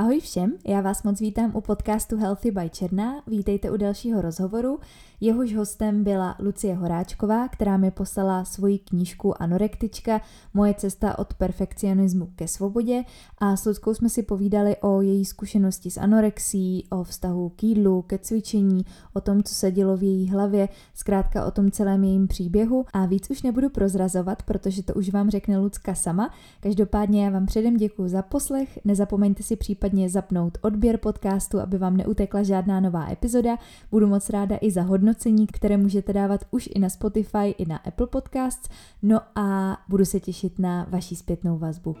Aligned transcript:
Ahoj 0.00 0.20
všem, 0.20 0.52
já 0.66 0.80
vás 0.80 1.02
moc 1.02 1.20
vítám 1.20 1.50
u 1.54 1.60
podcastu 1.60 2.16
Healthy 2.16 2.50
by 2.50 2.70
Černá. 2.70 3.22
Vítejte 3.26 3.70
u 3.70 3.76
dalšího 3.76 4.20
rozhovoru. 4.20 4.78
Jehož 5.22 5.54
hostem 5.54 6.04
byla 6.04 6.36
Lucie 6.38 6.74
Horáčková, 6.74 7.48
která 7.48 7.76
mi 7.76 7.90
poslala 7.90 8.44
svoji 8.44 8.78
knížku 8.78 9.42
Anorektička, 9.42 10.20
moje 10.54 10.74
cesta 10.74 11.18
od 11.18 11.34
perfekcionismu 11.34 12.28
ke 12.36 12.48
svobodě 12.48 13.04
a 13.38 13.56
s 13.56 13.64
Luckou 13.64 13.94
jsme 13.94 14.08
si 14.08 14.22
povídali 14.22 14.76
o 14.76 15.00
její 15.00 15.24
zkušenosti 15.24 15.90
s 15.90 15.96
anorexí, 15.96 16.86
o 16.90 17.04
vztahu 17.04 17.48
k 17.48 17.62
jídlu, 17.62 18.02
ke 18.02 18.18
cvičení, 18.18 18.84
o 19.14 19.20
tom, 19.20 19.42
co 19.42 19.54
se 19.54 19.70
dělo 19.70 19.96
v 19.96 20.02
její 20.02 20.28
hlavě, 20.28 20.68
zkrátka 20.94 21.46
o 21.46 21.50
tom 21.50 21.70
celém 21.70 22.04
jejím 22.04 22.28
příběhu 22.28 22.84
a 22.92 23.06
víc 23.06 23.30
už 23.30 23.42
nebudu 23.42 23.68
prozrazovat, 23.70 24.42
protože 24.42 24.82
to 24.82 24.94
už 24.94 25.10
vám 25.10 25.30
řekne 25.30 25.58
Lucka 25.58 25.94
sama. 25.94 26.34
Každopádně 26.60 27.24
já 27.24 27.30
vám 27.30 27.46
předem 27.46 27.76
děkuji 27.76 28.08
za 28.08 28.22
poslech, 28.22 28.78
nezapomeňte 28.84 29.42
si 29.42 29.56
případně 29.56 29.89
zapnout 30.08 30.58
odběr 30.60 30.96
podcastu, 30.96 31.60
aby 31.60 31.78
vám 31.78 31.96
neutekla 31.96 32.42
žádná 32.42 32.80
nová 32.80 33.10
epizoda. 33.10 33.56
Budu 33.90 34.06
moc 34.06 34.30
ráda 34.30 34.58
i 34.60 34.70
za 34.70 34.82
hodnocení, 34.82 35.46
které 35.46 35.76
můžete 35.76 36.12
dávat 36.12 36.44
už 36.50 36.68
i 36.74 36.78
na 36.78 36.88
Spotify, 36.88 37.48
i 37.58 37.66
na 37.66 37.76
Apple 37.76 38.06
Podcasts. 38.06 38.68
No 39.02 39.20
a 39.34 39.78
budu 39.88 40.04
se 40.04 40.20
těšit 40.20 40.58
na 40.58 40.86
vaši 40.90 41.16
zpětnou 41.16 41.58
vazbu. 41.58 41.96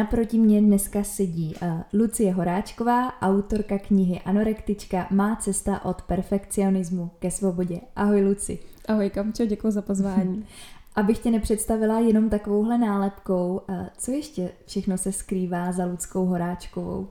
Naproti 0.00 0.38
mě 0.38 0.60
dneska 0.60 1.04
sedí 1.04 1.54
uh, 1.62 1.80
Lucie 1.92 2.32
Horáčková, 2.32 3.22
autorka 3.22 3.78
knihy 3.78 4.20
Anorektička 4.20 5.06
Má 5.10 5.36
cesta 5.36 5.84
od 5.84 6.02
perfekcionismu 6.02 7.10
ke 7.18 7.30
svobodě. 7.30 7.80
Ahoj 7.96 8.22
Luci. 8.24 8.58
Ahoj 8.88 9.10
Kamčo, 9.10 9.46
děkuji 9.46 9.70
za 9.70 9.82
pozvání. 9.82 10.46
Abych 10.96 11.18
tě 11.18 11.30
nepředstavila 11.30 11.98
jenom 11.98 12.30
takovouhle 12.30 12.78
nálepkou, 12.78 13.60
uh, 13.68 13.86
co 13.98 14.12
ještě 14.12 14.50
všechno 14.66 14.98
se 14.98 15.12
skrývá 15.12 15.72
za 15.72 15.84
Ludskou 15.84 16.26
Horáčkovou? 16.26 17.08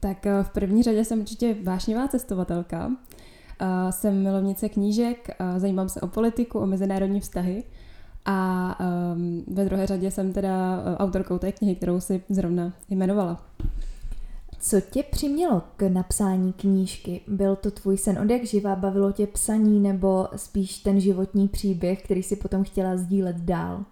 Tak 0.00 0.26
uh, 0.26 0.42
v 0.42 0.50
první 0.50 0.82
řadě 0.82 1.04
jsem 1.04 1.20
určitě 1.20 1.56
vášnivá 1.62 2.08
cestovatelka. 2.08 2.92
Jsem 3.90 4.22
milovnice 4.22 4.68
knížek, 4.68 5.28
zajímám 5.56 5.88
se 5.88 6.00
o 6.00 6.06
politiku, 6.06 6.58
o 6.58 6.66
mezinárodní 6.66 7.20
vztahy 7.20 7.64
a 8.24 8.78
um, 9.14 9.44
ve 9.46 9.64
druhé 9.64 9.86
řadě 9.86 10.10
jsem 10.10 10.32
teda 10.32 10.78
uh, 10.78 10.96
autorkou 10.96 11.38
té 11.38 11.52
knihy, 11.52 11.74
kterou 11.74 12.00
si 12.00 12.22
zrovna 12.28 12.72
jmenovala. 12.90 13.44
Co 14.60 14.80
tě 14.80 15.02
přimělo 15.02 15.62
k 15.76 15.82
napsání 15.82 16.52
knížky? 16.52 17.20
Byl 17.28 17.56
to 17.56 17.70
tvůj 17.70 17.98
sen 17.98 18.18
od 18.18 18.30
jak 18.30 18.44
živa? 18.44 18.76
Bavilo 18.76 19.12
tě 19.12 19.26
psaní 19.26 19.80
nebo 19.80 20.28
spíš 20.36 20.78
ten 20.78 21.00
životní 21.00 21.48
příběh, 21.48 22.02
který 22.02 22.22
si 22.22 22.36
potom 22.36 22.64
chtěla 22.64 22.96
sdílet 22.96 23.36
dál? 23.36 23.84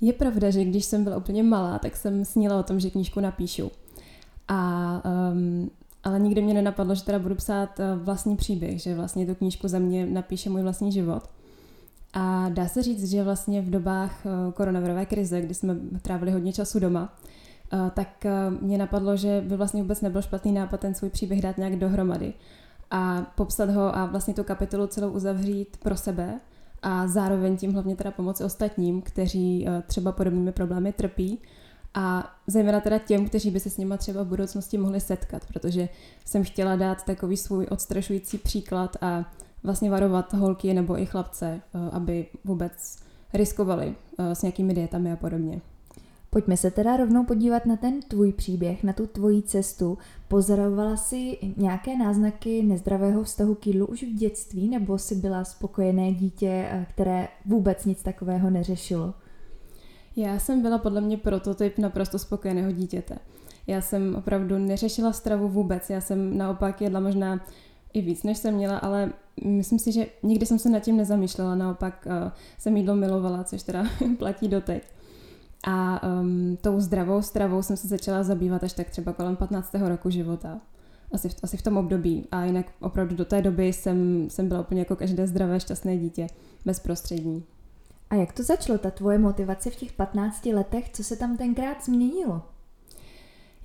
Je 0.00 0.12
pravda, 0.12 0.50
že 0.50 0.64
když 0.64 0.84
jsem 0.84 1.04
byla 1.04 1.16
úplně 1.16 1.42
malá, 1.42 1.78
tak 1.78 1.96
jsem 1.96 2.24
sníla 2.24 2.58
o 2.58 2.62
tom, 2.62 2.80
že 2.80 2.90
knížku 2.90 3.20
napíšu. 3.20 3.70
A, 4.48 5.02
um, 5.32 5.70
ale 6.04 6.20
nikdy 6.20 6.42
mě 6.42 6.54
nenapadlo, 6.54 6.94
že 6.94 7.04
teda 7.04 7.18
budu 7.18 7.34
psát 7.34 7.78
uh, 7.78 8.02
vlastní 8.04 8.36
příběh, 8.36 8.82
že 8.82 8.94
vlastně 8.94 9.26
tu 9.26 9.34
knížku 9.34 9.68
za 9.68 9.78
mě 9.78 10.06
napíše 10.06 10.50
můj 10.50 10.62
vlastní 10.62 10.92
život. 10.92 11.22
A 12.12 12.48
dá 12.48 12.68
se 12.68 12.82
říct, 12.82 13.10
že 13.10 13.24
vlastně 13.24 13.62
v 13.62 13.70
dobách 13.70 14.26
eh, 14.26 14.52
koronavirové 14.52 15.06
krize, 15.06 15.40
kdy 15.40 15.54
jsme 15.54 15.76
trávili 16.02 16.32
hodně 16.32 16.52
času 16.52 16.78
doma, 16.78 17.16
eh, 17.72 17.90
tak 17.94 18.26
eh, 18.26 18.32
mě 18.60 18.78
napadlo, 18.78 19.16
že 19.16 19.44
by 19.48 19.56
vlastně 19.56 19.82
vůbec 19.82 20.00
nebyl 20.00 20.22
špatný 20.22 20.52
nápad 20.52 20.80
ten 20.80 20.94
svůj 20.94 21.10
příběh 21.10 21.42
dát 21.42 21.58
nějak 21.58 21.76
dohromady 21.76 22.32
a 22.90 23.32
popsat 23.34 23.70
ho 23.70 23.96
a 23.96 24.06
vlastně 24.06 24.34
tu 24.34 24.44
kapitolu 24.44 24.86
celou 24.86 25.10
uzavřít 25.10 25.76
pro 25.76 25.96
sebe 25.96 26.40
a 26.82 27.06
zároveň 27.06 27.56
tím 27.56 27.72
hlavně 27.72 27.96
teda 27.96 28.10
pomoci 28.10 28.44
ostatním, 28.44 29.02
kteří 29.02 29.66
třeba 29.86 30.12
podobnými 30.12 30.52
problémy 30.52 30.92
trpí 30.92 31.38
a 31.94 32.36
zejména 32.46 32.80
teda 32.80 32.98
těm, 32.98 33.28
kteří 33.28 33.50
by 33.50 33.60
se 33.60 33.70
s 33.70 33.76
nima 33.76 33.96
třeba 33.96 34.22
v 34.22 34.26
budoucnosti 34.26 34.78
mohli 34.78 35.00
setkat, 35.00 35.46
protože 35.46 35.88
jsem 36.24 36.44
chtěla 36.44 36.76
dát 36.76 37.04
takový 37.04 37.36
svůj 37.36 37.66
odstrašující 37.70 38.38
příklad 38.38 38.96
a 39.00 39.32
vlastně 39.64 39.90
varovat 39.90 40.32
holky 40.32 40.74
nebo 40.74 41.00
i 41.00 41.06
chlapce, 41.06 41.60
eh, 41.74 41.90
aby 41.92 42.26
vůbec 42.44 42.96
riskovali 43.34 43.94
eh, 44.18 44.34
s 44.34 44.42
nějakými 44.42 44.74
dietami 44.74 45.12
a 45.12 45.16
podobně. 45.16 45.60
Pojďme 46.30 46.56
se 46.56 46.70
teda 46.70 46.96
rovnou 46.96 47.24
podívat 47.24 47.66
na 47.66 47.76
ten 47.76 48.02
tvůj 48.02 48.32
příběh, 48.32 48.84
na 48.84 48.92
tu 48.92 49.06
tvoji 49.06 49.42
cestu. 49.42 49.98
Pozorovala 50.28 50.96
jsi 50.96 51.38
nějaké 51.56 51.96
náznaky 51.96 52.62
nezdravého 52.62 53.22
vztahu 53.22 53.54
k 53.54 53.66
jídlu 53.66 53.86
už 53.86 54.02
v 54.02 54.14
dětství, 54.14 54.68
nebo 54.68 54.98
jsi 54.98 55.14
byla 55.14 55.44
spokojené 55.44 56.12
dítě, 56.12 56.66
eh, 56.70 56.86
které 56.90 57.28
vůbec 57.46 57.84
nic 57.84 58.02
takového 58.02 58.50
neřešilo? 58.50 59.14
Já 60.16 60.38
jsem 60.38 60.62
byla 60.62 60.78
podle 60.78 61.00
mě 61.00 61.16
prototyp 61.16 61.78
naprosto 61.78 62.18
spokojeného 62.18 62.72
dítěte. 62.72 63.18
Já 63.66 63.80
jsem 63.80 64.14
opravdu 64.14 64.58
neřešila 64.58 65.12
stravu 65.12 65.48
vůbec, 65.48 65.90
já 65.90 66.00
jsem 66.00 66.38
naopak 66.38 66.80
jedla 66.80 67.00
možná 67.00 67.46
i 67.92 68.00
víc, 68.00 68.22
než 68.22 68.38
jsem 68.38 68.54
měla, 68.54 68.78
ale 68.78 69.12
myslím 69.44 69.78
si, 69.78 69.92
že 69.92 70.06
nikdy 70.22 70.46
jsem 70.46 70.58
se 70.58 70.70
nad 70.70 70.80
tím 70.80 70.96
nezamýšlela, 70.96 71.54
naopak 71.54 72.06
uh, 72.06 72.30
jsem 72.58 72.76
jídlo 72.76 72.96
milovala, 72.96 73.44
což 73.44 73.62
teda 73.62 73.84
platí 74.18 74.48
doteď. 74.48 74.82
A 75.66 76.02
um, 76.20 76.56
tou 76.60 76.80
zdravou 76.80 77.22
stravou 77.22 77.62
jsem 77.62 77.76
se 77.76 77.88
začala 77.88 78.22
zabývat 78.22 78.64
až 78.64 78.72
tak 78.72 78.90
třeba 78.90 79.12
kolem 79.12 79.36
15. 79.36 79.74
roku 79.74 80.10
života. 80.10 80.60
Asi 81.12 81.28
v, 81.28 81.34
asi 81.42 81.56
v 81.56 81.62
tom 81.62 81.76
období. 81.76 82.26
A 82.30 82.44
jinak 82.44 82.66
opravdu 82.80 83.16
do 83.16 83.24
té 83.24 83.42
doby 83.42 83.72
jsem, 83.72 84.30
jsem 84.30 84.48
byla 84.48 84.60
úplně 84.60 84.80
jako 84.80 84.96
každé 84.96 85.26
zdravé, 85.26 85.60
šťastné 85.60 85.98
dítě, 85.98 86.26
bezprostřední. 86.64 87.44
A 88.10 88.14
jak 88.14 88.32
to 88.32 88.42
začalo, 88.42 88.78
ta 88.78 88.90
tvoje 88.90 89.18
motivace 89.18 89.70
v 89.70 89.76
těch 89.76 89.92
15 89.92 90.46
letech? 90.46 90.90
Co 90.92 91.04
se 91.04 91.16
tam 91.16 91.36
tenkrát 91.36 91.84
změnilo? 91.84 92.42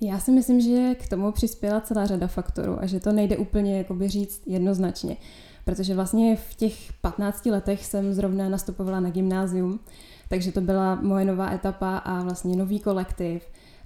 Já 0.00 0.18
si 0.18 0.32
myslím, 0.32 0.60
že 0.60 0.94
k 0.94 1.08
tomu 1.08 1.32
přispěla 1.32 1.80
celá 1.80 2.06
řada 2.06 2.26
faktorů 2.26 2.82
a 2.82 2.86
že 2.86 3.00
to 3.00 3.12
nejde 3.12 3.36
úplně 3.36 3.78
jakoby 3.78 4.08
říct 4.08 4.42
jednoznačně. 4.46 5.16
Protože 5.64 5.94
vlastně 5.94 6.36
v 6.36 6.54
těch 6.54 6.92
15 7.00 7.46
letech 7.46 7.86
jsem 7.86 8.14
zrovna 8.14 8.48
nastupovala 8.48 9.00
na 9.00 9.10
gymnázium, 9.10 9.80
takže 10.28 10.52
to 10.52 10.60
byla 10.60 10.94
moje 10.94 11.24
nová 11.24 11.52
etapa 11.52 11.96
a 11.96 12.22
vlastně 12.22 12.56
nový 12.56 12.80
kolektiv, 12.80 13.42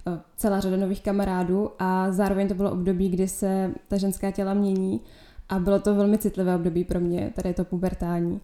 eh, 0.07 0.19
celá 0.37 0.59
řada 0.59 0.77
nových 0.77 1.01
kamarádů 1.01 1.69
a 1.79 2.11
zároveň 2.11 2.47
to 2.47 2.53
bylo 2.53 2.71
období, 2.71 3.09
kdy 3.09 3.27
se 3.27 3.71
ta 3.87 3.97
ženská 3.97 4.31
těla 4.31 4.53
mění 4.53 5.01
a 5.49 5.59
bylo 5.59 5.79
to 5.79 5.95
velmi 5.95 6.17
citlivé 6.17 6.55
období 6.55 6.83
pro 6.83 6.99
mě, 6.99 7.31
tady 7.35 7.49
je 7.49 7.53
to 7.53 7.65
pubertální. 7.65 8.41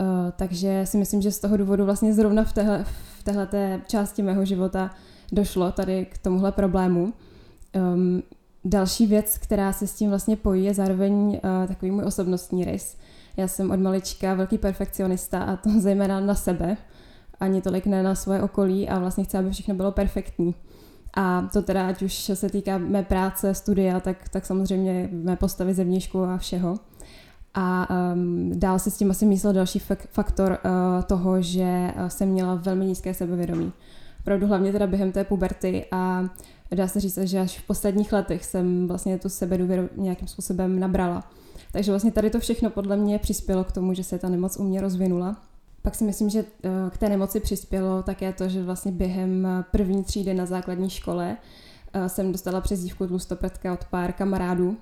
Uh, 0.00 0.06
takže 0.36 0.82
si 0.84 0.98
myslím, 0.98 1.22
že 1.22 1.30
z 1.30 1.38
toho 1.40 1.56
důvodu 1.56 1.84
vlastně 1.84 2.14
zrovna 2.14 2.44
v 2.44 2.52
téhle, 2.52 2.84
v 3.84 3.88
části 3.88 4.22
mého 4.22 4.44
života 4.44 4.90
došlo 5.32 5.72
tady 5.72 6.06
k 6.06 6.18
tomuhle 6.18 6.52
problému. 6.52 7.12
Um, 7.94 8.22
další 8.64 9.06
věc, 9.06 9.38
která 9.38 9.72
se 9.72 9.86
s 9.86 9.94
tím 9.94 10.08
vlastně 10.08 10.36
pojí, 10.36 10.64
je 10.64 10.74
zároveň 10.74 11.12
uh, 11.14 11.66
takový 11.68 11.90
můj 11.90 12.04
osobnostní 12.04 12.64
rys. 12.64 12.96
Já 13.36 13.48
jsem 13.48 13.70
od 13.70 13.80
malička 13.80 14.34
velký 14.34 14.58
perfekcionista 14.58 15.42
a 15.42 15.56
to 15.56 15.70
zejména 15.80 16.20
na 16.20 16.34
sebe, 16.34 16.76
ani 17.40 17.62
tolik 17.62 17.86
ne 17.86 18.02
na 18.02 18.14
svoje 18.14 18.42
okolí 18.42 18.88
a 18.88 18.98
vlastně 18.98 19.24
chci, 19.24 19.38
aby 19.38 19.50
všechno 19.50 19.74
bylo 19.74 19.92
perfektní. 19.92 20.54
A 21.14 21.48
to 21.52 21.62
teda, 21.62 21.88
ať 21.88 22.02
už 22.02 22.14
se 22.34 22.48
týká 22.48 22.78
mé 22.78 23.02
práce, 23.02 23.54
studia, 23.54 24.00
tak, 24.00 24.28
tak 24.28 24.46
samozřejmě 24.46 25.08
mé 25.12 25.36
postavy 25.36 25.74
zevnějšku 25.74 26.24
a 26.24 26.38
všeho. 26.38 26.78
A 27.54 27.88
um, 28.14 28.50
dál 28.54 28.78
se 28.78 28.90
s 28.90 28.96
tím 28.96 29.10
asi 29.10 29.26
myslel 29.26 29.52
další 29.52 29.78
faktor 30.10 30.58
uh, 30.64 31.02
toho, 31.02 31.42
že 31.42 31.92
uh, 31.96 32.06
jsem 32.06 32.28
měla 32.28 32.54
velmi 32.54 32.86
nízké 32.86 33.14
sebevědomí 33.14 33.72
opravdu 34.22 34.46
hlavně 34.46 34.72
teda 34.72 34.86
během 34.86 35.12
té 35.12 35.24
puberty 35.24 35.84
a 35.90 36.24
dá 36.74 36.88
se 36.88 37.00
říct, 37.00 37.18
že 37.18 37.40
až 37.40 37.58
v 37.58 37.66
posledních 37.66 38.12
letech 38.12 38.44
jsem 38.44 38.88
vlastně 38.88 39.18
tu 39.18 39.28
sebedůvěru 39.28 39.88
nějakým 39.96 40.28
způsobem 40.28 40.80
nabrala. 40.80 41.30
Takže 41.72 41.92
vlastně 41.92 42.12
tady 42.12 42.30
to 42.30 42.40
všechno 42.40 42.70
podle 42.70 42.96
mě 42.96 43.18
přispělo 43.18 43.64
k 43.64 43.72
tomu, 43.72 43.94
že 43.94 44.04
se 44.04 44.18
ta 44.18 44.28
nemoc 44.28 44.56
u 44.56 44.64
mě 44.64 44.80
rozvinula. 44.80 45.36
Pak 45.82 45.94
si 45.94 46.04
myslím, 46.04 46.30
že 46.30 46.44
eh, 46.64 46.70
k 46.90 46.98
té 46.98 47.08
nemoci 47.08 47.40
přispělo 47.40 48.02
také 48.02 48.32
to, 48.32 48.48
že 48.48 48.62
vlastně 48.62 48.92
během 48.92 49.48
první 49.70 50.04
třídy 50.04 50.34
na 50.34 50.46
základní 50.46 50.90
škole 50.90 51.36
eh, 51.92 52.08
jsem 52.08 52.32
dostala 52.32 52.60
přezdívku 52.60 53.06
tlustopetka 53.06 53.72
od 53.72 53.84
pár 53.84 54.12
kamarádů, 54.12 54.76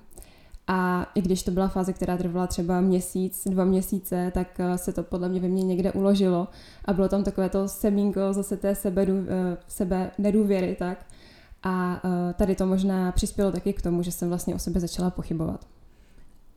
a 0.73 1.07
i 1.15 1.21
když 1.21 1.43
to 1.43 1.51
byla 1.51 1.67
fáze, 1.67 1.93
která 1.93 2.17
trvala 2.17 2.47
třeba 2.47 2.81
měsíc, 2.81 3.47
dva 3.49 3.65
měsíce, 3.65 4.31
tak 4.33 4.59
eh, 4.59 4.77
se 4.77 4.93
to 4.93 5.03
podle 5.03 5.29
mě 5.29 5.39
ve 5.39 5.47
mně 5.47 5.63
někde 5.63 5.91
uložilo 5.91 6.47
a 6.85 6.93
bylo 6.93 7.09
tam 7.09 7.23
takové 7.23 7.49
to 7.49 7.67
semínko 7.67 8.19
zase 8.33 8.57
té 8.57 8.75
sebe, 8.75 9.05
eh, 9.09 9.57
sebe 9.67 10.11
nedůvěry, 10.17 10.75
tak. 10.79 11.05
A 11.63 12.01
eh, 12.05 12.33
tady 12.33 12.55
to 12.55 12.65
možná 12.65 13.11
přispělo 13.11 13.51
taky 13.51 13.73
k 13.73 13.81
tomu, 13.81 14.03
že 14.03 14.11
jsem 14.11 14.29
vlastně 14.29 14.55
o 14.55 14.59
sebe 14.59 14.79
začala 14.79 15.09
pochybovat. 15.09 15.65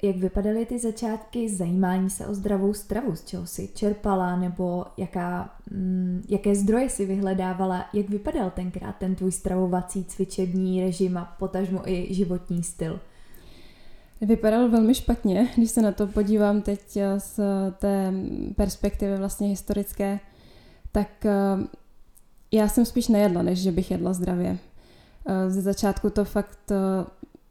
Jak 0.02 0.16
vypadaly 0.16 0.66
ty 0.66 0.78
začátky 0.78 1.48
zajímání 1.54 2.10
se 2.10 2.26
o 2.26 2.34
zdravou 2.34 2.74
stravu? 2.74 3.16
Z 3.16 3.24
čeho 3.24 3.46
jsi 3.46 3.68
čerpala 3.74 4.36
nebo 4.36 4.84
jaká, 4.96 5.54
mm, 5.70 6.22
jaké 6.28 6.54
zdroje 6.54 6.90
si 6.90 7.06
vyhledávala? 7.06 7.84
Jak 7.92 8.08
vypadal 8.08 8.50
tenkrát 8.50 8.96
ten 8.96 9.14
tvůj 9.14 9.32
stravovací 9.32 10.04
cvičební 10.04 10.84
režim 10.84 11.16
a 11.16 11.36
potažmo 11.38 11.88
i 11.88 12.14
životní 12.14 12.62
styl? 12.62 13.00
Vypadal 14.26 14.68
velmi 14.68 14.94
špatně, 14.94 15.48
když 15.56 15.70
se 15.70 15.82
na 15.82 15.92
to 15.92 16.06
podívám 16.06 16.62
teď 16.62 16.98
z 17.18 17.40
té 17.78 18.12
perspektivy 18.56 19.16
vlastně 19.16 19.48
historické, 19.48 20.20
tak 20.92 21.26
já 22.52 22.68
jsem 22.68 22.84
spíš 22.84 23.08
nejedla, 23.08 23.42
než 23.42 23.62
že 23.62 23.72
bych 23.72 23.90
jedla 23.90 24.12
zdravě. 24.12 24.58
Ze 25.48 25.60
začátku 25.60 26.10
to 26.10 26.24
fakt 26.24 26.72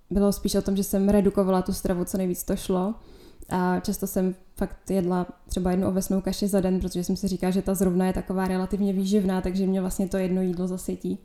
bylo 0.10 0.32
spíš 0.32 0.56
o 0.56 0.62
tom, 0.62 0.76
že 0.76 0.84
jsem 0.84 1.10
redukovala 1.10 1.62
tu 1.62 1.74
stravu, 1.74 2.06
co 2.06 2.18
nejvíc 2.18 2.44
to 2.44 2.56
šlo. 2.56 2.96
A 3.50 3.80
často 3.80 4.08
jsem 4.08 4.36
fakt 4.56 4.92
jedla 4.92 5.28
třeba 5.50 5.72
jednu 5.72 5.88
ovesnou 5.88 6.22
kaši 6.22 6.48
za 6.48 6.62
den, 6.62 6.80
protože 6.80 7.04
jsem 7.04 7.16
si 7.16 7.28
říkala, 7.28 7.52
že 7.52 7.62
ta 7.62 7.74
zrovna 7.74 8.08
je 8.08 8.14
taková 8.14 8.48
relativně 8.48 8.94
výživná, 8.94 9.42
takže 9.42 9.68
mě 9.68 9.82
vlastně 9.82 10.08
to 10.08 10.18
jedno 10.18 10.42
jídlo 10.42 10.68
zasytí. 10.68 11.20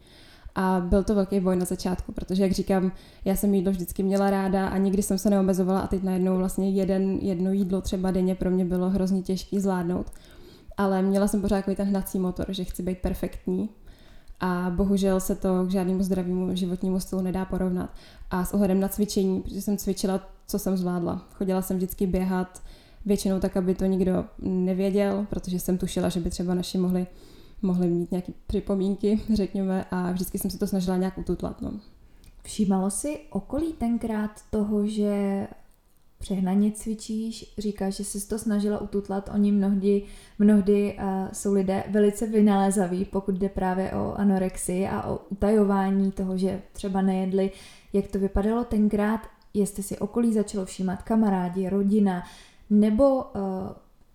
A 0.60 0.80
byl 0.80 1.04
to 1.04 1.14
velký 1.14 1.40
boj 1.40 1.56
na 1.56 1.64
začátku, 1.64 2.12
protože, 2.12 2.42
jak 2.42 2.52
říkám, 2.52 2.92
já 3.24 3.36
jsem 3.36 3.54
jídlo 3.54 3.72
vždycky 3.72 4.02
měla 4.02 4.30
ráda 4.30 4.68
a 4.68 4.76
nikdy 4.76 5.02
jsem 5.02 5.18
se 5.18 5.30
neomezovala 5.30 5.80
a 5.80 5.86
teď 5.86 6.02
najednou 6.02 6.36
vlastně 6.36 6.70
jeden, 6.70 7.10
jedno 7.10 7.52
jídlo 7.52 7.80
třeba 7.80 8.10
denně 8.10 8.34
pro 8.34 8.50
mě 8.50 8.64
bylo 8.64 8.90
hrozně 8.90 9.22
těžké 9.22 9.60
zvládnout. 9.60 10.06
Ale 10.76 11.02
měla 11.02 11.28
jsem 11.28 11.40
pořád 11.40 11.56
takový 11.56 11.76
ten 11.76 11.88
hnací 11.88 12.18
motor, 12.18 12.46
že 12.48 12.64
chci 12.64 12.82
být 12.82 12.98
perfektní 12.98 13.68
a 14.40 14.72
bohužel 14.76 15.20
se 15.20 15.34
to 15.34 15.66
k 15.66 15.70
žádnému 15.70 16.02
zdravému 16.02 16.56
životnímu 16.56 17.00
stylu 17.00 17.22
nedá 17.22 17.44
porovnat. 17.44 17.90
A 18.30 18.44
s 18.44 18.54
ohledem 18.54 18.80
na 18.80 18.88
cvičení, 18.88 19.40
protože 19.40 19.62
jsem 19.62 19.76
cvičila, 19.76 20.20
co 20.46 20.58
jsem 20.58 20.76
zvládla. 20.76 21.26
Chodila 21.32 21.62
jsem 21.62 21.76
vždycky 21.76 22.06
běhat, 22.06 22.62
většinou 23.06 23.40
tak, 23.40 23.56
aby 23.56 23.74
to 23.74 23.84
nikdo 23.84 24.24
nevěděl, 24.38 25.26
protože 25.30 25.60
jsem 25.60 25.78
tušila, 25.78 26.08
že 26.08 26.20
by 26.20 26.30
třeba 26.30 26.54
naši 26.54 26.78
mohli, 26.78 27.06
mohli 27.62 27.88
mít 27.88 28.10
nějaké 28.10 28.32
připomínky, 28.46 29.20
řekněme, 29.34 29.84
a 29.90 30.12
vždycky 30.12 30.38
jsem 30.38 30.50
se 30.50 30.58
to 30.58 30.66
snažila 30.66 30.96
nějak 30.96 31.18
ututlat. 31.18 31.62
No. 31.62 31.72
Všímalo 32.42 32.90
si 32.90 33.20
okolí 33.30 33.72
tenkrát 33.72 34.30
toho, 34.50 34.86
že 34.86 35.46
přehnaně 36.18 36.72
cvičíš, 36.72 37.54
říkáš, 37.58 37.96
že 37.96 38.04
jsi 38.04 38.28
to 38.28 38.38
snažila 38.38 38.80
ututlat, 38.80 39.30
oni 39.34 39.52
mnohdy, 39.52 40.02
mnohdy 40.38 40.96
uh, 40.98 41.04
jsou 41.32 41.52
lidé 41.52 41.84
velice 41.88 42.26
vynalézaví, 42.26 43.04
pokud 43.04 43.34
jde 43.34 43.48
právě 43.48 43.92
o 43.92 44.14
anorexii 44.14 44.88
a 44.88 45.10
o 45.10 45.20
utajování 45.28 46.12
toho, 46.12 46.38
že 46.38 46.62
třeba 46.72 47.02
nejedli. 47.02 47.50
Jak 47.92 48.06
to 48.06 48.18
vypadalo 48.18 48.64
tenkrát, 48.64 49.20
jestli 49.54 49.82
si 49.82 49.98
okolí 49.98 50.32
začalo 50.32 50.64
všímat 50.64 51.02
kamarádi, 51.02 51.68
rodina, 51.68 52.22
nebo 52.70 53.16
uh, 53.16 53.22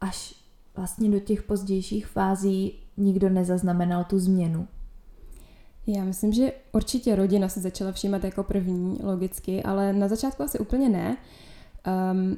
až 0.02 0.36
vlastně 0.76 1.10
do 1.10 1.20
těch 1.20 1.44
pozdějších 1.44 2.08
fází 2.08 2.83
nikdo 2.98 3.30
nezaznamenal 3.30 4.04
tu 4.04 4.20
změnu? 4.20 4.68
Já 5.88 6.04
myslím, 6.04 6.34
že 6.34 6.52
určitě 6.72 7.16
rodina 7.16 7.50
se 7.50 7.60
začala 7.62 7.92
všímat 7.92 8.24
jako 8.24 8.44
první, 8.44 9.00
logicky, 9.04 9.64
ale 9.64 9.94
na 9.94 10.08
začátku 10.08 10.44
asi 10.44 10.60
úplně 10.60 10.90
ne. 10.90 11.18
Um, 12.12 12.38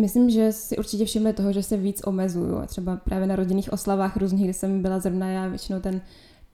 myslím, 0.00 0.30
že 0.30 0.52
si 0.52 0.76
určitě 0.76 1.04
všimli 1.04 1.32
toho, 1.32 1.52
že 1.52 1.62
se 1.62 1.76
víc 1.76 2.00
omezuju. 2.04 2.56
A 2.56 2.66
třeba 2.66 2.96
právě 2.96 3.26
na 3.26 3.36
rodinných 3.36 3.72
oslavách 3.72 4.16
různých, 4.16 4.44
kdy 4.44 4.54
jsem 4.54 4.82
byla 4.82 4.98
zrovna 4.98 5.28
já 5.28 5.48
většinou 5.48 5.80
ten 5.80 6.00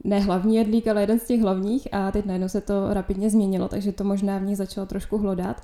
ne 0.04 0.20
hlavní 0.20 0.56
jedlík, 0.56 0.88
ale 0.88 1.00
jeden 1.00 1.20
z 1.20 1.24
těch 1.24 1.40
hlavních 1.40 1.94
a 1.94 2.10
teď 2.10 2.26
najednou 2.26 2.48
se 2.48 2.60
to 2.60 2.94
rapidně 2.94 3.30
změnilo, 3.30 3.68
takže 3.68 3.92
to 3.92 4.04
možná 4.04 4.38
v 4.38 4.42
nich 4.42 4.56
začalo 4.56 4.86
trošku 4.86 5.18
hlodat. 5.18 5.62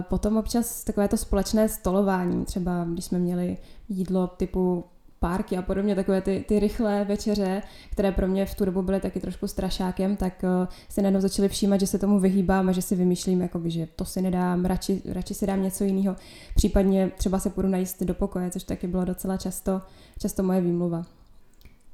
Potom 0.00 0.36
občas 0.36 0.84
takové 0.84 1.08
to 1.08 1.16
společné 1.16 1.68
stolování, 1.68 2.44
třeba 2.44 2.84
když 2.84 3.04
jsme 3.04 3.18
měli 3.18 3.56
jídlo 3.88 4.26
typu 4.26 4.84
párky 5.20 5.56
a 5.56 5.62
podobně, 5.62 5.94
takové 5.94 6.20
ty, 6.20 6.44
ty 6.48 6.60
rychlé 6.60 7.04
večeře, 7.04 7.62
které 7.92 8.12
pro 8.12 8.28
mě 8.28 8.46
v 8.46 8.54
tu 8.54 8.64
dobu 8.64 8.82
byly 8.82 9.00
taky 9.00 9.20
trošku 9.20 9.46
strašákem, 9.46 10.16
tak 10.16 10.42
uh, 10.42 10.68
si 10.88 11.02
najednou 11.02 11.20
začali 11.20 11.48
všímat, 11.48 11.80
že 11.80 11.86
se 11.86 11.98
tomu 11.98 12.20
vyhýbám 12.20 12.68
a 12.68 12.72
že 12.72 12.82
si 12.82 12.96
vymýšlím, 12.96 13.40
jakoby, 13.40 13.70
že 13.70 13.88
to 13.96 14.04
si 14.04 14.22
nedám, 14.22 14.64
radši, 14.64 15.02
radši 15.04 15.34
si 15.34 15.46
dám 15.46 15.62
něco 15.62 15.84
jiného. 15.84 16.16
Případně 16.54 17.12
třeba 17.16 17.38
se 17.38 17.50
půjdu 17.50 17.68
najíst 17.68 18.02
do 18.02 18.14
pokoje, 18.14 18.50
což 18.50 18.62
taky 18.62 18.86
bylo 18.86 19.04
docela 19.04 19.36
často, 19.36 19.80
často 20.18 20.42
moje 20.42 20.60
výmluva. 20.60 21.02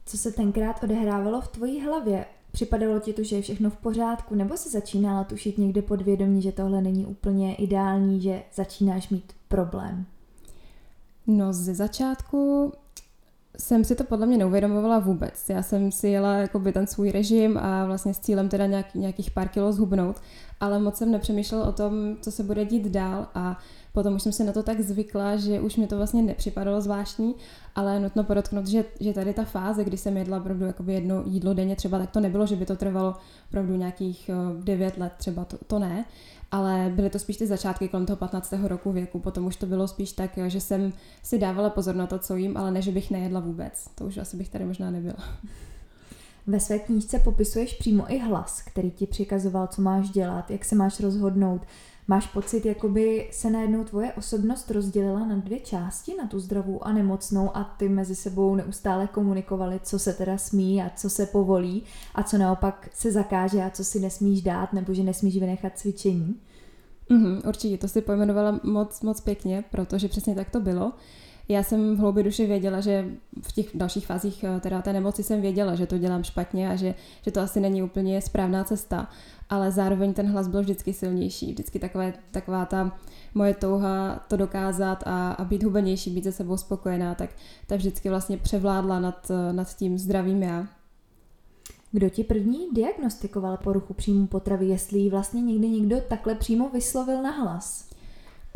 Co 0.06 0.18
se 0.18 0.32
tenkrát 0.32 0.82
odehrávalo 0.82 1.40
v 1.40 1.48
tvojí 1.48 1.80
hlavě? 1.80 2.24
Připadalo 2.52 3.00
ti 3.00 3.12
to, 3.12 3.24
že 3.24 3.36
je 3.36 3.42
všechno 3.42 3.70
v 3.70 3.76
pořádku, 3.76 4.34
nebo 4.34 4.56
si 4.56 4.70
začínala 4.70 5.24
tušit 5.24 5.58
někde 5.58 5.82
podvědomí, 5.82 6.42
že 6.42 6.52
tohle 6.52 6.80
není 6.80 7.06
úplně 7.06 7.54
ideální, 7.54 8.20
že 8.20 8.42
začínáš 8.54 9.08
mít 9.08 9.32
problém? 9.48 10.06
No 11.26 11.52
ze 11.52 11.74
začátku 11.74 12.72
jsem 13.58 13.84
si 13.84 13.94
to 13.94 14.04
podle 14.04 14.26
mě 14.26 14.38
neuvědomovala 14.38 14.98
vůbec. 14.98 15.48
Já 15.48 15.62
jsem 15.62 15.92
si 15.92 16.08
jela 16.08 16.36
jakoby 16.36 16.72
ten 16.72 16.86
svůj 16.86 17.10
režim 17.10 17.58
a 17.58 17.84
vlastně 17.86 18.14
s 18.14 18.18
cílem 18.18 18.48
teda 18.48 18.66
nějak, 18.66 18.94
nějakých 18.94 19.30
pár 19.30 19.48
kilo 19.48 19.72
zhubnout, 19.72 20.16
ale 20.60 20.78
moc 20.78 20.96
jsem 20.96 21.12
nepřemýšlela 21.12 21.66
o 21.66 21.72
tom, 21.72 22.16
co 22.20 22.32
se 22.32 22.42
bude 22.42 22.64
dít 22.64 22.86
dál 22.86 23.26
a 23.34 23.58
potom 23.96 24.14
už 24.14 24.22
jsem 24.22 24.32
se 24.32 24.44
na 24.44 24.52
to 24.52 24.62
tak 24.62 24.80
zvykla, 24.80 25.36
že 25.36 25.60
už 25.60 25.76
mi 25.76 25.86
to 25.86 25.96
vlastně 25.96 26.22
nepřipadalo 26.22 26.80
zvláštní, 26.80 27.34
ale 27.74 28.00
nutno 28.00 28.24
podotknout, 28.24 28.66
že, 28.66 28.84
že 29.00 29.12
tady 29.12 29.34
ta 29.34 29.44
fáze, 29.44 29.84
kdy 29.84 29.96
jsem 29.96 30.16
jedla 30.16 30.38
opravdu 30.38 30.66
jedno 30.86 31.22
jídlo 31.26 31.54
denně 31.54 31.76
třeba, 31.76 31.98
tak 31.98 32.10
to 32.10 32.20
nebylo, 32.20 32.46
že 32.46 32.56
by 32.56 32.66
to 32.66 32.76
trvalo 32.76 33.14
opravdu 33.48 33.76
nějakých 33.76 34.30
9 34.64 34.94
eh, 34.96 35.00
let 35.00 35.12
třeba, 35.16 35.44
to, 35.44 35.58
to 35.66 35.78
ne, 35.78 36.04
ale 36.50 36.92
byly 36.94 37.10
to 37.10 37.18
spíš 37.18 37.36
ty 37.36 37.46
začátky 37.46 37.88
kolem 37.88 38.06
toho 38.06 38.16
15. 38.16 38.52
roku 38.62 38.92
věku, 38.92 39.18
potom 39.18 39.46
už 39.46 39.56
to 39.56 39.66
bylo 39.66 39.88
spíš 39.88 40.12
tak, 40.12 40.30
že 40.46 40.60
jsem 40.60 40.92
si 41.22 41.38
dávala 41.38 41.70
pozor 41.70 41.94
na 41.94 42.06
to, 42.06 42.18
co 42.18 42.36
jím, 42.36 42.56
ale 42.56 42.70
ne, 42.70 42.82
že 42.82 42.92
bych 42.92 43.10
nejedla 43.10 43.40
vůbec. 43.40 43.88
To 43.94 44.04
už 44.04 44.18
asi 44.18 44.36
bych 44.36 44.48
tady 44.48 44.64
možná 44.64 44.90
nebyla. 44.90 45.18
Ve 46.46 46.60
své 46.60 46.78
knížce 46.78 47.18
popisuješ 47.18 47.74
přímo 47.74 48.12
i 48.12 48.18
hlas, 48.18 48.62
který 48.62 48.90
ti 48.90 49.06
přikazoval, 49.06 49.66
co 49.66 49.82
máš 49.82 50.10
dělat, 50.10 50.50
jak 50.50 50.64
se 50.64 50.74
máš 50.74 51.00
rozhodnout. 51.00 51.62
Máš 52.08 52.26
pocit, 52.26 52.66
jakoby 52.66 53.28
se 53.32 53.50
najednou 53.50 53.84
tvoje 53.84 54.12
osobnost 54.12 54.70
rozdělila 54.70 55.26
na 55.26 55.36
dvě 55.36 55.60
části, 55.60 56.14
na 56.18 56.26
tu 56.26 56.40
zdravou 56.40 56.84
a 56.84 56.92
nemocnou 56.92 57.56
a 57.56 57.64
ty 57.64 57.88
mezi 57.88 58.14
sebou 58.14 58.54
neustále 58.54 59.06
komunikovali, 59.06 59.80
co 59.82 59.98
se 59.98 60.12
teda 60.12 60.38
smí 60.38 60.82
a 60.82 60.90
co 60.96 61.10
se 61.10 61.26
povolí 61.26 61.82
a 62.14 62.22
co 62.22 62.38
naopak 62.38 62.88
se 62.94 63.12
zakáže 63.12 63.62
a 63.62 63.70
co 63.70 63.84
si 63.84 64.00
nesmíš 64.00 64.42
dát 64.42 64.72
nebo 64.72 64.94
že 64.94 65.02
nesmíš 65.02 65.36
vynechat 65.36 65.78
cvičení? 65.78 66.40
Mm-hmm, 67.10 67.48
určitě, 67.48 67.78
to 67.78 67.88
si 67.88 68.02
pojmenovala 68.02 68.60
moc, 68.62 69.02
moc 69.02 69.20
pěkně, 69.20 69.64
protože 69.70 70.08
přesně 70.08 70.34
tak 70.34 70.50
to 70.50 70.60
bylo. 70.60 70.92
Já 71.48 71.62
jsem 71.62 71.96
v 71.96 71.98
hloubi 71.98 72.22
duše 72.22 72.46
věděla, 72.46 72.80
že 72.80 73.08
v 73.42 73.52
těch 73.52 73.66
dalších 73.74 74.06
fázích 74.06 74.44
eh, 74.44 74.60
teda 74.60 74.82
té 74.82 74.92
nemoci 74.92 75.22
jsem 75.22 75.40
věděla, 75.40 75.74
že 75.74 75.86
to 75.86 75.98
dělám 75.98 76.24
špatně 76.24 76.70
a 76.70 76.76
že, 76.76 76.94
že 77.22 77.30
to 77.30 77.40
asi 77.40 77.60
není 77.60 77.82
úplně 77.82 78.20
správná 78.22 78.64
cesta, 78.64 79.08
ale 79.50 79.72
zároveň 79.72 80.14
ten 80.14 80.26
hlas 80.26 80.48
byl 80.48 80.60
vždycky 80.60 80.92
silnější, 80.92 81.52
vždycky 81.52 81.78
takové, 81.78 82.14
taková 82.30 82.64
ta 82.64 82.98
moje 83.34 83.54
touha 83.54 84.24
to 84.28 84.36
dokázat 84.36 85.02
a, 85.06 85.32
a 85.32 85.44
být 85.44 85.62
hubenější, 85.62 86.10
být 86.10 86.24
se 86.24 86.32
sebou 86.32 86.56
spokojená, 86.56 87.14
tak 87.14 87.30
ta 87.66 87.76
vždycky 87.76 88.08
vlastně 88.08 88.36
převládla 88.36 89.00
nad, 89.00 89.30
nad 89.52 89.76
tím 89.76 89.98
zdravým 89.98 90.42
já. 90.42 90.66
Kdo 91.92 92.08
ti 92.08 92.24
první 92.24 92.68
diagnostikoval 92.72 93.56
poruchu 93.56 93.94
příjmu 93.94 94.26
potravy, 94.26 94.66
jestli 94.66 94.98
ji 94.98 95.10
vlastně 95.10 95.42
někdy 95.42 95.68
někdo 95.68 96.00
takhle 96.08 96.34
přímo 96.34 96.68
vyslovil 96.68 97.22
na 97.22 97.30
hlas? 97.30 97.85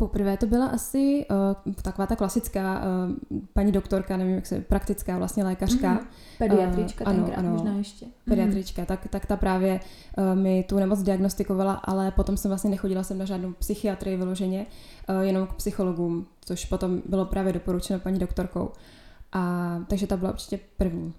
Poprvé 0.01 0.37
to 0.37 0.47
byla 0.47 0.65
asi 0.65 1.25
uh, 1.65 1.73
taková 1.73 2.07
ta 2.07 2.15
klasická 2.15 2.81
uh, 2.81 3.39
paní 3.53 3.71
doktorka, 3.71 4.17
nevím 4.17 4.35
jak 4.35 4.45
se, 4.45 4.61
praktická 4.61 5.17
vlastně 5.17 5.43
lékařka. 5.43 5.95
Mm-hmm. 5.95 6.05
Pediatrička 6.37 7.05
uh, 7.05 7.15
tenkrát 7.15 7.37
ano, 7.37 7.51
možná 7.51 7.73
ještě. 7.73 8.05
Pediatrička, 8.25 8.81
mm-hmm. 8.81 8.85
tak, 8.85 9.07
tak 9.09 9.25
ta 9.25 9.37
právě 9.37 9.79
uh, 10.17 10.39
mi 10.39 10.63
tu 10.63 10.79
nemoc 10.79 11.03
diagnostikovala, 11.03 11.73
ale 11.73 12.11
potom 12.11 12.37
jsem 12.37 12.49
vlastně 12.49 12.69
nechodila 12.69 13.03
jsem 13.03 13.17
na 13.17 13.25
žádnou 13.25 13.53
psychiatrii 13.53 14.17
vyloženě, 14.17 14.65
uh, 15.09 15.21
jenom 15.21 15.47
k 15.47 15.53
psychologům, 15.53 16.25
což 16.45 16.65
potom 16.65 17.01
bylo 17.05 17.25
právě 17.25 17.53
doporučeno 17.53 17.99
paní 17.99 18.19
doktorkou. 18.19 18.71
A, 19.31 19.79
takže 19.87 20.07
ta 20.07 20.17
byla 20.17 20.31
určitě 20.31 20.59
první. 20.77 21.13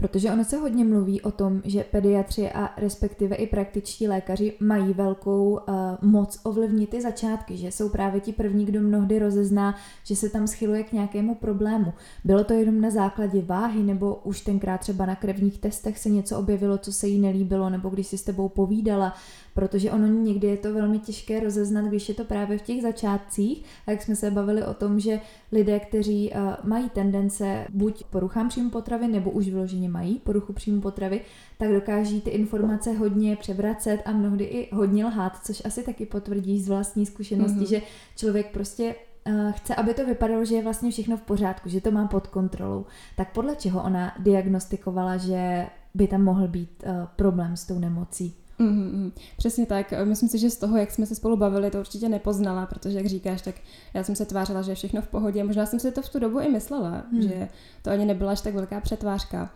Protože 0.00 0.32
ono 0.32 0.44
se 0.44 0.56
hodně 0.56 0.84
mluví 0.84 1.20
o 1.20 1.30
tom, 1.30 1.62
že 1.64 1.84
pediatři 1.84 2.50
a 2.50 2.70
respektive 2.76 3.36
i 3.36 3.46
praktičtí 3.46 4.08
lékaři 4.08 4.52
mají 4.60 4.92
velkou 4.92 5.50
uh, 5.50 5.60
moc 6.02 6.40
ovlivnit 6.44 6.90
ty 6.90 7.02
začátky, 7.02 7.56
že 7.56 7.72
jsou 7.72 7.88
právě 7.88 8.20
ti 8.20 8.32
první, 8.32 8.64
kdo 8.66 8.80
mnohdy 8.80 9.18
rozezná, 9.18 9.74
že 10.04 10.16
se 10.16 10.28
tam 10.28 10.46
schyluje 10.46 10.82
k 10.82 10.92
nějakému 10.92 11.34
problému. 11.34 11.92
Bylo 12.24 12.44
to 12.44 12.52
jenom 12.52 12.80
na 12.80 12.90
základě 12.90 13.42
váhy, 13.42 13.82
nebo 13.82 14.20
už 14.24 14.40
tenkrát 14.40 14.78
třeba 14.78 15.06
na 15.06 15.16
krevních 15.16 15.58
testech 15.58 15.98
se 15.98 16.08
něco 16.08 16.38
objevilo, 16.38 16.78
co 16.78 16.92
se 16.92 17.08
jí 17.08 17.20
nelíbilo, 17.20 17.70
nebo 17.70 17.88
když 17.88 18.06
si 18.06 18.18
s 18.18 18.22
tebou 18.22 18.48
povídala, 18.48 19.14
protože 19.60 19.90
ono 19.90 20.06
někdy 20.06 20.46
je 20.46 20.56
to 20.56 20.74
velmi 20.74 20.98
těžké 20.98 21.40
rozeznat, 21.40 21.84
když 21.84 22.08
je 22.08 22.14
to 22.14 22.24
právě 22.24 22.58
v 22.58 22.62
těch 22.62 22.82
začátcích, 22.82 23.64
a 23.86 23.90
jak 23.90 24.02
jsme 24.02 24.16
se 24.16 24.30
bavili 24.30 24.64
o 24.64 24.74
tom, 24.74 25.00
že 25.00 25.20
lidé, 25.52 25.80
kteří 25.80 26.30
uh, 26.30 26.68
mají 26.70 26.88
tendence 26.90 27.66
buď 27.68 28.04
poruchám 28.04 28.48
příjmu 28.48 28.70
potravy, 28.70 29.08
nebo 29.08 29.30
už 29.30 29.48
vyloženě 29.48 29.88
mají 29.88 30.18
poruchu 30.18 30.52
příjmu 30.52 30.80
potravy, 30.80 31.20
tak 31.58 31.72
dokáží 31.72 32.20
ty 32.20 32.30
informace 32.30 32.92
hodně 32.92 33.36
převracet 33.36 34.02
a 34.04 34.12
mnohdy 34.12 34.44
i 34.44 34.74
hodně 34.74 35.04
lhát, 35.04 35.32
což 35.44 35.62
asi 35.64 35.82
taky 35.82 36.06
potvrdí 36.06 36.60
z 36.60 36.68
vlastní 36.68 37.06
zkušenosti, 37.06 37.60
mm-hmm. 37.60 37.68
že 37.68 37.82
člověk 38.16 38.52
prostě 38.52 38.94
uh, 39.26 39.52
chce, 39.52 39.74
aby 39.74 39.94
to 39.94 40.06
vypadalo, 40.06 40.44
že 40.44 40.54
je 40.54 40.62
vlastně 40.62 40.90
všechno 40.90 41.16
v 41.16 41.22
pořádku, 41.22 41.68
že 41.68 41.80
to 41.80 41.90
má 41.90 42.06
pod 42.06 42.26
kontrolou. 42.26 42.86
Tak 43.16 43.32
podle 43.32 43.56
čeho 43.56 43.82
ona 43.82 44.14
diagnostikovala, 44.18 45.16
že 45.16 45.66
by 45.94 46.06
tam 46.06 46.22
mohl 46.22 46.48
být 46.48 46.84
uh, 46.86 46.92
problém 47.16 47.56
s 47.56 47.66
tou 47.66 47.78
nemocí? 47.78 48.39
Mm-hmm, 48.60 49.12
přesně 49.36 49.66
tak. 49.66 49.94
Myslím 50.04 50.28
si, 50.28 50.38
že 50.38 50.50
z 50.50 50.56
toho, 50.56 50.76
jak 50.76 50.90
jsme 50.90 51.06
se 51.06 51.14
spolu 51.14 51.36
bavili, 51.36 51.70
to 51.70 51.78
určitě 51.78 52.08
nepoznala, 52.08 52.66
protože, 52.66 52.98
jak 52.98 53.06
říkáš, 53.06 53.42
tak 53.42 53.54
já 53.94 54.04
jsem 54.04 54.16
se 54.16 54.26
tvářila, 54.26 54.62
že 54.62 54.70
je 54.70 54.74
všechno 54.74 55.02
v 55.02 55.08
pohodě. 55.08 55.44
Možná 55.44 55.66
jsem 55.66 55.80
si 55.80 55.92
to 55.92 56.02
v 56.02 56.08
tu 56.08 56.18
dobu 56.18 56.40
i 56.40 56.48
myslela, 56.48 57.04
hmm. 57.12 57.22
že 57.22 57.48
to 57.82 57.90
ani 57.90 58.04
nebyla 58.04 58.32
až 58.32 58.40
tak 58.40 58.54
velká 58.54 58.80
přetvářka. 58.80 59.50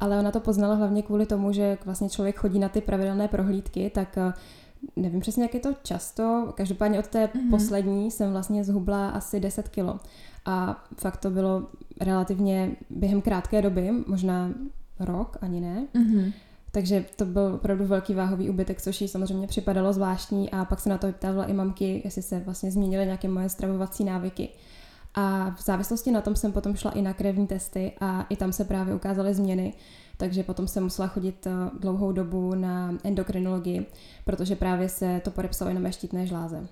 Ale 0.00 0.18
ona 0.18 0.30
to 0.30 0.40
poznala 0.40 0.74
hlavně 0.74 1.02
kvůli 1.02 1.26
tomu, 1.26 1.52
že 1.52 1.78
vlastně 1.84 2.08
člověk 2.08 2.36
chodí 2.36 2.58
na 2.58 2.68
ty 2.68 2.80
pravidelné 2.80 3.28
prohlídky, 3.28 3.90
tak 3.94 4.18
eh, 4.18 4.32
nevím 4.96 5.20
přesně, 5.20 5.42
jak 5.42 5.54
je 5.54 5.60
to 5.60 5.74
často. 5.82 6.52
Každopádně 6.56 6.98
od 6.98 7.08
té 7.08 7.26
mm-hmm. 7.26 7.50
poslední 7.50 8.10
jsem 8.10 8.32
vlastně 8.32 8.64
zhubla 8.64 9.10
asi 9.10 9.40
10 9.40 9.68
kilo. 9.68 10.00
A 10.44 10.84
fakt 10.96 11.16
to 11.16 11.30
bylo 11.30 11.66
relativně 12.00 12.76
během 12.90 13.22
krátké 13.22 13.62
doby, 13.62 13.90
možná 14.06 14.50
rok, 15.00 15.36
ani 15.40 15.60
ne. 15.60 15.86
Mm-hmm. 15.94 16.32
Takže 16.72 17.04
to 17.16 17.24
byl 17.24 17.52
opravdu 17.54 17.86
velký 17.86 18.14
váhový 18.14 18.50
úbytek, 18.50 18.82
což 18.82 19.00
jí 19.00 19.08
samozřejmě 19.08 19.46
připadalo 19.46 19.92
zvláštní 19.92 20.50
a 20.50 20.64
pak 20.64 20.80
se 20.80 20.88
na 20.88 20.98
to 20.98 21.06
vyptávala 21.06 21.44
i 21.44 21.52
mamky, 21.52 22.02
jestli 22.04 22.22
se 22.22 22.38
vlastně 22.40 22.70
změnily 22.70 23.04
nějaké 23.04 23.28
moje 23.28 23.48
stravovací 23.48 24.04
návyky. 24.04 24.48
A 25.14 25.50
v 25.50 25.64
závislosti 25.64 26.10
na 26.10 26.20
tom 26.20 26.36
jsem 26.36 26.52
potom 26.52 26.76
šla 26.76 26.90
i 26.90 27.02
na 27.02 27.14
krevní 27.14 27.46
testy 27.46 27.92
a 28.00 28.22
i 28.22 28.36
tam 28.36 28.52
se 28.52 28.64
právě 28.64 28.94
ukázaly 28.94 29.34
změny, 29.34 29.74
takže 30.16 30.42
potom 30.42 30.68
jsem 30.68 30.82
musela 30.82 31.08
chodit 31.08 31.46
eh, 31.46 31.50
dlouhou 31.80 32.12
dobu 32.12 32.54
na 32.54 32.94
endokrinologii, 33.04 33.86
protože 34.24 34.56
právě 34.56 34.88
se 34.88 35.20
to 35.24 35.30
podepsalo 35.30 35.70
i 35.70 35.74
na 35.74 35.80
mé 35.80 35.92
štítné 35.92 36.26
žláze. 36.26 36.66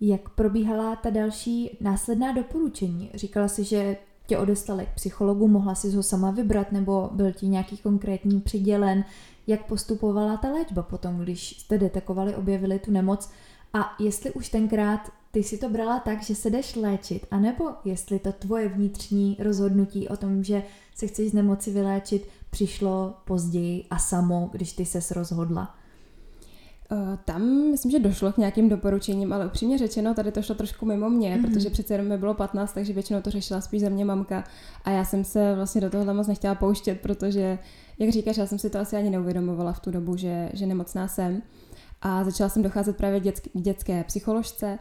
Jak 0.00 0.28
probíhala 0.28 0.96
ta 0.96 1.10
další 1.10 1.78
následná 1.80 2.32
doporučení? 2.32 3.10
Říkala 3.14 3.48
si, 3.48 3.64
že 3.64 3.96
tě 4.26 4.38
odeslali 4.38 4.86
k 4.86 4.94
psychologu, 4.94 5.48
mohla 5.48 5.74
si 5.74 5.90
ho 5.90 6.02
sama 6.02 6.30
vybrat, 6.30 6.72
nebo 6.72 7.10
byl 7.12 7.32
ti 7.32 7.48
nějaký 7.48 7.76
konkrétní 7.76 8.40
přidělen, 8.40 9.04
jak 9.46 9.66
postupovala 9.66 10.36
ta 10.36 10.52
léčba 10.52 10.82
potom, 10.82 11.18
když 11.18 11.60
jste 11.60 11.78
detekovali, 11.78 12.34
objevili 12.34 12.78
tu 12.78 12.90
nemoc 12.90 13.30
a 13.74 13.96
jestli 14.00 14.32
už 14.32 14.48
tenkrát 14.48 15.12
ty 15.30 15.42
si 15.42 15.58
to 15.58 15.68
brala 15.68 15.98
tak, 15.98 16.22
že 16.22 16.34
se 16.34 16.50
jdeš 16.50 16.76
léčit, 16.76 17.26
anebo 17.30 17.70
jestli 17.84 18.18
to 18.18 18.32
tvoje 18.32 18.68
vnitřní 18.68 19.36
rozhodnutí 19.38 20.08
o 20.08 20.16
tom, 20.16 20.44
že 20.44 20.62
se 20.94 21.06
chceš 21.06 21.30
z 21.30 21.34
nemoci 21.34 21.70
vyléčit, 21.70 22.28
přišlo 22.50 23.14
později 23.24 23.84
a 23.90 23.98
samo, 23.98 24.48
když 24.52 24.72
ty 24.72 24.84
ses 24.84 25.10
rozhodla. 25.10 25.74
Eh, 26.92 27.18
tam 27.24 27.42
myslím, 27.70 27.92
že 27.92 27.98
došlo 27.98 28.32
k 28.32 28.36
nějakým 28.36 28.68
doporučením, 28.68 29.32
ale 29.32 29.46
upřímně 29.46 29.78
řečeno, 29.78 30.14
tady 30.14 30.32
to 30.32 30.42
šlo 30.42 30.54
trošku 30.54 30.86
mimo 30.86 31.10
mě, 31.10 31.36
mm-hmm. 31.36 31.46
protože 31.46 31.70
přece 31.70 31.94
jenom 31.94 32.06
mi 32.06 32.18
bylo 32.18 32.34
15, 32.34 32.72
takže 32.72 32.92
většinou 32.92 33.20
to 33.20 33.30
řešila 33.30 33.60
spíš 33.60 33.80
za 33.80 33.88
mě 33.88 34.04
mamka. 34.04 34.44
A 34.84 34.90
já 34.90 35.04
jsem 35.04 35.24
se 35.24 35.54
vlastně 35.54 35.80
do 35.80 35.90
toho 35.90 36.14
moc 36.14 36.26
nechtěla 36.26 36.54
pouštět, 36.54 37.00
protože, 37.00 37.58
jak 37.98 38.10
říkáš, 38.10 38.36
já 38.36 38.46
jsem 38.46 38.58
si 38.58 38.70
to 38.70 38.78
asi 38.78 38.96
ani 38.96 39.10
neuvědomovala 39.10 39.72
v 39.72 39.80
tu 39.80 39.90
dobu, 39.90 40.16
že, 40.16 40.50
že 40.52 40.66
nemocná 40.66 41.08
jsem. 41.08 41.42
A 42.02 42.24
začala 42.24 42.48
jsem 42.48 42.62
docházet 42.62 42.96
právě 42.96 43.20
dětsk, 43.20 43.48
dětské 43.54 44.04
psycholožce 44.04 44.78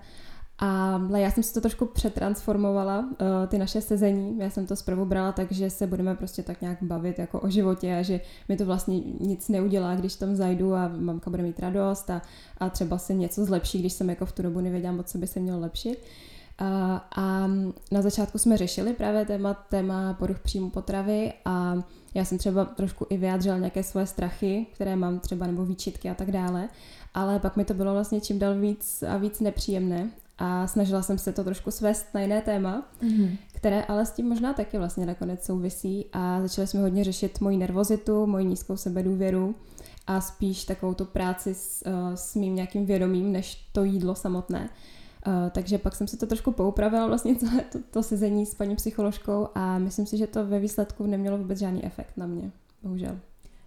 ale 0.60 1.22
já 1.22 1.32
jsem 1.32 1.44
si 1.44 1.54
to 1.54 1.62
trošku 1.62 1.86
přetransformovala, 1.86 3.00
uh, 3.00 3.08
ty 3.48 3.58
naše 3.58 3.82
sezení. 3.82 4.40
Já 4.40 4.50
jsem 4.50 4.66
to 4.66 4.76
zprvu 4.76 5.06
brala 5.06 5.32
tak, 5.32 5.52
že 5.52 5.70
se 5.70 5.88
budeme 5.88 6.16
prostě 6.16 6.44
tak 6.44 6.62
nějak 6.62 6.78
bavit 6.82 7.20
jako 7.20 7.40
o 7.40 7.50
životě 7.50 7.96
a 7.96 8.02
že 8.02 8.20
mi 8.50 8.58
to 8.58 8.66
vlastně 8.66 9.00
nic 9.20 9.50
neudělá, 9.50 9.96
když 9.96 10.16
tam 10.16 10.36
zajdu 10.36 10.74
a 10.74 10.92
mamka 10.98 11.30
bude 11.30 11.44
mít 11.44 11.60
radost 11.60 12.10
a, 12.10 12.22
a 12.58 12.70
třeba 12.70 12.98
se 12.98 13.14
něco 13.14 13.46
zlepší, 13.46 13.80
když 13.80 13.94
jsem 13.94 14.10
jako 14.10 14.26
v 14.26 14.32
tu 14.32 14.42
dobu 14.42 14.62
nevěděla 14.62 14.94
moc, 14.94 15.12
co 15.12 15.18
by 15.18 15.28
se 15.28 15.40
mělo 15.40 15.60
lepšit. 15.60 15.98
Uh, 16.62 16.68
a 17.16 17.48
na 17.92 18.02
začátku 18.02 18.38
jsme 18.38 18.58
řešili 18.58 18.94
právě 18.94 19.26
téma, 19.26 19.54
téma 19.54 20.14
poruch 20.14 20.40
příjmu 20.40 20.70
potravy 20.70 21.34
a 21.46 21.76
já 22.14 22.26
jsem 22.26 22.38
třeba 22.38 22.66
trošku 22.66 23.06
i 23.10 23.18
vyjádřila 23.18 23.58
nějaké 23.58 23.84
svoje 23.84 24.06
strachy, 24.06 24.66
které 24.74 24.96
mám 24.96 25.20
třeba 25.20 25.48
nebo 25.48 25.66
výčitky 25.66 26.10
a 26.10 26.14
tak 26.14 26.32
dále, 26.32 26.70
ale 27.14 27.40
pak 27.40 27.58
mi 27.58 27.66
to 27.66 27.74
bylo 27.74 27.94
vlastně 27.94 28.22
čím 28.22 28.40
dál 28.40 28.56
víc 28.56 29.04
a 29.04 29.18
víc 29.18 29.40
nepříjemné 29.40 30.10
a 30.38 30.68
snažila 30.68 31.02
jsem 31.02 31.18
se 31.18 31.34
to 31.34 31.44
trošku 31.44 31.72
svést 31.72 32.14
na 32.14 32.22
jiné 32.22 32.42
téma, 32.42 32.88
mm-hmm. 33.02 33.38
které 33.54 33.84
ale 33.84 34.06
s 34.06 34.12
tím 34.12 34.30
možná 34.30 34.54
taky 34.54 34.78
vlastně 34.78 35.06
nakonec 35.06 35.46
souvisí 35.46 36.06
a 36.14 36.42
začali 36.42 36.68
jsme 36.68 36.82
hodně 36.82 37.04
řešit 37.04 37.42
moji 37.42 37.58
nervozitu, 37.58 38.28
moji 38.28 38.46
nízkou 38.46 38.78
sebedůvěru 38.78 39.56
a 40.08 40.22
spíš 40.22 40.66
takovou 40.66 40.94
tu 40.94 41.06
práci 41.06 41.54
s, 41.54 41.84
uh, 41.86 42.16
s 42.16 42.36
mým 42.36 42.56
nějakým 42.56 42.86
vědomím, 42.86 43.32
než 43.32 43.56
to 43.72 43.84
jídlo 43.84 44.16
samotné. 44.16 44.70
Uh, 45.28 45.34
takže 45.52 45.78
pak 45.78 45.96
jsem 45.96 46.08
si 46.08 46.18
to 46.18 46.28
trošku 46.28 46.52
poupravila 46.52 47.08
vlastně 47.08 47.36
celé 47.40 47.62
to, 47.72 47.80
to 47.92 48.04
sezení 48.04 48.46
s 48.46 48.56
paní 48.56 48.76
psycholožkou 48.76 49.48
a 49.56 49.78
myslím 49.78 50.06
si, 50.06 50.18
že 50.18 50.28
to 50.28 50.48
ve 50.48 50.60
výsledku 50.60 51.06
nemělo 51.06 51.38
vůbec 51.38 51.60
žádný 51.60 51.86
efekt 51.86 52.18
na 52.18 52.28
mě, 52.28 52.52
bohužel. 52.84 53.20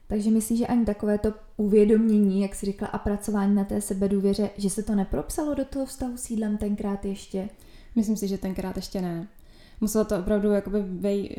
Takže 0.08 0.30
myslíš, 0.30 0.58
že 0.58 0.66
ani 0.66 0.84
takové 0.84 1.18
to 1.18 1.34
uvědomění, 1.56 2.42
jak 2.42 2.54
jsi 2.54 2.66
říkala, 2.66 2.90
a 2.90 2.98
pracování 2.98 3.54
na 3.54 3.64
té 3.64 3.80
sebedůvěře, 3.80 4.50
že 4.56 4.70
se 4.70 4.82
to 4.82 4.94
nepropsalo 4.94 5.54
do 5.54 5.64
toho 5.64 5.86
vztahu 5.86 6.16
s 6.16 6.30
jídlem 6.30 6.56
tenkrát 6.56 7.04
ještě? 7.04 7.48
Myslím 7.96 8.16
si, 8.16 8.28
že 8.28 8.38
tenkrát 8.38 8.76
ještě 8.76 9.00
ne. 9.00 9.28
Muselo 9.80 10.04
to 10.04 10.18
opravdu 10.18 10.52
jakoby 10.52 10.84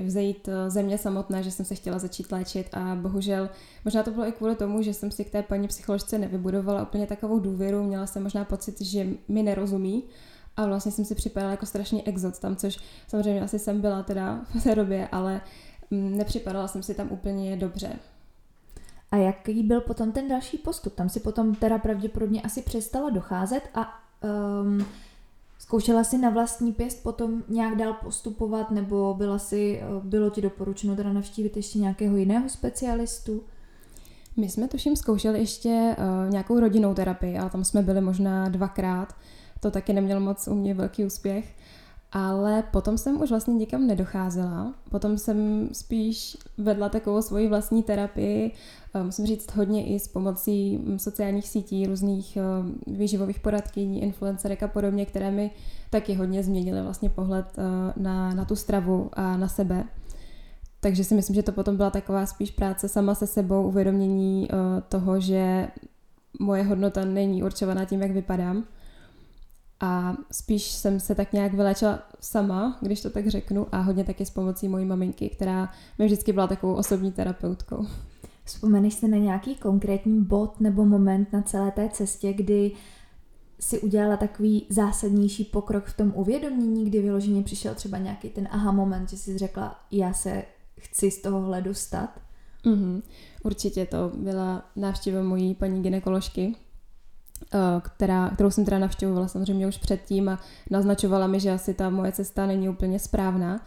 vzejít 0.06 0.48
eh, 0.48 0.70
ze 0.70 0.84
mě 0.84 0.98
samotné, 0.98 1.44
že 1.44 1.52
jsem 1.52 1.66
se 1.66 1.76
chtěla 1.76 2.00
začít 2.00 2.32
léčit 2.32 2.68
a 2.74 2.96
bohužel 2.96 3.50
možná 3.86 4.04
to 4.04 4.12
bylo 4.12 4.28
i 4.28 4.32
kvůli 4.32 4.56
tomu, 4.56 4.82
že 4.82 4.94
jsem 4.94 5.12
si 5.12 5.26
k 5.26 5.30
té 5.30 5.44
paní 5.44 5.68
psycholožce 5.68 6.18
nevybudovala 6.18 6.84
úplně 6.84 7.08
takovou 7.08 7.40
důvěru, 7.40 7.84
měla 7.84 8.08
jsem 8.08 8.24
možná 8.24 8.46
pocit, 8.46 8.82
že 8.82 9.08
mi 9.28 9.44
nerozumí 9.44 10.04
a 10.58 10.66
vlastně 10.66 10.92
jsem 10.92 11.06
si 11.06 11.16
připadala 11.16 11.52
jako 11.52 11.66
strašný 11.66 12.08
exot 12.08 12.40
tam, 12.40 12.56
což 12.56 12.78
samozřejmě 13.08 13.42
asi 13.42 13.60
jsem 13.60 13.82
byla 13.82 14.04
teda 14.04 14.42
v 14.60 14.64
té 14.64 14.76
době, 14.76 15.08
ale 15.12 15.42
mm, 15.92 16.18
nepřipadala 16.18 16.68
jsem 16.68 16.84
si 16.84 16.94
tam 16.94 17.08
úplně 17.12 17.58
dobře. 17.58 18.00
A 19.12 19.16
jaký 19.16 19.64
byl 19.64 19.82
potom 19.82 20.12
ten 20.12 20.28
další 20.28 20.58
postup? 20.58 20.96
Tam 20.96 21.10
si 21.10 21.20
potom 21.20 21.56
teda 21.56 21.78
pravděpodobně 21.78 22.42
asi 22.42 22.62
přestala 22.62 23.10
docházet 23.10 23.62
a 23.76 24.00
um, 24.64 24.86
zkoušela 25.60 26.04
si 26.04 26.18
na 26.18 26.30
vlastní 26.30 26.74
pěst 26.74 27.04
potom 27.04 27.44
nějak 27.48 27.76
dál 27.76 27.94
postupovat 27.94 28.72
nebo 28.72 29.14
byla 29.18 29.40
si, 29.40 29.82
bylo 30.04 30.30
ti 30.30 30.42
doporučeno 30.42 30.96
teda 30.96 31.14
navštívit 31.14 31.58
ještě 31.58 31.80
nějakého 31.80 32.18
jiného 32.18 32.50
specialistu? 32.50 33.44
My 34.38 34.50
jsme 34.50 34.68
tuším 34.68 34.96
zkoušeli 34.96 35.40
ještě 35.40 35.96
uh, 35.98 36.32
nějakou 36.32 36.60
rodinnou 36.60 36.94
terapii, 36.94 37.38
ale 37.38 37.50
tam 37.50 37.64
jsme 37.64 37.82
byli 37.82 38.02
možná 38.02 38.50
dvakrát. 38.50 39.16
To 39.60 39.72
taky 39.72 39.94
nemělo 39.94 40.22
moc 40.22 40.48
u 40.48 40.56
mě 40.56 40.74
velký 40.74 41.06
úspěch. 41.06 41.56
Ale 42.12 42.64
potom 42.72 42.98
jsem 42.98 43.22
už 43.22 43.30
vlastně 43.30 43.54
nikam 43.54 43.88
nedocházela. 43.88 44.74
Potom 44.90 45.18
jsem 45.18 45.70
spíš 45.72 46.38
vedla 46.58 46.90
takovou 46.90 47.22
svoji 47.22 47.48
vlastní 47.48 47.84
terapii, 47.84 48.52
eh, 48.94 49.04
musím 49.04 49.26
říct 49.26 49.56
hodně 49.56 49.88
i 49.88 50.00
s 50.00 50.08
pomocí 50.08 50.78
mm, 50.78 51.00
sociálních 51.00 51.48
sítí, 51.48 51.88
různých 51.88 52.38
eh, 52.38 52.42
výživových 52.88 53.40
poradkyní, 53.40 54.02
influencerek 54.02 54.64
a 54.64 54.68
podobně, 54.68 55.06
které 55.06 55.32
mi 55.32 55.52
taky 55.90 56.14
hodně 56.14 56.44
změnily 56.44 56.82
vlastně 56.82 57.10
pohled 57.10 57.46
eh, 57.58 57.94
na, 57.98 58.34
na 58.34 58.46
tu 58.46 58.56
stravu 58.56 59.10
a 59.14 59.38
na 59.38 59.48
sebe. 59.48 59.84
Takže 60.80 61.04
si 61.04 61.16
myslím, 61.16 61.36
že 61.36 61.44
to 61.44 61.52
potom 61.52 61.78
byla 61.78 61.90
taková 61.90 62.26
spíš 62.26 62.52
práce 62.52 62.90
sama 62.90 63.16
se 63.16 63.28
sebou, 63.28 63.68
uvědomění 63.68 64.48
toho, 64.90 65.20
že 65.20 65.68
moje 66.40 66.64
hodnota 66.64 67.06
není 67.06 67.44
určovaná 67.44 67.86
tím, 67.86 68.02
jak 68.02 68.12
vypadám, 68.12 68.64
a 69.80 70.16
spíš 70.32 70.64
jsem 70.72 71.00
se 71.00 71.16
tak 71.16 71.34
nějak 71.34 71.54
vylečila 71.54 72.00
sama, 72.20 72.78
když 72.82 73.02
to 73.02 73.10
tak 73.10 73.28
řeknu, 73.28 73.68
a 73.72 73.82
hodně 73.82 74.04
taky 74.04 74.26
s 74.26 74.30
pomocí 74.30 74.68
mojí 74.68 74.86
maminky, 74.86 75.30
která 75.30 75.72
mi 76.00 76.06
vždycky 76.06 76.34
byla 76.34 76.48
takovou 76.48 76.74
osobní 76.74 77.12
terapeutkou. 77.12 77.86
Vzpomeneš 78.44 78.94
se 78.94 79.08
na 79.08 79.18
nějaký 79.18 79.56
konkrétní 79.56 80.24
bod 80.24 80.62
nebo 80.62 80.86
moment 80.86 81.34
na 81.34 81.42
celé 81.42 81.72
té 81.72 81.90
cestě, 81.90 82.34
kdy 82.34 82.72
si 83.60 83.80
udělala 83.80 84.18
takový 84.18 84.66
zásadnější 84.70 85.44
pokrok 85.44 85.86
v 85.86 85.98
tom 85.98 86.14
uvědomění, 86.16 86.86
kdy 86.86 87.02
vyloženě 87.02 87.44
přišel 87.44 87.76
třeba 87.76 87.98
nějaký 87.98 88.30
ten 88.30 88.48
aha 88.52 88.72
moment, 88.72 89.10
že 89.10 89.18
jsi 89.18 89.38
řekla, 89.38 89.80
já 89.92 90.14
se 90.14 90.44
chci 90.80 91.12
z 91.12 91.22
tohohle 91.22 91.62
dostat? 91.62 92.10
Mm-hmm. 92.66 93.02
Určitě 93.44 93.86
to 93.86 94.12
byla 94.16 94.66
návštěva 94.76 95.24
mojí 95.24 95.56
paní 95.56 95.84
ginekoložky, 95.84 96.56
která, 97.80 98.30
kterou 98.30 98.52
jsem 98.52 98.66
teda 98.66 98.80
navštěvovala 98.80 99.28
samozřejmě 99.28 99.68
už 99.68 99.78
předtím 99.78 100.30
a 100.30 100.40
naznačovala 100.70 101.28
mi, 101.28 101.40
že 101.40 101.52
asi 101.52 101.74
ta 101.74 101.90
moje 101.90 102.12
cesta 102.12 102.46
není 102.46 102.70
úplně 102.70 103.00
správná. 103.00 103.62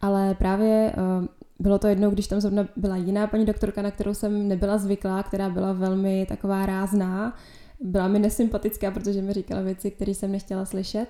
Ale 0.00 0.34
právě 0.34 0.92
eh, 0.92 1.28
bylo 1.58 1.78
to 1.78 1.86
jednou, 1.86 2.10
když 2.10 2.26
tam 2.26 2.40
zrovna 2.40 2.68
byla 2.76 2.96
jiná 2.96 3.26
paní 3.26 3.46
doktorka, 3.46 3.82
na 3.82 3.90
kterou 3.90 4.14
jsem 4.14 4.48
nebyla 4.48 4.78
zvyklá, 4.78 5.22
která 5.22 5.50
byla 5.50 5.72
velmi 5.72 6.26
taková 6.28 6.66
rázná, 6.66 7.36
byla 7.80 8.08
mi 8.08 8.18
nesympatická, 8.18 8.90
protože 8.90 9.22
mi 9.22 9.32
říkala 9.32 9.62
věci, 9.62 9.90
které 9.90 10.14
jsem 10.14 10.32
nechtěla 10.32 10.64
slyšet. 10.64 11.06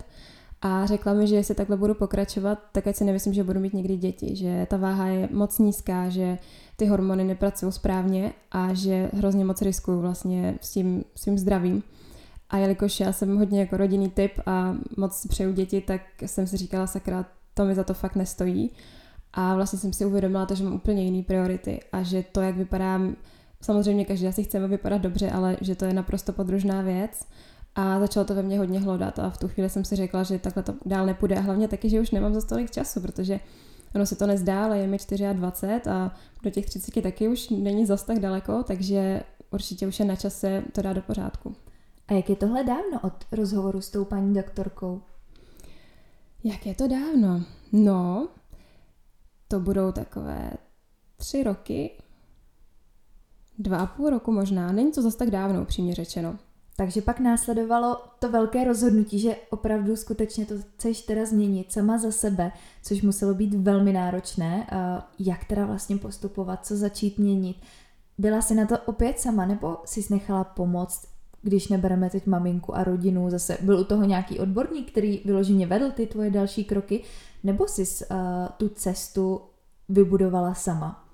A 0.62 0.86
řekla 0.86 1.14
mi, 1.14 1.26
že 1.26 1.36
jestli 1.36 1.54
takhle 1.54 1.76
budu 1.76 1.94
pokračovat, 1.94 2.58
tak 2.72 2.86
ať 2.86 2.96
si 2.96 3.04
nemyslím, 3.04 3.34
že 3.34 3.44
budu 3.44 3.60
mít 3.60 3.74
někdy 3.74 3.96
děti, 3.96 4.36
že 4.36 4.66
ta 4.70 4.76
váha 4.76 5.06
je 5.06 5.28
moc 5.32 5.58
nízká, 5.58 6.08
že 6.08 6.38
ty 6.76 6.86
hormony 6.86 7.24
nepracují 7.24 7.72
správně 7.72 8.32
a 8.52 8.74
že 8.74 9.10
hrozně 9.14 9.44
moc 9.44 9.62
riskuju 9.62 10.00
vlastně 10.00 10.58
s 10.60 10.70
tím 10.70 11.04
svým 11.14 11.38
zdravím. 11.38 11.82
A 12.50 12.56
jelikož 12.56 13.00
já 13.00 13.12
jsem 13.12 13.36
hodně 13.36 13.60
jako 13.60 13.76
rodinný 13.76 14.10
typ 14.10 14.32
a 14.46 14.76
moc 14.96 15.26
přeju 15.26 15.52
děti, 15.52 15.80
tak 15.80 16.00
jsem 16.26 16.46
si 16.46 16.56
říkala, 16.56 16.86
sakra, 16.86 17.26
to 17.54 17.64
mi 17.64 17.74
za 17.74 17.84
to 17.84 17.94
fakt 17.94 18.16
nestojí. 18.16 18.70
A 19.32 19.54
vlastně 19.54 19.78
jsem 19.78 19.92
si 19.92 20.04
uvědomila 20.04 20.46
to, 20.46 20.54
že 20.54 20.64
mám 20.64 20.74
úplně 20.74 21.04
jiné 21.04 21.22
priority 21.22 21.80
a 21.92 22.02
že 22.02 22.24
to, 22.32 22.40
jak 22.40 22.56
vypadám 22.56 23.16
Samozřejmě 23.60 24.04
každý 24.04 24.26
asi 24.26 24.44
chceme 24.44 24.68
vypadat 24.68 25.02
dobře, 25.02 25.30
ale 25.30 25.56
že 25.60 25.74
to 25.74 25.84
je 25.84 25.92
naprosto 25.92 26.32
podružná 26.32 26.82
věc. 26.82 27.26
A 27.74 28.00
začalo 28.00 28.26
to 28.26 28.34
ve 28.34 28.42
mně 28.42 28.58
hodně 28.58 28.80
hlodat 28.80 29.18
a 29.18 29.30
v 29.30 29.38
tu 29.38 29.48
chvíli 29.48 29.70
jsem 29.70 29.84
si 29.84 29.96
řekla, 29.96 30.22
že 30.22 30.38
takhle 30.38 30.62
to 30.62 30.74
dál 30.86 31.06
nepůjde 31.06 31.36
a 31.36 31.40
hlavně 31.40 31.68
taky, 31.68 31.90
že 31.90 32.00
už 32.00 32.10
nemám 32.10 32.34
za 32.34 32.46
tolik 32.46 32.70
času, 32.70 33.00
protože 33.00 33.40
ono 33.94 34.06
se 34.06 34.16
to 34.16 34.26
nezdá, 34.26 34.64
ale 34.64 34.78
je 34.78 34.86
mi 34.86 34.98
24 35.32 35.90
a 35.90 36.14
do 36.42 36.50
těch 36.50 36.66
30 36.66 37.02
taky 37.02 37.28
už 37.28 37.48
není 37.48 37.86
zas 37.86 38.02
tak 38.02 38.18
daleko, 38.18 38.62
takže 38.62 39.22
určitě 39.50 39.86
už 39.86 40.00
je 40.00 40.06
na 40.06 40.16
čase 40.16 40.62
to 40.72 40.82
dát 40.82 40.92
do 40.92 41.02
pořádku. 41.02 41.54
A 42.08 42.12
jak 42.12 42.30
je 42.30 42.36
tohle 42.36 42.64
dávno 42.64 43.00
od 43.02 43.12
rozhovoru 43.32 43.80
s 43.80 43.90
tou 43.90 44.04
paní 44.04 44.34
doktorkou? 44.34 45.02
Jak 46.44 46.66
je 46.66 46.74
to 46.74 46.88
dávno? 46.88 47.42
No, 47.72 48.28
to 49.48 49.60
budou 49.60 49.92
takové 49.92 50.50
tři 51.16 51.42
roky, 51.42 51.90
dva 53.58 53.78
a 53.78 53.86
půl 53.86 54.10
roku 54.10 54.32
možná. 54.32 54.72
Není 54.72 54.92
to 54.92 55.02
zase 55.02 55.16
tak 55.16 55.30
dávno, 55.30 55.62
upřímně 55.62 55.94
řečeno. 55.94 56.38
Takže 56.76 57.02
pak 57.02 57.20
následovalo 57.20 58.02
to 58.18 58.30
velké 58.30 58.64
rozhodnutí, 58.64 59.18
že 59.18 59.36
opravdu 59.50 59.96
skutečně 59.96 60.46
to 60.46 60.54
chceš 60.58 61.00
teda 61.00 61.26
změnit 61.26 61.72
sama 61.72 61.98
za 61.98 62.10
sebe, 62.10 62.52
což 62.82 63.02
muselo 63.02 63.34
být 63.34 63.54
velmi 63.54 63.92
náročné. 63.92 64.66
Jak 65.18 65.44
teda 65.44 65.66
vlastně 65.66 65.96
postupovat, 65.96 66.66
co 66.66 66.76
začít 66.76 67.18
měnit? 67.18 67.56
Byla 68.18 68.42
jsi 68.42 68.54
na 68.54 68.66
to 68.66 68.78
opět 68.78 69.20
sama, 69.20 69.46
nebo 69.46 69.76
jsi 69.84 70.04
nechala 70.10 70.44
pomoct, 70.44 71.08
když 71.46 71.68
nebereme 71.68 72.10
teď 72.10 72.26
maminku 72.26 72.76
a 72.76 72.84
rodinu, 72.84 73.30
zase 73.30 73.58
byl 73.60 73.78
u 73.78 73.84
toho 73.84 74.04
nějaký 74.04 74.38
odborník, 74.38 74.90
který 74.90 75.22
vyloženě 75.24 75.66
vedl 75.66 75.90
ty 75.90 76.06
tvoje 76.06 76.30
další 76.30 76.64
kroky, 76.64 77.02
nebo 77.44 77.68
jsi 77.68 77.82
uh, 77.82 78.16
tu 78.56 78.68
cestu 78.68 79.40
vybudovala 79.88 80.54
sama? 80.54 81.06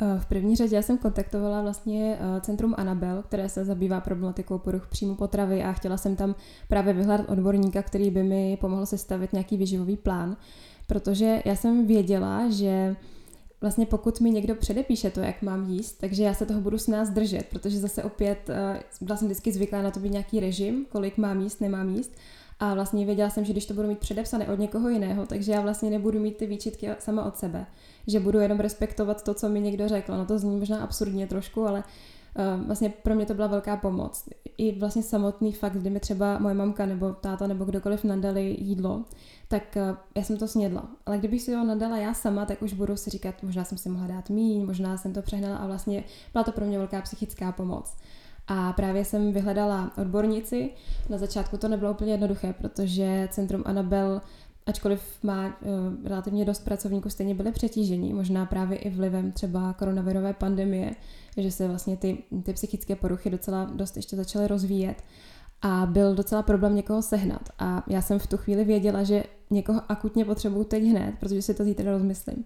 Eh, 0.00 0.18
v 0.20 0.26
první 0.26 0.56
řadě 0.56 0.76
já 0.76 0.82
jsem 0.82 0.98
kontaktovala 0.98 1.62
vlastně 1.62 2.18
eh, 2.20 2.40
Centrum 2.40 2.74
Anabel, 2.76 3.22
které 3.22 3.48
se 3.48 3.64
zabývá 3.64 4.00
problematikou 4.00 4.58
poruch 4.58 4.86
příjmu 4.86 5.14
potravy 5.14 5.62
a 5.62 5.72
chtěla 5.72 5.96
jsem 5.96 6.16
tam 6.16 6.34
právě 6.68 6.92
vyhledat 6.92 7.28
odborníka, 7.28 7.82
který 7.82 8.10
by 8.10 8.22
mi 8.22 8.58
pomohl 8.60 8.86
sestavit 8.86 9.32
nějaký 9.32 9.56
výživový 9.56 9.96
plán, 9.96 10.36
protože 10.86 11.42
já 11.44 11.56
jsem 11.56 11.86
věděla, 11.86 12.50
že 12.50 12.96
vlastně 13.60 13.86
pokud 13.86 14.20
mi 14.20 14.30
někdo 14.30 14.54
předepíše 14.54 15.10
to, 15.10 15.20
jak 15.20 15.42
mám 15.42 15.70
jíst, 15.70 15.92
takže 16.00 16.22
já 16.22 16.34
se 16.34 16.46
toho 16.46 16.60
budu 16.60 16.78
s 16.78 16.88
nás 16.88 17.10
držet, 17.10 17.46
protože 17.50 17.78
zase 17.78 18.02
opět 18.02 18.50
byla 19.00 19.16
jsem 19.16 19.28
vždycky 19.28 19.52
zvyklá 19.52 19.82
na 19.82 19.90
to 19.90 20.00
být 20.00 20.12
nějaký 20.12 20.40
režim, 20.40 20.86
kolik 20.88 21.18
mám 21.18 21.40
jíst, 21.40 21.60
nemám 21.60 21.88
jíst. 21.88 22.12
A 22.60 22.74
vlastně 22.74 23.06
věděla 23.06 23.30
jsem, 23.30 23.44
že 23.44 23.52
když 23.52 23.66
to 23.66 23.74
budu 23.74 23.88
mít 23.88 23.98
předepsané 23.98 24.48
od 24.48 24.58
někoho 24.58 24.88
jiného, 24.88 25.26
takže 25.26 25.52
já 25.52 25.60
vlastně 25.60 25.90
nebudu 25.90 26.20
mít 26.20 26.36
ty 26.36 26.46
výčitky 26.46 26.88
sama 26.98 27.24
od 27.24 27.36
sebe. 27.36 27.66
Že 28.06 28.20
budu 28.20 28.38
jenom 28.38 28.60
respektovat 28.60 29.24
to, 29.24 29.34
co 29.34 29.48
mi 29.48 29.60
někdo 29.60 29.88
řekl. 29.88 30.16
No 30.16 30.26
to 30.26 30.38
zní 30.38 30.56
možná 30.56 30.78
absurdně 30.78 31.26
trošku, 31.26 31.66
ale 31.66 31.84
vlastně 32.66 32.88
pro 32.88 33.14
mě 33.14 33.26
to 33.26 33.34
byla 33.34 33.46
velká 33.46 33.76
pomoc. 33.76 34.28
I 34.58 34.78
vlastně 34.78 35.02
samotný 35.02 35.52
fakt, 35.52 35.72
kdy 35.72 35.90
mi 35.90 36.00
třeba 36.00 36.38
moje 36.38 36.54
mamka 36.54 36.86
nebo 36.86 37.12
táta 37.12 37.46
nebo 37.46 37.64
kdokoliv 37.64 38.04
nadali 38.04 38.56
jídlo, 38.60 39.04
tak 39.48 39.62
uh, 39.76 39.96
já 40.16 40.22
jsem 40.22 40.36
to 40.36 40.48
snědla. 40.48 40.88
Ale 41.06 41.18
kdybych 41.18 41.42
si 41.42 41.54
ho 41.54 41.64
nadala 41.64 41.96
já 41.96 42.14
sama, 42.14 42.46
tak 42.46 42.62
už 42.62 42.72
budu 42.72 42.96
si 42.96 43.10
říkat, 43.10 43.42
možná 43.42 43.64
jsem 43.64 43.78
si 43.78 43.88
mohla 43.88 44.06
dát 44.06 44.30
míň, 44.30 44.66
možná 44.66 44.96
jsem 44.96 45.12
to 45.12 45.22
přehnala 45.22 45.56
a 45.56 45.66
vlastně 45.66 46.04
byla 46.32 46.44
to 46.44 46.52
pro 46.52 46.64
mě 46.64 46.78
velká 46.78 47.00
psychická 47.00 47.52
pomoc. 47.52 47.96
A 48.46 48.72
právě 48.72 49.04
jsem 49.04 49.32
vyhledala 49.32 49.92
odbornici. 49.98 50.70
Na 51.08 51.18
začátku 51.18 51.56
to 51.56 51.68
nebylo 51.68 51.90
úplně 51.90 52.12
jednoduché, 52.12 52.52
protože 52.52 53.28
Centrum 53.30 53.62
Anabel, 53.66 54.20
ačkoliv 54.66 55.02
má 55.22 55.46
uh, 55.46 55.52
relativně 56.04 56.44
dost 56.44 56.64
pracovníků, 56.64 57.10
stejně 57.10 57.34
byly 57.34 57.52
přetížení, 57.52 58.12
možná 58.12 58.46
právě 58.46 58.78
i 58.78 58.90
vlivem 58.90 59.32
třeba 59.32 59.72
koronavirové 59.72 60.32
pandemie, 60.32 60.94
že 61.36 61.50
se 61.50 61.68
vlastně 61.68 61.96
ty, 61.96 62.18
ty 62.42 62.52
psychické 62.52 62.96
poruchy 62.96 63.30
docela 63.30 63.64
dost 63.64 63.96
ještě 63.96 64.16
začaly 64.16 64.46
rozvíjet 64.46 65.02
a 65.62 65.86
byl 65.86 66.14
docela 66.14 66.42
problém 66.42 66.76
někoho 66.76 67.02
sehnat. 67.02 67.48
A 67.58 67.84
já 67.88 68.02
jsem 68.02 68.18
v 68.18 68.26
tu 68.26 68.36
chvíli 68.36 68.64
věděla, 68.64 69.02
že 69.02 69.24
někoho 69.50 69.82
akutně 69.88 70.24
potřebuju 70.24 70.64
teď 70.64 70.84
hned, 70.84 71.14
protože 71.20 71.42
si 71.42 71.54
to 71.54 71.64
zítra 71.64 71.92
rozmyslím. 71.92 72.44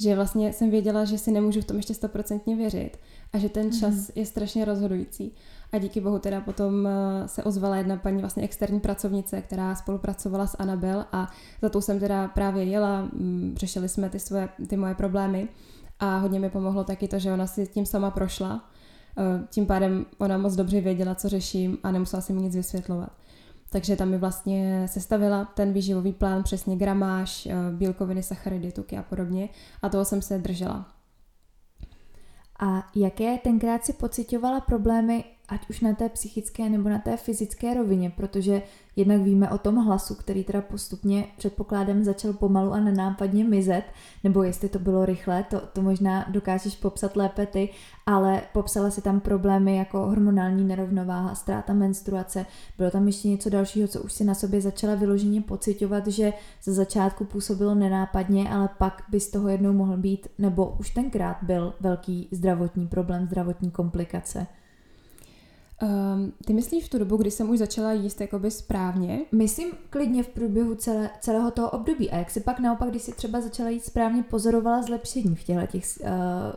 Že 0.00 0.14
vlastně 0.14 0.52
jsem 0.52 0.70
věděla, 0.70 1.04
že 1.04 1.18
si 1.18 1.30
nemůžu 1.30 1.60
v 1.60 1.64
tom 1.64 1.76
ještě 1.76 1.94
stoprocentně 1.94 2.56
věřit 2.56 2.98
a 3.32 3.38
že 3.38 3.48
ten 3.48 3.72
čas 3.72 3.94
mm. 3.94 4.06
je 4.14 4.26
strašně 4.26 4.64
rozhodující. 4.64 5.32
A 5.72 5.78
díky 5.78 6.00
bohu 6.00 6.18
teda 6.18 6.40
potom 6.40 6.86
eh, 6.86 7.28
se 7.28 7.44
ozvala 7.44 7.76
jedna 7.76 7.96
paní 7.96 8.20
vlastně 8.20 8.42
externí 8.42 8.80
pracovnice, 8.80 9.42
která 9.42 9.74
spolupracovala 9.74 10.46
s 10.46 10.56
Anabel 10.58 11.04
a 11.12 11.32
za 11.62 11.68
to 11.68 11.82
jsem 11.82 12.00
teda 12.00 12.28
právě 12.28 12.64
jela, 12.64 13.02
mm, 13.02 13.54
řešili 13.56 13.88
jsme 13.88 14.10
ty, 14.10 14.18
svoje, 14.18 14.48
ty 14.68 14.76
moje 14.76 14.94
problémy 14.94 15.48
a 16.00 16.18
hodně 16.18 16.40
mi 16.40 16.50
pomohlo 16.50 16.84
taky 16.84 17.08
to, 17.08 17.18
že 17.18 17.32
ona 17.32 17.46
si 17.46 17.66
tím 17.66 17.86
sama 17.86 18.10
prošla. 18.10 18.70
Eh, 19.18 19.46
tím 19.50 19.66
pádem 19.66 20.06
ona 20.18 20.38
moc 20.38 20.54
dobře 20.54 20.80
věděla, 20.80 21.14
co 21.14 21.28
řeším 21.28 21.78
a 21.82 21.90
nemusela 21.90 22.20
si 22.20 22.32
mi 22.32 22.42
nic 22.42 22.56
vysvětlovat. 22.56 23.12
Takže 23.70 23.96
tam 23.96 24.08
mi 24.08 24.18
vlastně 24.18 24.88
sestavila 24.88 25.44
ten 25.44 25.72
výživový 25.72 26.12
plán, 26.12 26.42
přesně 26.42 26.76
gramáž, 26.76 27.46
eh, 27.46 27.54
bílkoviny, 27.72 28.22
sacharidy, 28.22 28.72
tuky 28.72 28.98
a 28.98 29.02
podobně. 29.02 29.48
A 29.82 29.88
toho 29.88 30.04
jsem 30.04 30.22
se 30.22 30.38
držela. 30.38 30.86
A 32.60 32.86
jaké 32.94 33.38
tenkrát 33.38 33.84
si 33.84 33.92
pocitovala 33.92 34.60
problémy 34.60 35.24
ať 35.48 35.70
už 35.70 35.80
na 35.80 35.94
té 35.94 36.08
psychické 36.08 36.68
nebo 36.68 36.88
na 36.88 36.98
té 36.98 37.16
fyzické 37.16 37.74
rovině, 37.74 38.10
protože 38.10 38.62
jednak 38.96 39.20
víme 39.20 39.50
o 39.50 39.58
tom 39.58 39.76
hlasu, 39.76 40.14
který 40.14 40.44
teda 40.44 40.60
postupně 40.60 41.26
předpokládám 41.38 42.04
začal 42.04 42.32
pomalu 42.32 42.72
a 42.72 42.80
nenápadně 42.80 43.44
mizet, 43.44 43.82
nebo 44.24 44.42
jestli 44.42 44.68
to 44.68 44.78
bylo 44.78 45.04
rychle, 45.04 45.42
to, 45.42 45.60
to 45.72 45.82
možná 45.82 46.26
dokážeš 46.28 46.76
popsat 46.76 47.16
lépe 47.16 47.46
ty, 47.46 47.68
ale 48.06 48.42
popsala 48.52 48.90
si 48.90 49.02
tam 49.02 49.20
problémy 49.20 49.76
jako 49.76 49.98
hormonální 49.98 50.64
nerovnováha, 50.64 51.34
ztráta 51.34 51.72
menstruace, 51.72 52.46
bylo 52.78 52.90
tam 52.90 53.06
ještě 53.06 53.28
něco 53.28 53.50
dalšího, 53.50 53.88
co 53.88 54.02
už 54.02 54.12
si 54.12 54.24
na 54.24 54.34
sobě 54.34 54.60
začala 54.60 54.94
vyloženě 54.94 55.40
pocitovat, 55.40 56.06
že 56.06 56.32
ze 56.62 56.72
začátku 56.72 57.24
působilo 57.24 57.74
nenápadně, 57.74 58.50
ale 58.50 58.68
pak 58.78 59.02
by 59.10 59.20
z 59.20 59.30
toho 59.30 59.48
jednou 59.48 59.72
mohl 59.72 59.96
být, 59.96 60.28
nebo 60.38 60.76
už 60.80 60.90
tenkrát 60.90 61.36
byl 61.42 61.74
velký 61.80 62.28
zdravotní 62.30 62.86
problém, 62.86 63.26
zdravotní 63.26 63.70
komplikace. 63.70 64.46
Um, 65.82 66.32
ty 66.44 66.52
myslíš 66.52 66.84
v 66.84 66.88
tu 66.88 66.98
dobu, 66.98 67.16
kdy 67.16 67.30
jsem 67.30 67.50
už 67.50 67.58
začala 67.58 67.92
jíst 67.92 68.20
jakoby 68.20 68.50
správně? 68.50 69.20
Myslím 69.32 69.70
klidně 69.90 70.22
v 70.22 70.28
průběhu 70.28 70.74
celé, 70.74 71.10
celého 71.20 71.50
toho 71.50 71.70
období. 71.70 72.10
A 72.10 72.16
jak 72.16 72.30
si 72.30 72.40
pak 72.40 72.60
naopak, 72.60 72.90
když 72.90 73.02
si 73.02 73.12
třeba 73.12 73.40
začala 73.40 73.70
jíst 73.70 73.84
správně, 73.84 74.22
pozorovala 74.22 74.82
zlepšení 74.82 75.36
v 75.36 75.44
těchto 75.44 75.66
těch, 75.66 75.84
uh, 76.00 76.08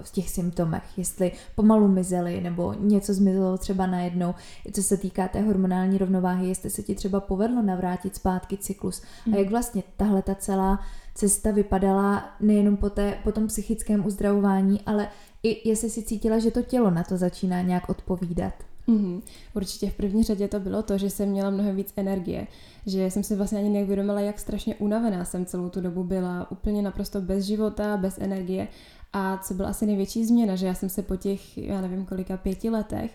v 0.01 0.11
těch 0.11 0.29
symptomech? 0.29 0.83
Jestli 0.97 1.31
pomalu 1.55 1.87
mizely 1.87 2.41
nebo 2.41 2.73
něco 2.79 3.13
zmizelo 3.13 3.57
třeba 3.57 3.87
najednou, 3.87 4.35
co 4.73 4.83
se 4.83 4.97
týká 4.97 5.27
té 5.27 5.41
hormonální 5.41 5.97
rovnováhy, 5.97 6.47
jestli 6.47 6.69
se 6.69 6.83
ti 6.83 6.95
třeba 6.95 7.19
povedlo 7.19 7.61
navrátit 7.61 8.15
zpátky 8.15 8.57
cyklus. 8.57 9.01
Hmm. 9.25 9.35
A 9.35 9.37
jak 9.37 9.49
vlastně 9.49 9.83
tahle 9.97 10.21
ta 10.21 10.35
celá 10.35 10.79
cesta 11.15 11.51
vypadala 11.51 12.29
nejenom 12.39 12.77
po, 12.77 12.89
té, 12.89 13.19
po 13.23 13.31
tom 13.31 13.47
psychickém 13.47 14.05
uzdravování, 14.05 14.81
ale 14.85 15.07
i 15.43 15.69
jestli 15.69 15.89
si 15.89 16.03
cítila, 16.03 16.39
že 16.39 16.51
to 16.51 16.61
tělo 16.61 16.91
na 16.91 17.03
to 17.03 17.17
začíná 17.17 17.61
nějak 17.61 17.89
odpovídat. 17.89 18.68
Mm-hmm. 18.89 19.21
Určitě 19.53 19.89
v 19.89 19.93
první 19.93 20.23
řadě 20.23 20.47
to 20.47 20.59
bylo 20.59 20.83
to, 20.83 20.97
že 20.97 21.09
jsem 21.09 21.29
měla 21.29 21.49
mnohem 21.49 21.75
víc 21.75 21.93
energie, 21.95 22.47
že 22.85 23.11
jsem 23.11 23.23
si 23.23 23.35
vlastně 23.35 23.59
ani 23.59 23.69
neuvědomila, 23.69 24.19
jak 24.19 24.39
strašně 24.39 24.75
unavená 24.75 25.25
jsem 25.25 25.45
celou 25.45 25.69
tu 25.69 25.81
dobu 25.81 26.03
byla, 26.03 26.51
úplně 26.51 26.81
naprosto 26.81 27.21
bez 27.21 27.45
života, 27.45 27.97
bez 27.97 28.17
energie. 28.17 28.67
A 29.13 29.37
co 29.37 29.53
byla 29.53 29.69
asi 29.69 29.85
největší 29.85 30.25
změna, 30.25 30.55
že 30.55 30.67
já 30.67 30.73
jsem 30.73 30.89
se 30.89 31.01
po 31.01 31.15
těch, 31.15 31.57
já 31.57 31.81
nevím 31.81 32.05
kolika, 32.05 32.37
pěti 32.37 32.69
letech 32.69 33.11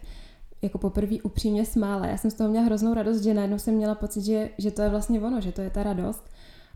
jako 0.62 0.78
poprvé 0.78 1.16
upřímně 1.22 1.64
smála. 1.64 2.06
Já 2.06 2.16
jsem 2.16 2.30
z 2.30 2.34
toho 2.34 2.50
měla 2.50 2.64
hroznou 2.64 2.94
radost, 2.94 3.22
že 3.22 3.34
najednou 3.34 3.58
jsem 3.58 3.74
měla 3.74 3.94
pocit, 3.94 4.24
že, 4.24 4.50
že 4.58 4.70
to 4.70 4.82
je 4.82 4.88
vlastně 4.88 5.20
ono, 5.20 5.40
že 5.40 5.52
to 5.52 5.60
je 5.60 5.70
ta 5.70 5.82
radost. 5.82 6.30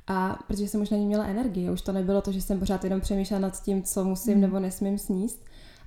A 0.07 0.39
protože 0.47 0.69
jsem 0.69 0.81
už 0.81 0.91
na 0.91 0.97
ní 0.97 1.07
měla 1.07 1.25
energii, 1.25 1.71
už 1.71 1.83
to 1.83 1.93
nebylo 1.93 2.21
to, 2.21 2.33
že 2.33 2.43
jsem 2.43 2.59
pořád 2.59 2.85
jenom 2.85 3.01
přemýšlela 3.01 3.41
nad 3.41 3.63
tím, 3.63 3.83
co 3.83 4.05
musím 4.05 4.35
mm. 4.35 4.41
nebo 4.41 4.61
nesmím 4.61 4.99
sníst. 4.99 5.45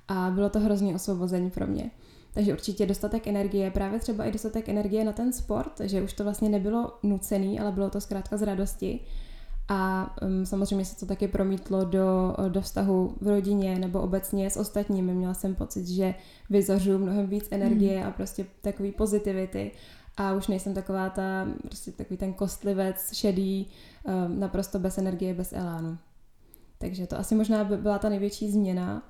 A 0.08 0.30
bylo 0.30 0.50
to 0.50 0.60
hrozně 0.60 0.94
osvobození 0.94 1.50
pro 1.50 1.66
mě. 1.66 1.90
Takže 2.34 2.52
určitě 2.52 2.86
dostatek 2.86 3.26
energie, 3.26 3.70
právě 3.70 4.00
třeba 4.00 4.24
i 4.24 4.32
dostatek 4.32 4.68
energie 4.68 5.04
na 5.04 5.12
ten 5.12 5.32
sport, 5.32 5.80
že 5.84 6.02
už 6.02 6.12
to 6.12 6.24
vlastně 6.24 6.48
nebylo 6.48 6.98
nucený, 7.02 7.60
ale 7.60 7.72
bylo 7.72 7.90
to 7.90 8.00
zkrátka 8.00 8.36
z 8.36 8.42
radosti. 8.42 9.00
A 9.68 10.14
um, 10.22 10.46
samozřejmě 10.46 10.84
se 10.84 10.96
to 10.96 11.06
taky 11.06 11.28
promítlo 11.28 11.84
do, 11.84 12.36
do 12.48 12.60
vztahu 12.60 13.14
v 13.20 13.28
rodině 13.28 13.78
nebo 13.78 14.00
obecně 14.00 14.50
s 14.50 14.56
ostatními. 14.56 15.14
Měla 15.14 15.34
jsem 15.34 15.54
pocit, 15.54 15.88
že 15.88 16.14
vyzařuju 16.50 16.98
mnohem 16.98 17.26
víc 17.26 17.48
energie 17.50 18.00
mm. 18.00 18.06
a 18.06 18.10
prostě 18.10 18.46
takový 18.60 18.92
pozitivity. 18.92 19.70
A 20.16 20.32
už 20.32 20.48
nejsem 20.48 20.74
taková 20.74 21.10
ta, 21.10 21.48
prostě 21.62 21.92
takový 21.92 22.16
ten 22.16 22.32
kostlivec, 22.32 23.14
šedý, 23.14 23.66
um, 24.04 24.40
naprosto 24.40 24.78
bez 24.78 24.98
energie, 24.98 25.34
bez 25.34 25.52
elánu. 25.52 25.98
Takže 26.78 27.06
to 27.06 27.18
asi 27.18 27.34
možná 27.34 27.64
by 27.64 27.76
byla 27.76 27.98
ta 27.98 28.08
největší 28.08 28.50
změna. 28.50 29.02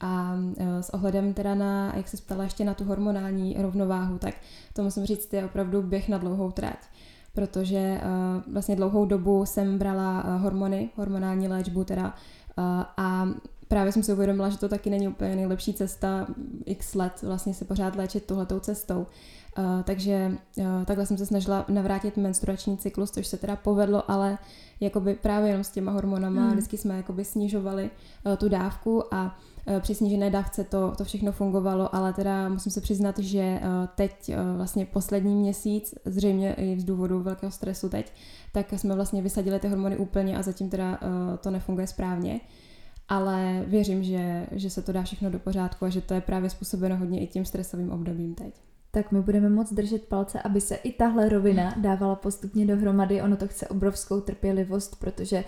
A 0.00 0.36
e, 0.58 0.82
s 0.82 0.94
ohledem 0.94 1.34
teda 1.34 1.54
na, 1.54 1.92
jak 1.96 2.08
se 2.08 2.16
ptala 2.16 2.44
ještě 2.44 2.64
na 2.64 2.74
tu 2.74 2.84
hormonální 2.84 3.56
rovnováhu, 3.58 4.18
tak 4.18 4.34
to 4.72 4.82
musím 4.82 5.06
říct, 5.06 5.32
je 5.32 5.44
opravdu 5.44 5.82
běh 5.82 6.08
na 6.08 6.18
dlouhou 6.18 6.50
trať. 6.50 6.78
Protože 7.32 8.00
uh, 8.02 8.52
vlastně 8.52 8.76
dlouhou 8.76 9.06
dobu 9.06 9.46
jsem 9.46 9.78
brala 9.78 10.24
uh, 10.24 10.42
hormony, 10.42 10.90
hormonální 10.96 11.48
léčbu 11.48 11.84
teda 11.84 12.14
a 12.96 13.28
právě 13.68 13.92
jsem 13.92 14.02
si 14.02 14.12
uvědomila, 14.12 14.48
že 14.48 14.58
to 14.58 14.68
taky 14.68 14.90
není 14.90 15.08
úplně 15.08 15.36
nejlepší 15.36 15.74
cesta 15.74 16.26
x 16.64 16.94
let 16.94 17.22
vlastně 17.22 17.54
se 17.54 17.64
pořád 17.64 17.96
léčit 17.96 18.24
tohletou 18.24 18.60
cestou. 18.60 19.06
Uh, 19.58 19.82
takže 19.84 20.36
uh, 20.56 20.64
takhle 20.84 21.06
jsem 21.06 21.18
se 21.18 21.26
snažila 21.26 21.64
navrátit 21.68 22.16
menstruační 22.16 22.78
cyklus, 22.78 23.10
což 23.10 23.26
se 23.26 23.36
teda 23.36 23.56
povedlo, 23.56 24.10
ale 24.10 24.38
jakoby 24.80 25.14
právě 25.14 25.48
jenom 25.48 25.64
s 25.64 25.70
těma 25.70 25.92
hormonama 25.92 26.42
mm. 26.42 26.50
vždycky 26.50 26.76
jsme 26.76 26.96
jakoby 26.96 27.24
snižovali 27.24 27.90
uh, 28.26 28.36
tu 28.36 28.48
dávku 28.48 29.14
a 29.14 29.24
uh, 29.24 29.53
při 29.80 29.94
snížené 29.94 30.30
dávce 30.30 30.64
to, 30.64 30.92
to 30.98 31.04
všechno 31.04 31.32
fungovalo, 31.32 31.94
ale 31.94 32.12
teda 32.12 32.48
musím 32.48 32.72
se 32.72 32.80
přiznat, 32.80 33.18
že 33.18 33.60
uh, 33.62 33.68
teď 33.94 34.28
uh, 34.28 34.56
vlastně 34.56 34.86
poslední 34.86 35.34
měsíc, 35.34 35.94
zřejmě 36.04 36.54
i 36.54 36.80
z 36.80 36.84
důvodu 36.84 37.22
velkého 37.22 37.52
stresu 37.52 37.88
teď, 37.88 38.12
tak 38.52 38.72
jsme 38.72 38.94
vlastně 38.94 39.22
vysadili 39.22 39.58
ty 39.58 39.68
hormony 39.68 39.96
úplně 39.96 40.38
a 40.38 40.42
zatím 40.42 40.70
teda 40.70 40.98
to 41.40 41.50
nefunguje 41.50 41.86
správně. 41.86 42.40
Ale 43.08 43.64
věřím, 43.66 44.04
že, 44.04 44.46
že 44.52 44.70
se 44.70 44.82
to 44.82 44.92
dá 44.92 45.02
všechno 45.02 45.30
do 45.30 45.38
pořádku 45.38 45.84
a 45.84 45.88
že 45.88 46.00
to 46.00 46.14
je 46.14 46.20
právě 46.20 46.50
způsobeno 46.50 46.96
hodně 46.96 47.20
i 47.20 47.26
tím 47.26 47.44
stresovým 47.44 47.90
obdobím 47.90 48.34
teď. 48.34 48.54
Tak 48.90 49.12
my 49.12 49.20
budeme 49.20 49.48
moc 49.48 49.72
držet 49.72 50.04
palce, 50.04 50.42
aby 50.42 50.60
se 50.60 50.74
i 50.74 50.92
tahle 50.92 51.28
rovina 51.28 51.74
dávala 51.76 52.14
postupně 52.14 52.66
dohromady. 52.66 53.22
Ono 53.22 53.36
to 53.36 53.48
chce 53.48 53.68
obrovskou 53.68 54.20
trpělivost, 54.20 55.00
protože 55.00 55.44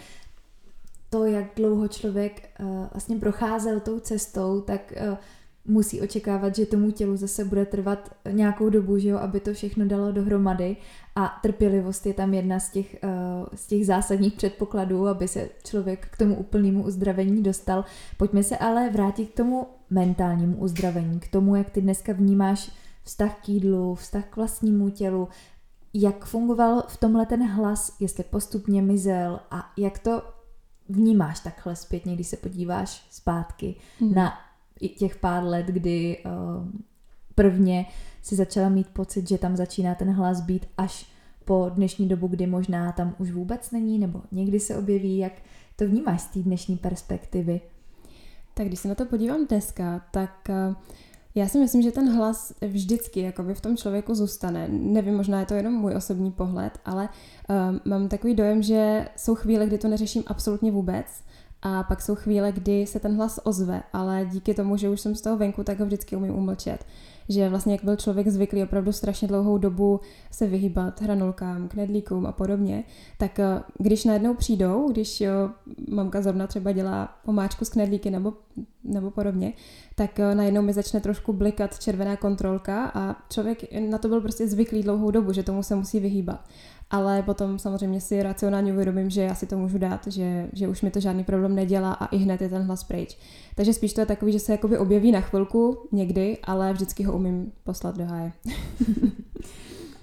to, 1.11 1.25
jak 1.25 1.45
dlouho 1.57 1.89
člověk 1.89 2.49
uh, 2.61 2.67
vlastně 2.93 3.17
procházel 3.17 3.81
tou 3.81 4.01
cestou, 4.01 4.61
tak 4.61 4.93
uh, 5.11 5.17
musí 5.65 6.01
očekávat, 6.01 6.57
že 6.57 6.67
tomu 6.67 6.91
tělu 6.91 7.17
zase 7.17 7.45
bude 7.45 7.67
trvat 7.67 8.17
nějakou 8.31 8.71
dobu, 8.71 8.99
že 8.99 9.09
jo, 9.09 9.19
aby 9.19 9.41
to 9.41 9.53
všechno 9.53 9.87
dalo 9.87 10.13
dohromady 10.13 10.77
a 11.15 11.39
trpělivost 11.43 12.07
je 12.07 12.15
tam 12.15 12.35
jedna 12.35 12.61
z 12.61 12.71
těch, 12.71 12.97
uh, 13.05 13.47
z 13.55 13.67
těch 13.67 13.87
zásadních 13.87 14.35
předpokladů, 14.35 15.07
aby 15.07 15.29
se 15.29 15.49
člověk 15.65 16.09
k 16.11 16.17
tomu 16.17 16.37
úplnému 16.37 16.85
uzdravení 16.85 17.43
dostal. 17.43 17.85
Pojďme 18.17 18.43
se 18.43 18.59
ale 18.59 18.91
vrátit 18.91 19.27
k 19.27 19.37
tomu 19.37 19.67
mentálnímu 19.91 20.57
uzdravení, 20.57 21.21
k 21.21 21.29
tomu, 21.29 21.57
jak 21.57 21.71
ty 21.71 21.81
dneska 21.81 22.13
vnímáš 22.13 22.71
vztah 23.03 23.41
k 23.45 23.49
jídlu, 23.49 23.95
vztah 23.95 24.25
k 24.25 24.37
vlastnímu 24.37 24.91
tělu, 24.91 25.29
jak 25.95 26.25
fungoval 26.25 26.83
v 26.89 26.97
tomhle 26.97 27.27
ten 27.27 27.47
hlas, 27.49 27.97
jestli 28.01 28.25
postupně 28.25 28.83
mizel 28.83 29.41
a 29.51 29.73
jak 29.77 29.99
to 29.99 30.23
vnímáš 30.89 31.41
takhle 31.41 31.77
zpětně, 31.77 32.15
když 32.15 32.27
se 32.27 32.37
podíváš 32.37 33.07
zpátky 33.11 33.75
hmm. 34.01 34.15
na 34.15 34.39
těch 34.99 35.17
pár 35.17 35.45
let, 35.45 35.67
kdy 35.67 36.19
uh, 36.25 36.69
prvně 37.35 37.87
si 38.23 38.37
začala 38.37 38.69
mít 38.69 38.89
pocit, 38.89 39.29
že 39.29 39.39
tam 39.39 39.57
začíná 39.57 39.95
ten 39.95 40.11
hlas 40.11 40.41
být 40.41 40.67
až 40.79 41.07
po 41.45 41.71
dnešní 41.75 42.09
dobu, 42.09 42.27
kdy 42.27 42.47
možná 42.47 42.93
tam 42.93 43.15
už 43.19 43.31
vůbec 43.31 43.71
není, 43.71 43.99
nebo 43.99 44.23
někdy 44.33 44.61
se 44.61 44.77
objeví, 44.77 45.19
jak 45.19 45.33
to 45.77 45.87
vnímáš 45.87 46.21
z 46.21 46.27
té 46.27 46.39
dnešní 46.39 46.77
perspektivy? 46.77 47.61
Tak 48.55 48.67
když 48.67 48.81
se 48.81 48.89
na 48.89 48.95
to 48.95 49.05
podívám 49.05 49.47
dneska, 49.47 50.05
tak 50.11 50.49
uh, 50.69 50.77
já 51.37 51.49
si 51.49 51.59
myslím, 51.59 51.83
že 51.83 51.93
ten 51.93 52.17
hlas 52.17 52.53
vždycky 52.61 53.21
jakoby 53.21 53.55
v 53.55 53.61
tom 53.61 53.77
člověku 53.77 54.15
zůstane. 54.15 54.69
Nevím, 54.69 55.17
možná 55.17 55.41
je 55.41 55.47
to 55.47 55.55
jenom 55.55 55.75
můj 55.75 55.95
osobní 55.95 56.31
pohled, 56.31 56.73
ale 56.85 57.09
um, 57.49 57.81
mám 57.85 58.09
takový 58.09 58.35
dojem, 58.35 58.63
že 58.63 59.09
jsou 59.17 59.35
chvíle, 59.35 59.67
kdy 59.67 59.79
to 59.79 59.89
neřeším 59.89 60.23
absolutně 60.27 60.73
vůbec 60.73 61.07
a 61.63 61.83
pak 61.83 62.03
jsou 62.03 62.15
chvíle, 62.15 62.53
kdy 62.53 62.87
se 62.87 63.01
ten 63.01 63.17
hlas 63.17 63.41
ozve, 63.45 63.83
ale 63.93 64.27
díky 64.33 64.55
tomu, 64.55 64.77
že 64.77 64.89
už 64.89 65.01
jsem 65.01 65.15
z 65.15 65.21
toho 65.21 65.37
venku, 65.37 65.65
tak 65.65 65.79
ho 65.81 65.87
vždycky 65.87 66.17
umím 66.17 66.35
umlčet 66.35 66.85
že 67.29 67.49
vlastně 67.49 67.73
jak 67.73 67.85
byl 67.85 67.97
člověk 67.97 68.29
zvyklý 68.29 68.63
opravdu 68.63 68.93
strašně 68.93 69.29
dlouhou 69.29 69.59
dobu 69.59 70.01
se 70.31 70.47
vyhýbat 70.47 71.01
hranolkám, 71.01 71.69
knedlíkům 71.69 72.27
a 72.27 72.33
podobně, 72.33 72.85
tak 73.19 73.39
eh, 73.39 73.63
když 73.79 74.05
najednou 74.05 74.35
přijdou, 74.35 74.89
když 74.93 75.21
jo, 75.21 75.51
mamka 75.89 76.23
zrovna 76.23 76.47
třeba 76.47 76.73
dělá 76.73 77.19
pomáčku 77.25 77.65
s 77.65 77.69
knedlíky 77.69 78.11
nebo, 78.11 78.33
nebo 78.85 79.11
podobně, 79.11 79.53
tak 79.95 80.21
eh, 80.21 80.35
najednou 80.35 80.63
mi 80.63 80.73
začne 80.73 81.01
trošku 81.01 81.33
blikat 81.33 81.79
červená 81.79 82.17
kontrolka 82.17 82.91
a 82.95 83.17
člověk 83.31 83.73
na 83.91 83.99
to 83.99 84.09
byl 84.09 84.21
prostě 84.21 84.49
zvyklý 84.49 84.83
dlouhou 84.83 85.11
dobu, 85.11 85.33
že 85.33 85.43
tomu 85.43 85.63
se 85.63 85.75
musí 85.75 86.01
vyhýbat 86.01 86.41
ale 86.91 87.23
potom 87.23 87.59
samozřejmě 87.59 88.01
si 88.01 88.23
racionálně 88.23 88.73
uvědomím, 88.73 89.11
že 89.11 89.23
já 89.23 89.35
si 89.35 89.47
to 89.47 89.59
můžu 89.59 89.79
dát, 89.79 90.07
že, 90.07 90.49
že 90.53 90.69
už 90.69 90.83
mi 90.83 90.91
to 90.91 91.01
žádný 91.01 91.25
problém 91.25 91.55
nedělá 91.55 91.93
a 91.93 92.07
i 92.07 92.17
hned 92.17 92.43
je 92.43 92.49
ten 92.49 92.63
hlas 92.63 92.85
pryč. 92.85 93.19
Takže 93.55 93.73
spíš 93.73 93.93
to 93.93 94.01
je 94.01 94.07
takový, 94.07 94.33
že 94.33 94.41
se 94.41 94.53
jakoby 94.53 94.79
objeví 94.79 95.13
na 95.13 95.21
chvilku 95.21 95.89
někdy, 95.93 96.39
ale 96.45 96.73
vždycky 96.73 97.03
ho 97.03 97.13
umím 97.13 97.53
poslat 97.65 97.99
do 97.99 98.05
háje. 98.05 98.33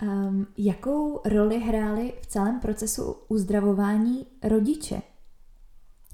um, 0.01 0.47
jakou 0.57 1.21
roli 1.25 1.59
hrály 1.59 2.13
v 2.21 2.27
celém 2.27 2.59
procesu 2.59 3.15
uzdravování 3.27 4.25
rodiče? 4.43 5.01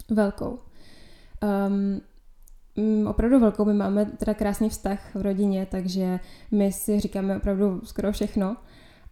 Velkou. 0.09 0.59
Um, 1.67 2.01
opravdu 3.07 3.39
velkou. 3.39 3.65
My 3.65 3.73
máme 3.73 4.05
teda 4.05 4.33
krásný 4.33 4.69
vztah 4.69 5.15
v 5.15 5.21
rodině, 5.21 5.67
takže 5.71 6.19
my 6.51 6.71
si 6.71 6.99
říkáme 6.99 7.37
opravdu 7.37 7.81
skoro 7.83 8.11
všechno. 8.11 8.57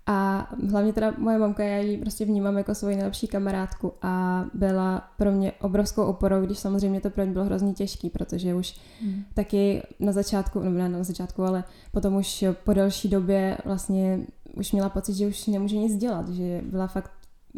A 0.09 0.47
hlavně 0.69 0.93
teda 0.93 1.13
moje 1.17 1.37
mamka, 1.37 1.63
já 1.63 1.77
ji 1.77 1.97
prostě 1.97 2.25
vnímám 2.25 2.57
jako 2.57 2.75
svoji 2.75 2.95
nejlepší 2.95 3.27
kamarádku 3.27 3.93
a 4.01 4.45
byla 4.53 5.11
pro 5.17 5.31
mě 5.31 5.51
obrovskou 5.51 6.03
oporou, 6.03 6.41
když 6.41 6.59
samozřejmě 6.59 7.01
to 7.01 7.09
pro 7.09 7.23
mě 7.23 7.33
bylo 7.33 7.45
hrozně 7.45 7.73
těžký, 7.73 8.09
protože 8.09 8.55
už 8.55 8.79
hmm. 9.01 9.23
taky 9.33 9.83
na 9.99 10.11
začátku, 10.11 10.59
nebo 10.59 10.77
ne 10.77 10.89
na 10.89 11.03
začátku, 11.03 11.43
ale 11.43 11.63
potom 11.91 12.15
už 12.15 12.45
po 12.63 12.73
delší 12.73 13.09
době 13.09 13.57
vlastně 13.65 14.19
už 14.53 14.71
měla 14.71 14.89
pocit, 14.89 15.13
že 15.13 15.27
už 15.27 15.47
nemůže 15.47 15.77
nic 15.77 15.97
dělat, 15.97 16.29
že 16.29 16.61
byla 16.65 16.87
fakt 16.87 17.11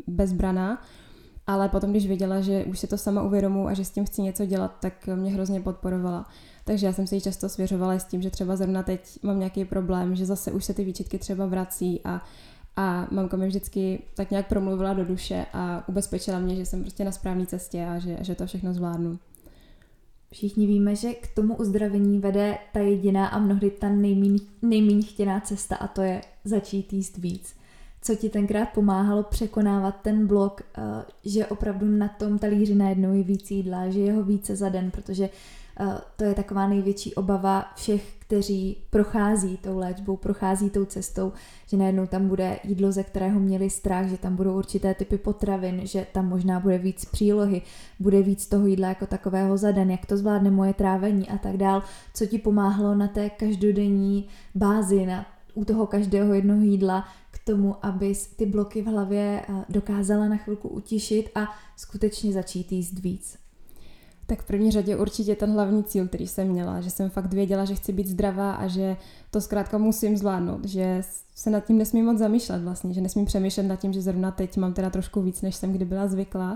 bezbraná. 0.07 0.81
Ale 1.49 1.69
potom, 1.69 1.91
když 1.91 2.07
věděla, 2.07 2.41
že 2.41 2.63
už 2.63 2.79
si 2.79 2.87
to 2.87 2.97
sama 2.97 3.23
uvědomu 3.23 3.67
a 3.67 3.73
že 3.73 3.85
s 3.85 3.89
tím 3.89 4.05
chci 4.05 4.21
něco 4.21 4.45
dělat, 4.45 4.75
tak 4.81 5.09
mě 5.15 5.31
hrozně 5.31 5.61
podporovala. 5.61 6.25
Takže 6.65 6.85
já 6.85 6.93
jsem 6.93 7.07
se 7.07 7.15
jí 7.15 7.21
často 7.21 7.49
svěřovala 7.49 7.93
s 7.93 8.05
tím, 8.05 8.21
že 8.21 8.29
třeba 8.29 8.55
zrovna 8.55 8.83
teď 8.83 9.19
mám 9.23 9.39
nějaký 9.39 9.65
problém, 9.65 10.15
že 10.15 10.25
zase 10.25 10.51
už 10.51 10.65
se 10.65 10.73
ty 10.73 10.83
výčitky 10.83 11.17
třeba 11.17 11.45
vrací 11.45 12.01
a 12.05 12.21
a 12.75 13.07
mamka 13.11 13.37
mi 13.37 13.47
vždycky 13.47 14.01
tak 14.15 14.31
nějak 14.31 14.47
promluvila 14.47 14.93
do 14.93 15.05
duše 15.05 15.45
a 15.53 15.83
ubezpečila 15.87 16.39
mě, 16.39 16.55
že 16.55 16.65
jsem 16.65 16.81
prostě 16.81 17.05
na 17.05 17.11
správné 17.11 17.45
cestě 17.45 17.85
a 17.85 17.99
že, 17.99 18.17
že 18.21 18.35
to 18.35 18.45
všechno 18.45 18.73
zvládnu. 18.73 19.19
Všichni 20.31 20.67
víme, 20.67 20.95
že 20.95 21.13
k 21.13 21.35
tomu 21.35 21.55
uzdravení 21.55 22.19
vede 22.19 22.57
ta 22.73 22.79
jediná 22.79 23.27
a 23.27 23.39
mnohdy 23.39 23.71
ta 23.71 23.89
nejméně 23.89 24.39
nejméně 24.61 25.03
chtěná 25.03 25.39
cesta 25.39 25.75
a 25.75 25.87
to 25.87 26.01
je 26.01 26.21
začít 26.45 26.93
jíst 26.93 27.17
víc. 27.17 27.58
Co 28.01 28.15
ti 28.15 28.29
tenkrát 28.29 28.69
pomáhalo 28.69 29.23
překonávat 29.23 29.95
ten 30.01 30.27
blok, 30.27 30.61
eh, 30.61 30.81
že 31.25 31.47
opravdu 31.47 31.85
na 31.85 32.07
tom 32.07 32.39
talíři 32.39 32.75
najednou 32.75 33.13
je 33.13 33.23
víc 33.23 33.51
jídla, 33.51 33.89
že 33.89 33.99
je 33.99 34.13
ho 34.13 34.23
více 34.23 34.55
za 34.55 34.69
den, 34.69 34.91
protože 34.91 35.29
to 36.15 36.23
je 36.23 36.33
taková 36.33 36.67
největší 36.67 37.15
obava 37.15 37.65
všech, 37.75 38.15
kteří 38.19 38.77
prochází 38.89 39.57
tou 39.57 39.77
léčbou, 39.77 40.17
prochází 40.17 40.69
tou 40.69 40.85
cestou, 40.85 41.33
že 41.67 41.77
najednou 41.77 42.07
tam 42.07 42.27
bude 42.27 42.59
jídlo, 42.63 42.91
ze 42.91 43.03
kterého 43.03 43.39
měli 43.39 43.69
strach, 43.69 44.07
že 44.07 44.17
tam 44.17 44.35
budou 44.35 44.57
určité 44.57 44.93
typy 44.93 45.17
potravin, 45.17 45.81
že 45.83 46.07
tam 46.11 46.29
možná 46.29 46.59
bude 46.59 46.77
víc 46.77 47.05
přílohy, 47.05 47.61
bude 47.99 48.21
víc 48.21 48.47
toho 48.47 48.67
jídla 48.67 48.87
jako 48.87 49.05
takového 49.05 49.57
za 49.57 49.71
den, 49.71 49.91
jak 49.91 50.05
to 50.05 50.17
zvládne 50.17 50.51
moje 50.51 50.73
trávení 50.73 51.29
a 51.29 51.37
tak 51.37 51.57
dál, 51.57 51.83
co 52.13 52.25
ti 52.25 52.37
pomáhlo 52.37 52.95
na 52.95 53.07
té 53.07 53.29
každodenní 53.29 54.27
bázi, 54.55 55.05
na, 55.05 55.25
u 55.53 55.65
toho 55.65 55.87
každého 55.87 56.33
jednoho 56.33 56.61
jídla 56.61 57.07
tomu, 57.51 57.75
abys 57.81 58.27
ty 58.27 58.45
bloky 58.45 58.81
v 58.81 58.85
hlavě 58.85 59.45
dokázala 59.69 60.27
na 60.27 60.37
chvilku 60.37 60.67
utišit 60.67 61.29
a 61.35 61.47
skutečně 61.77 62.33
začít 62.33 62.71
jíst 62.71 62.99
víc. 62.99 63.37
Tak 64.25 64.41
v 64.41 64.47
první 64.47 64.71
řadě 64.71 64.95
určitě 64.95 65.35
ten 65.35 65.51
hlavní 65.51 65.83
cíl, 65.83 66.07
který 66.07 66.27
jsem 66.27 66.47
měla, 66.47 66.81
že 66.81 66.89
jsem 66.89 67.09
fakt 67.09 67.33
věděla, 67.33 67.65
že 67.65 67.75
chci 67.75 67.93
být 67.93 68.07
zdravá 68.07 68.51
a 68.51 68.67
že 68.67 68.97
to 69.31 69.41
zkrátka 69.41 69.77
musím 69.77 70.17
zvládnout, 70.17 70.65
že 70.65 71.01
se 71.35 71.49
nad 71.49 71.65
tím 71.65 71.77
nesmím 71.77 72.05
moc 72.05 72.17
zamýšlet 72.17 72.63
vlastně, 72.63 72.93
že 72.93 73.01
nesmím 73.01 73.25
přemýšlet 73.25 73.63
nad 73.63 73.75
tím, 73.75 73.93
že 73.93 74.01
zrovna 74.01 74.31
teď 74.31 74.57
mám 74.57 74.73
teda 74.73 74.89
trošku 74.89 75.21
víc, 75.21 75.41
než 75.41 75.55
jsem 75.55 75.71
kdy 75.71 75.85
byla 75.85 76.07
zvyklá. 76.07 76.51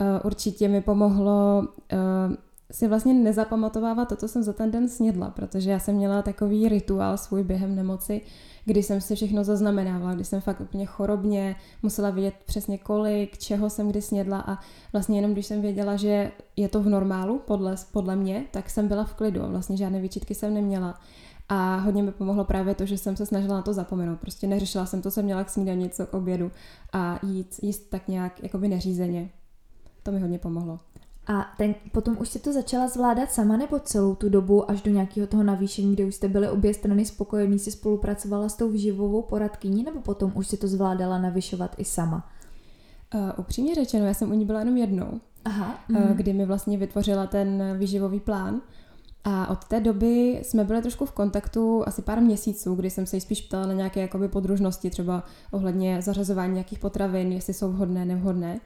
Uh, 0.00 0.06
určitě 0.24 0.68
mi 0.68 0.80
pomohlo 0.80 1.68
uh, 1.92 2.36
si 2.72 2.88
vlastně 2.88 3.14
nezapamatovávat 3.14 4.08
to, 4.08 4.16
co 4.16 4.28
jsem 4.28 4.42
za 4.42 4.52
ten 4.52 4.70
den 4.70 4.88
snědla, 4.88 5.30
protože 5.30 5.70
já 5.70 5.78
jsem 5.78 5.94
měla 5.94 6.22
takový 6.22 6.68
rituál 6.68 7.16
svůj 7.16 7.44
během 7.44 7.74
nemoci, 7.74 8.20
kdy 8.64 8.82
jsem 8.82 9.00
si 9.00 9.14
všechno 9.14 9.44
zaznamenávala, 9.44 10.14
kdy 10.14 10.24
jsem 10.24 10.40
fakt 10.40 10.60
úplně 10.60 10.86
chorobně 10.86 11.56
musela 11.82 12.10
vědět 12.10 12.34
přesně 12.46 12.78
kolik, 12.78 13.38
čeho 13.38 13.70
jsem 13.70 13.88
kdy 13.88 14.02
snědla 14.02 14.44
a 14.46 14.58
vlastně 14.92 15.18
jenom 15.18 15.32
když 15.32 15.46
jsem 15.46 15.62
věděla, 15.62 15.96
že 15.96 16.32
je 16.56 16.68
to 16.68 16.82
v 16.82 16.88
normálu 16.88 17.38
podle, 17.38 17.76
podle 17.92 18.16
mě, 18.16 18.44
tak 18.50 18.70
jsem 18.70 18.88
byla 18.88 19.04
v 19.04 19.14
klidu 19.14 19.42
a 19.42 19.46
vlastně 19.46 19.76
žádné 19.76 20.00
výčitky 20.00 20.34
jsem 20.34 20.54
neměla. 20.54 21.00
A 21.48 21.76
hodně 21.76 22.02
mi 22.02 22.12
pomohlo 22.12 22.44
právě 22.44 22.74
to, 22.74 22.86
že 22.86 22.98
jsem 22.98 23.16
se 23.16 23.26
snažila 23.26 23.54
na 23.54 23.62
to 23.62 23.72
zapomenout. 23.72 24.20
Prostě 24.20 24.46
neřešila 24.46 24.86
jsem 24.86 25.02
to, 25.02 25.10
co 25.10 25.22
měla 25.22 25.44
k 25.44 25.50
snídani, 25.50 25.88
co 25.88 26.06
k 26.06 26.14
obědu 26.14 26.50
a 26.92 27.18
jít, 27.22 27.56
jíst 27.62 27.90
tak 27.90 28.08
nějak 28.08 28.42
jakoby 28.42 28.68
neřízeně. 28.68 29.30
To 30.02 30.12
mi 30.12 30.20
hodně 30.20 30.38
pomohlo. 30.38 30.80
A 31.26 31.46
ten, 31.56 31.74
potom 31.92 32.16
už 32.20 32.28
si 32.28 32.38
to 32.38 32.52
začala 32.52 32.88
zvládat 32.88 33.32
sama 33.32 33.56
nebo 33.56 33.78
celou 33.78 34.14
tu 34.14 34.28
dobu 34.28 34.70
až 34.70 34.82
do 34.82 34.90
nějakého 34.90 35.26
toho 35.26 35.42
navýšení, 35.42 35.92
kde 35.92 36.04
už 36.04 36.14
jste 36.14 36.28
byly 36.28 36.48
obě 36.48 36.74
strany 36.74 37.04
spokojení, 37.04 37.58
si 37.58 37.70
spolupracovala 37.70 38.48
s 38.48 38.56
tou 38.56 38.70
výživovou 38.70 39.22
poradkyní 39.22 39.84
nebo 39.84 40.00
potom 40.00 40.32
už 40.34 40.46
si 40.46 40.56
to 40.56 40.68
zvládala 40.68 41.18
navyšovat 41.18 41.74
i 41.78 41.84
sama? 41.84 42.28
Uh, 43.14 43.30
upřímně 43.36 43.74
řečeno, 43.74 44.06
já 44.06 44.14
jsem 44.14 44.30
u 44.30 44.34
ní 44.34 44.44
byla 44.44 44.58
jenom 44.58 44.76
jednou. 44.76 45.20
Aha, 45.44 45.80
mm. 45.88 45.96
kdy 46.14 46.32
mi 46.32 46.46
vlastně 46.46 46.78
vytvořila 46.78 47.26
ten 47.26 47.78
výživový 47.78 48.20
plán. 48.20 48.60
A 49.24 49.50
od 49.50 49.64
té 49.64 49.80
doby 49.80 50.40
jsme 50.42 50.64
byli 50.64 50.82
trošku 50.82 51.06
v 51.06 51.12
kontaktu 51.12 51.82
asi 51.86 52.02
pár 52.02 52.20
měsíců, 52.20 52.74
kdy 52.74 52.90
jsem 52.90 53.06
se 53.06 53.16
jí 53.16 53.20
spíš 53.20 53.40
ptala 53.40 53.66
na 53.66 53.72
nějaké 53.72 54.00
jakoby 54.00 54.28
podružnosti, 54.28 54.90
třeba 54.90 55.22
ohledně 55.50 56.02
zařazování 56.02 56.52
nějakých 56.52 56.78
potravin, 56.78 57.32
jestli 57.32 57.54
jsou 57.54 57.72
vhodné, 57.72 58.04
nevhodné. 58.04 58.60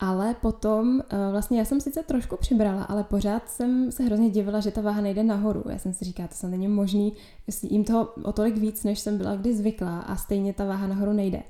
Ale 0.00 0.34
potom 0.34 1.00
eh, 1.00 1.16
vlastně 1.30 1.58
já 1.58 1.64
jsem 1.64 1.80
sice 1.80 2.02
trošku 2.02 2.36
přibrala, 2.36 2.82
ale 2.82 3.04
pořád 3.04 3.48
jsem 3.48 3.92
se 3.92 4.02
hrozně 4.02 4.30
divila, 4.30 4.60
že 4.60 4.70
ta 4.70 4.80
váha 4.80 5.00
nejde 5.00 5.22
nahoru. 5.22 5.64
Já 5.70 5.78
jsem 5.78 5.92
si 5.92 6.04
říkala, 6.04 6.28
to 6.28 6.34
se 6.34 6.48
není 6.48 6.68
možný, 6.68 7.12
jim 7.62 7.84
toho 7.84 8.08
o 8.22 8.32
tolik 8.32 8.56
víc, 8.56 8.84
než 8.84 8.98
jsem 8.98 9.18
byla 9.18 9.36
kdy 9.36 9.54
zvyklá 9.56 10.00
a 10.00 10.16
stejně 10.16 10.52
ta 10.52 10.64
váha 10.64 10.86
nahoru 10.86 11.12
nejde. 11.12 11.42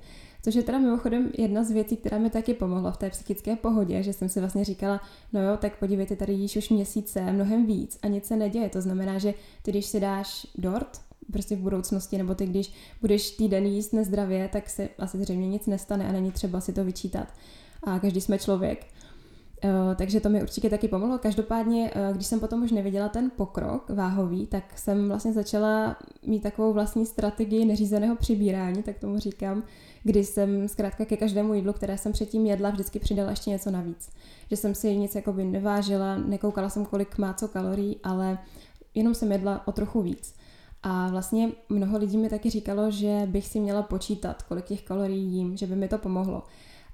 Což 0.47 0.55
je 0.55 0.63
teda 0.63 0.79
mimochodem 0.79 1.31
jedna 1.39 1.65
z 1.65 1.71
věcí, 1.71 1.97
která 1.97 2.19
mi 2.19 2.31
taky 2.31 2.55
pomohla 2.55 2.91
v 2.91 2.97
té 2.97 3.11
psychické 3.11 3.57
pohodě, 3.57 4.03
že 4.03 4.13
jsem 4.13 4.29
si 4.29 4.41
vlastně 4.41 4.65
říkala, 4.65 5.01
no 5.33 5.43
jo, 5.43 5.57
tak 5.57 5.79
podívejte, 5.79 6.17
tady 6.17 6.33
jíš 6.33 6.57
už 6.57 6.71
měsíce, 6.71 7.33
mnohem 7.33 7.67
víc 7.67 7.99
a 8.03 8.09
nic 8.09 8.25
se 8.25 8.37
neděje. 8.37 8.69
To 8.69 8.81
znamená, 8.81 9.19
že 9.19 9.35
ty, 9.63 9.71
když 9.71 9.87
si 9.87 10.01
dáš 10.01 10.47
dort, 10.59 11.01
prostě 11.33 11.57
v 11.57 11.59
budoucnosti, 11.59 12.19
nebo 12.19 12.35
ty, 12.35 12.47
když 12.47 12.73
budeš 13.01 13.31
týden 13.31 13.67
jíst 13.67 13.93
nezdravě, 13.93 14.49
tak 14.49 14.71
se 14.71 14.89
asi 14.99 15.19
zřejmě 15.19 15.49
nic 15.49 15.67
nestane 15.67 16.09
a 16.09 16.13
není 16.13 16.33
třeba 16.33 16.61
si 16.61 16.73
to 16.73 16.85
vyčítat. 16.85 17.29
A 17.83 17.99
každý 17.99 18.21
jsme 18.21 18.39
člověk. 18.39 18.87
Uh, 19.65 19.95
takže 19.95 20.21
to 20.21 20.29
mi 20.29 20.43
určitě 20.43 20.71
taky 20.71 20.89
pomohlo. 20.89 21.19
Každopádně, 21.19 21.91
uh, 21.91 22.15
když 22.15 22.27
jsem 22.27 22.41
potom 22.41 22.62
už 22.62 22.73
neviděla 22.73 23.09
ten 23.09 23.31
pokrok 23.37 23.91
váhový, 23.91 24.47
tak 24.47 24.79
jsem 24.79 25.09
vlastně 25.09 25.33
začala 25.33 25.97
mít 26.27 26.43
takovou 26.43 26.73
vlastní 26.73 27.07
strategii 27.07 27.65
neřízeného 27.65 28.17
přibírání, 28.17 28.83
tak 28.83 28.99
tomu 28.99 29.19
říkám, 29.19 29.62
kdy 30.05 30.25
jsem 30.25 30.69
zkrátka 30.69 31.05
ke 31.05 31.17
každému 31.17 31.55
jídlu, 31.55 31.73
které 31.73 31.99
jsem 31.99 32.12
předtím 32.12 32.47
jedla, 32.47 32.71
vždycky 32.71 32.99
přidala 32.99 33.31
ještě 33.31 33.51
něco 33.51 33.71
navíc. 33.71 34.11
Že 34.51 34.57
jsem 34.57 34.75
si 34.75 34.97
nic 34.97 35.15
jakoby 35.15 35.45
nevážila, 35.45 36.19
nekoukala 36.19 36.69
jsem, 36.69 36.85
kolik 36.85 37.19
má 37.19 37.35
co 37.35 37.49
kalorií, 37.49 37.97
ale 38.03 38.39
jenom 38.95 39.15
jsem 39.15 39.33
jedla 39.33 39.69
o 39.69 39.73
trochu 39.73 40.03
víc. 40.03 40.35
A 40.83 41.09
vlastně 41.11 41.53
mnoho 41.69 41.99
lidí 41.99 42.19
mi 42.19 42.29
taky 42.29 42.51
říkalo, 42.51 42.91
že 42.91 43.23
bych 43.27 43.47
si 43.47 43.61
měla 43.61 43.83
počítat, 43.83 44.43
kolik 44.43 44.65
těch 44.65 44.83
kalorií 44.83 45.33
jím, 45.33 45.57
že 45.57 45.67
by 45.67 45.77
mi 45.77 45.89
to 45.89 45.99
pomohlo. 45.99 46.43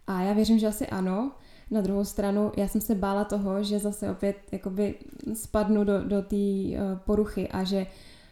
A 0.07 0.23
já 0.23 0.33
věřím, 0.33 0.59
že 0.59 0.67
asi 0.67 0.87
ano. 0.87 1.33
Na 1.71 1.81
druhou 1.81 2.05
stranu, 2.05 2.53
já 2.57 2.69
jsem 2.69 2.81
se 2.81 2.95
bála 2.95 3.25
toho, 3.25 3.63
že 3.63 3.79
zase 3.79 4.11
opět 4.11 4.37
jakoby 4.53 4.95
spadnu 5.35 5.85
do, 5.85 6.05
do 6.05 6.23
té 6.23 6.37
uh, 6.37 6.99
poruchy 7.05 7.49
a 7.49 7.65
že 7.65 7.87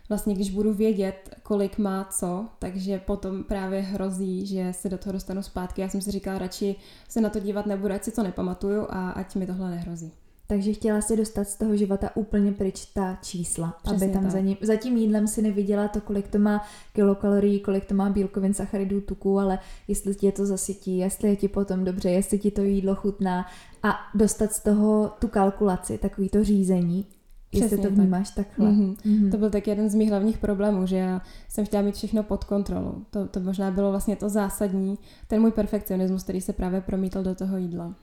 vlastně 0.09 0.35
když 0.35 0.51
budu 0.51 0.73
vědět, 0.75 1.37
kolik 1.43 1.79
má 1.79 2.05
co, 2.05 2.47
takže 2.59 2.99
potom 2.99 3.45
právě 3.45 3.81
hrozí, 3.81 4.47
že 4.47 4.73
se 4.73 4.89
do 4.89 4.99
toho 4.99 5.13
dostanu 5.13 5.43
zpátky. 5.43 5.81
Já 5.81 5.89
jsem 5.89 6.01
si 6.01 6.11
říkala, 6.11 6.39
radši 6.39 6.77
se 7.09 7.21
na 7.21 7.31
to 7.31 7.41
dívat 7.41 7.67
nebudu, 7.67 7.95
ať 7.95 8.05
si 8.05 8.13
to 8.13 8.23
nepamatuju 8.23 8.87
a 8.91 9.11
ať 9.11 9.35
mi 9.35 9.47
tohle 9.47 9.71
nehrozí. 9.71 10.13
Takže 10.51 10.73
chtěla 10.73 11.01
si 11.01 11.17
dostat 11.17 11.49
z 11.49 11.57
toho 11.57 11.77
života 11.77 12.17
úplně 12.17 12.53
pryč 12.53 12.87
ta 12.87 13.19
čísla, 13.23 13.77
Přesně 13.83 14.07
aby 14.07 14.15
tam 14.15 14.23
tak. 14.23 14.33
za, 14.33 14.41
ním, 14.41 14.57
za 14.63 14.77
tím 14.77 14.97
jídlem 14.97 15.27
si 15.29 15.43
neviděla 15.43 15.89
to, 15.89 16.01
kolik 16.01 16.29
to 16.29 16.39
má 16.39 16.65
kilokalorií, 16.93 17.61
kolik 17.61 17.85
to 17.85 17.95
má 17.95 18.11
bílkovin, 18.11 18.55
sacharidů, 18.55 19.01
tuků, 19.01 19.39
ale 19.39 19.59
jestli 19.89 20.15
tě 20.15 20.33
to 20.33 20.47
zasytí, 20.47 20.99
jestli 20.99 21.29
je 21.29 21.37
ti 21.37 21.49
potom 21.49 21.85
dobře, 21.85 22.11
jestli 22.11 22.39
ti 22.39 22.51
to 22.51 22.63
jídlo 22.63 22.95
chutná 22.95 23.47
a 23.83 23.97
dostat 24.15 24.53
z 24.53 24.63
toho 24.63 25.13
tu 25.19 25.29
kalkulaci, 25.29 25.99
takový 25.99 26.29
to 26.29 26.45
řízení, 26.45 27.07
Přesně 27.51 27.65
jestli 27.65 27.79
to 27.79 27.95
vnímáš 27.95 28.31
tak. 28.31 28.47
takhle. 28.47 28.71
Mm-hmm. 28.71 28.97
Mm-hmm. 28.97 29.31
To 29.31 29.37
byl 29.37 29.51
tak 29.51 29.67
jeden 29.67 29.91
z 29.91 29.95
mých 29.95 30.11
hlavních 30.11 30.39
problémů, 30.39 30.87
že 30.87 30.97
já 30.97 31.23
jsem 31.49 31.65
chtěla 31.65 31.83
mít 31.83 31.95
všechno 31.95 32.23
pod 32.23 32.45
kontrolou. 32.45 32.95
To, 33.11 33.27
to 33.27 33.41
možná 33.41 33.71
bylo 33.71 33.91
vlastně 33.91 34.17
to 34.17 34.29
zásadní, 34.29 34.99
ten 35.29 35.41
můj 35.41 35.53
perfekcionismus, 35.53 36.23
který 36.23 36.41
se 36.41 36.53
právě 36.53 36.81
promítl 36.81 37.23
do 37.23 37.35
toho 37.35 37.57
jídla. 37.57 37.95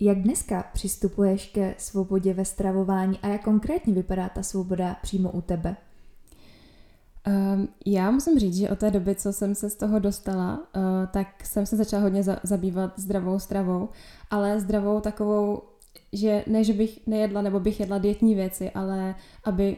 Jak 0.00 0.22
dneska 0.22 0.64
přistupuješ 0.72 1.50
ke 1.50 1.74
svobodě 1.78 2.34
ve 2.34 2.44
stravování 2.44 3.18
a 3.22 3.28
jak 3.28 3.44
konkrétně 3.44 3.94
vypadá 3.94 4.28
ta 4.28 4.42
svoboda 4.42 4.96
přímo 5.02 5.30
u 5.30 5.40
tebe? 5.40 5.76
Um, 7.26 7.68
já 7.86 8.10
musím 8.10 8.38
říct, 8.38 8.56
že 8.56 8.70
od 8.70 8.78
té 8.78 8.90
doby, 8.90 9.14
co 9.14 9.32
jsem 9.32 9.54
se 9.54 9.70
z 9.70 9.74
toho 9.76 9.98
dostala, 9.98 10.58
uh, 10.58 10.82
tak 11.12 11.46
jsem 11.46 11.66
se 11.66 11.76
začala 11.76 12.02
hodně 12.02 12.22
za- 12.22 12.40
zabývat 12.42 12.92
zdravou 12.96 13.38
stravou, 13.38 13.88
ale 14.30 14.60
zdravou 14.60 15.00
takovou, 15.00 15.62
že 16.12 16.44
ne, 16.46 16.64
že 16.64 16.72
bych 16.72 17.06
nejedla 17.06 17.42
nebo 17.42 17.60
bych 17.60 17.80
jedla 17.80 17.98
dietní 17.98 18.34
věci, 18.34 18.70
ale 18.70 19.14
aby 19.44 19.76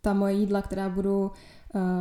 ta 0.00 0.14
moje 0.14 0.34
jídla, 0.34 0.62
která 0.62 0.88
budu 0.88 1.30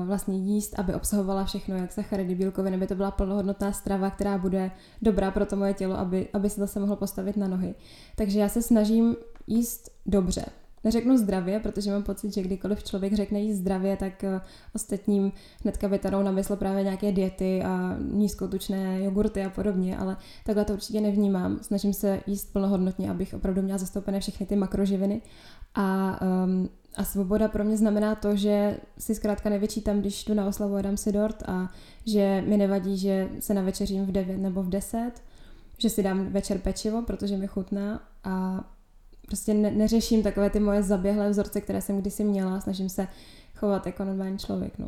vlastně 0.05 0.37
jíst, 0.37 0.79
aby 0.79 0.93
obsahovala 0.93 1.45
všechno, 1.45 1.75
jak 1.75 1.91
sacharidy, 1.91 2.35
bílkoviny, 2.35 2.75
aby 2.77 2.87
to 2.87 2.95
byla 2.95 3.11
plnohodnotná 3.11 3.71
strava, 3.71 4.09
která 4.09 4.37
bude 4.37 4.71
dobrá 5.01 5.31
pro 5.31 5.45
to 5.45 5.55
moje 5.55 5.73
tělo, 5.73 5.97
aby, 5.99 6.27
aby 6.33 6.49
se 6.49 6.61
zase 6.61 6.79
mohlo 6.79 6.95
postavit 6.95 7.37
na 7.37 7.47
nohy. 7.47 7.75
Takže 8.15 8.39
já 8.39 8.49
se 8.49 8.61
snažím 8.61 9.15
jíst 9.47 9.91
dobře. 10.05 10.45
Neřeknu 10.83 11.17
zdravě, 11.17 11.59
protože 11.59 11.91
mám 11.91 12.03
pocit, 12.03 12.33
že 12.33 12.41
kdykoliv 12.41 12.83
člověk 12.83 13.13
řekne 13.13 13.39
jíst 13.39 13.57
zdravě, 13.57 13.97
tak 13.97 14.23
uh, 14.23 14.41
ostatním 14.75 15.31
hnedka 15.63 15.87
vytanou 15.87 16.23
na 16.23 16.31
mysl 16.31 16.55
právě 16.55 16.83
nějaké 16.83 17.11
diety 17.11 17.63
a 17.63 17.97
nízkotučné 18.11 19.03
jogurty 19.03 19.43
a 19.45 19.49
podobně, 19.49 19.97
ale 19.97 20.17
takhle 20.45 20.65
to 20.65 20.73
určitě 20.73 21.01
nevnímám. 21.01 21.59
Snažím 21.61 21.93
se 21.93 22.21
jíst 22.27 22.53
plnohodnotně, 22.53 23.11
abych 23.11 23.33
opravdu 23.33 23.61
měla 23.61 23.77
zastoupené 23.77 24.19
všechny 24.19 24.45
ty 24.45 24.55
makroživiny 24.55 25.21
a 25.75 26.19
um, 26.21 26.69
a 26.97 27.03
svoboda 27.03 27.47
pro 27.47 27.63
mě 27.63 27.77
znamená 27.77 28.15
to, 28.15 28.35
že 28.35 28.77
si 28.97 29.15
zkrátka 29.15 29.49
nevyčítám, 29.49 29.99
když 29.99 30.25
jdu 30.25 30.33
na 30.33 30.45
oslavu 30.45 30.75
a 30.75 30.81
dám 30.81 30.97
si 30.97 31.11
dort 31.11 31.43
a 31.47 31.71
že 32.05 32.43
mi 32.47 32.57
nevadí, 32.57 32.97
že 32.97 33.29
se 33.39 33.53
navečeřím 33.53 34.05
v 34.05 34.11
9 34.11 34.37
nebo 34.37 34.63
v 34.63 34.69
10, 34.69 35.11
že 35.77 35.89
si 35.89 36.03
dám 36.03 36.25
večer 36.25 36.57
pečivo, 36.57 37.01
protože 37.01 37.37
mi 37.37 37.47
chutná 37.47 38.03
a 38.23 38.63
prostě 39.25 39.53
ne- 39.53 39.71
neřeším 39.71 40.23
takové 40.23 40.49
ty 40.49 40.59
moje 40.59 40.83
zaběhlé 40.83 41.29
vzorce, 41.29 41.61
které 41.61 41.81
jsem 41.81 42.01
kdysi 42.01 42.23
měla, 42.23 42.61
snažím 42.61 42.89
se 42.89 43.07
chovat 43.55 43.85
jako 43.85 44.03
normální 44.03 44.37
člověk. 44.37 44.79
No. 44.79 44.87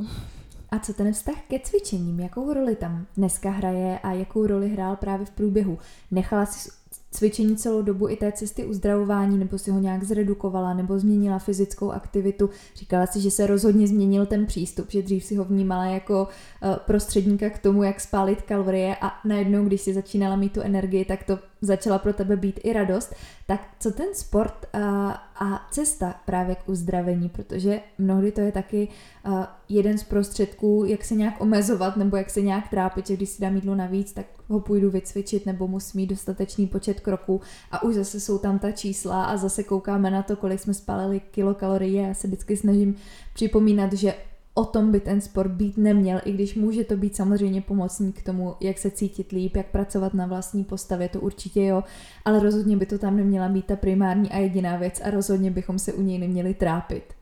A 0.72 0.80
co 0.80 0.94
ten 0.94 1.14
vztah 1.14 1.36
ke 1.48 1.60
cvičením? 1.60 2.20
Jakou 2.20 2.54
roli 2.54 2.76
tam 2.76 3.06
dneska 3.18 3.50
hraje 3.50 4.00
a 4.00 4.12
jakou 4.12 4.48
roli 4.48 4.70
hrál 4.70 4.96
právě 4.96 5.26
v 5.26 5.32
průběhu? 5.32 5.78
Nechala 6.12 6.46
si 6.46 6.70
cvičení 7.12 7.56
celou 7.56 7.82
dobu 7.82 8.10
i 8.10 8.16
té 8.16 8.32
cesty 8.32 8.66
uzdravování, 8.66 9.38
nebo 9.38 9.58
si 9.58 9.72
ho 9.72 9.80
nějak 9.80 10.04
zredukovala, 10.04 10.74
nebo 10.74 11.00
změnila 11.00 11.40
fyzickou 11.40 11.92
aktivitu. 11.92 12.50
Říkala 12.76 13.08
si, 13.08 13.22
že 13.22 13.32
se 13.32 13.48
rozhodně 13.48 13.88
změnil 13.88 14.26
ten 14.26 14.46
přístup, 14.46 14.92
že 14.92 15.02
dřív 15.02 15.24
si 15.24 15.36
ho 15.36 15.44
vnímala 15.44 15.86
jako 15.86 16.28
eh, 16.64 16.78
prostředníka 16.86 17.50
k 17.50 17.60
tomu, 17.60 17.84
jak 17.84 18.02
spálit 18.02 18.42
kalorie 18.42 18.96
a 19.02 19.12
najednou, 19.26 19.66
když 19.66 19.82
si 19.82 19.94
začínala 19.94 20.36
mít 20.36 20.54
tu 20.54 20.62
energii, 20.62 21.06
tak 21.06 21.24
to 21.24 21.40
začala 21.62 22.00
pro 22.00 22.14
tebe 22.14 22.36
být 22.36 22.60
i 22.64 22.74
radost. 22.74 23.16
Tak 23.48 23.68
co 23.80 23.92
ten 23.92 24.08
sport 24.14 24.66
a, 24.74 24.78
eh, 24.78 25.46
a 25.46 25.68
cesta 25.72 26.16
právě 26.26 26.56
k 26.56 26.70
uzdravení, 26.70 27.30
protože 27.30 27.80
mnohdy 27.98 28.32
to 28.32 28.42
je 28.42 28.52
taky 28.52 28.88
eh, 29.26 29.48
jeden 29.70 29.98
z 29.98 30.04
prostředků, 30.04 30.86
jak 30.88 31.06
se 31.06 31.16
nějak 31.16 31.42
omezovat 31.42 31.98
nebo 31.98 32.18
jak 32.18 32.30
se 32.30 32.42
nějak 32.42 32.70
trápit, 32.70 33.08
že 33.08 33.16
když 33.16 33.30
si 33.30 33.42
dám 33.42 33.56
jídlo 33.56 33.76
navíc, 33.76 34.14
tak 34.14 34.26
ho 34.48 34.60
půjdu 34.60 34.92
vycvičit 34.92 35.46
nebo 35.46 35.68
musím 35.68 36.02
mít 36.02 36.08
dostatečný 36.08 36.68
počet 36.68 37.00
kroků 37.00 37.42
a 37.72 37.84
už 37.84 37.96
zase 37.96 38.20
jsou 38.20 38.38
tam 38.38 38.60
ta 38.60 38.72
čísla 38.72 39.26
a 39.26 39.38
zase 39.38 39.64
koukáme 39.64 40.12
na 40.12 40.24
to, 40.24 40.36
kolik 40.36 40.60
jsme 40.60 40.74
spálili 40.74 41.20
kilokalorií. 41.20 41.94
Já 41.94 42.14
se 42.14 42.28
vždycky 42.28 42.58
snažím 42.58 42.96
připomínat, 43.34 43.94
že 43.94 44.14
o 44.60 44.66
tom 44.66 44.92
by 44.92 45.00
ten 45.00 45.22
sport 45.22 45.52
být 45.52 45.78
neměl, 45.78 46.22
i 46.26 46.32
když 46.32 46.56
může 46.56 46.84
to 46.84 46.98
být 46.98 47.16
samozřejmě 47.16 47.62
pomocník 47.62 48.20
k 48.20 48.26
tomu, 48.26 48.56
jak 48.60 48.78
se 48.78 48.92
cítit 48.92 49.32
líp, 49.32 49.56
jak 49.56 49.72
pracovat 49.72 50.14
na 50.14 50.26
vlastní 50.26 50.64
postavě, 50.64 51.10
to 51.10 51.20
určitě 51.20 51.66
jo, 51.66 51.84
ale 52.26 52.40
rozhodně 52.40 52.78
by 52.78 52.86
to 52.86 52.98
tam 52.98 53.18
neměla 53.18 53.50
být 53.50 53.66
ta 53.66 53.76
primární 53.76 54.32
a 54.32 54.38
jediná 54.38 54.78
věc 54.78 55.02
a 55.04 55.10
rozhodně 55.10 55.52
bychom 55.52 55.80
se 55.80 55.94
u 55.94 56.02
něj 56.02 56.18
neměli 56.18 56.54
trápit. 56.54 57.19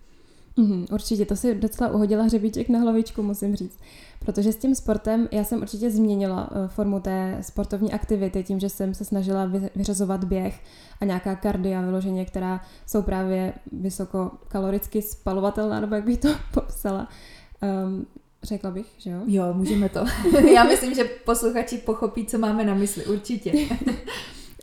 Mm, 0.58 0.86
určitě, 0.92 1.26
to 1.26 1.36
si 1.36 1.56
docela 1.56 1.92
uhodila 1.92 2.24
hřebíček 2.24 2.70
na 2.70 2.80
hlavičku, 2.80 3.24
musím 3.24 3.56
říct. 3.56 3.80
Protože 4.20 4.52
s 4.52 4.56
tím 4.56 4.76
sportem 4.76 5.28
já 5.32 5.44
jsem 5.44 5.62
určitě 5.62 5.90
změnila 5.92 6.52
uh, 6.52 6.68
formu 6.68 7.00
té 7.00 7.38
sportovní 7.42 7.94
aktivity 7.94 8.44
tím, 8.44 8.60
že 8.60 8.70
jsem 8.70 8.94
se 8.94 9.06
snažila 9.06 9.52
vyřazovat 9.76 10.24
běh 10.24 10.60
a 11.02 11.06
nějaká 11.06 11.36
kardia 11.36 11.82
vyloženě, 11.82 12.26
která 12.26 12.62
jsou 12.86 13.02
právě 13.02 13.54
vysokokaloricky 13.72 15.02
spalovatelná, 15.02 15.80
nebo 15.80 15.96
jak 15.96 16.04
bych 16.04 16.18
to 16.18 16.30
popsala. 16.54 17.08
Um, 17.86 18.06
Řekla 18.44 18.72
bych, 18.72 18.86
že 18.98 19.10
jo? 19.10 19.22
Jo, 19.26 19.54
můžeme 19.54 19.90
to. 19.90 20.06
Já 20.54 20.64
myslím, 20.64 20.96
že 20.96 21.04
posluchači 21.04 21.78
pochopí, 21.78 22.26
co 22.26 22.38
máme 22.38 22.66
na 22.66 22.74
mysli, 22.74 23.06
určitě. 23.06 23.54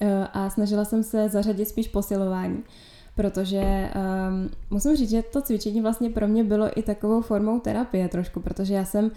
Eh, 0.01 0.29
a 0.33 0.51
snažila 0.51 0.85
jsem 0.85 1.03
se 1.03 1.29
zařadit 1.29 1.69
spíš 1.69 1.89
posilování 1.89 2.65
protože 3.15 3.91
um, 3.95 4.51
musím 4.71 4.97
říct, 4.97 5.11
že 5.11 5.23
to 5.23 5.43
cvičení 5.43 5.81
vlastně 5.81 6.11
pro 6.11 6.29
mě 6.29 6.45
bylo 6.45 6.79
i 6.79 6.83
takovou 6.83 7.21
formou 7.21 7.61
terapie 7.61 8.09
trošku, 8.09 8.41
protože 8.41 8.75
já 8.75 8.85
jsem 8.85 9.05
uh, 9.05 9.11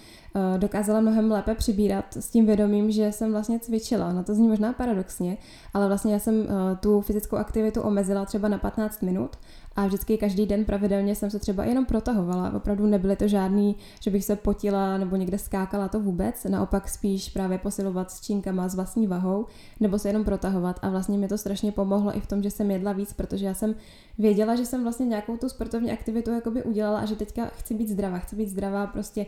dokázala 0.58 1.02
mnohem 1.02 1.32
lépe 1.32 1.56
přibírat 1.56 2.06
s 2.18 2.30
tím 2.30 2.46
vědomím, 2.46 2.92
že 2.92 3.12
jsem 3.12 3.32
vlastně 3.32 3.60
cvičila. 3.60 4.14
No 4.14 4.24
to 4.24 4.36
zní 4.36 4.48
možná 4.48 4.74
paradoxně, 4.74 5.38
ale 5.74 5.88
vlastně 5.88 6.14
já 6.14 6.20
jsem 6.20 6.40
uh, 6.40 6.46
tu 6.80 7.02
fyzickou 7.02 7.36
aktivitu 7.36 7.82
omezila 7.82 8.26
třeba 8.26 8.48
na 8.48 8.58
15 8.58 9.02
minut 9.02 9.36
a 9.78 9.86
vždycky 9.86 10.18
každý 10.18 10.46
den 10.46 10.66
pravidelně 10.66 11.16
jsem 11.16 11.30
se 11.30 11.40
třeba 11.40 11.66
jenom 11.66 11.86
protahovala. 11.86 12.54
Opravdu 12.54 12.86
nebyly 12.86 13.16
to 13.16 13.28
žádný, 13.28 13.76
že 14.02 14.12
bych 14.12 14.26
se 14.26 14.36
potila 14.36 14.98
nebo 14.98 15.16
někde 15.16 15.38
skákala 15.38 15.88
to 15.88 16.00
vůbec, 16.00 16.44
naopak 16.44 16.90
spíš 16.90 17.30
právě 17.30 17.58
posilovat 17.58 18.12
s 18.12 18.22
činkama, 18.22 18.70
s 18.70 18.76
vlastní 18.76 19.08
vahou, 19.08 19.46
nebo 19.80 20.00
se 20.00 20.10
jenom 20.10 20.24
protahovat. 20.24 20.80
A 20.82 20.90
vlastně 20.90 21.18
mi 21.18 21.28
to 21.28 21.38
strašně 21.38 21.72
pomohlo 21.72 22.18
i 22.18 22.20
v 22.20 22.28
tom, 22.28 22.44
že 22.44 22.52
jsem 22.52 22.72
jedla 22.72 22.92
víc, 22.92 23.14
protože 23.14 23.46
já 23.46 23.54
jsem 23.54 23.76
věděla, 24.18 24.56
že 24.56 24.66
jsem 24.66 24.84
vlastně 24.84 25.06
nějakou 25.06 25.38
tu 25.38 25.50
sportovní 25.50 25.92
aktivitu 25.92 26.32
jakoby 26.32 26.64
udělala 26.64 27.00
a 27.00 27.06
že 27.06 27.16
teďka 27.16 27.46
chci 27.46 27.74
být 27.74 27.90
zdravá, 27.90 28.20
chci 28.20 28.36
být 28.36 28.50
zdravá 28.50 28.88
prostě 28.88 29.26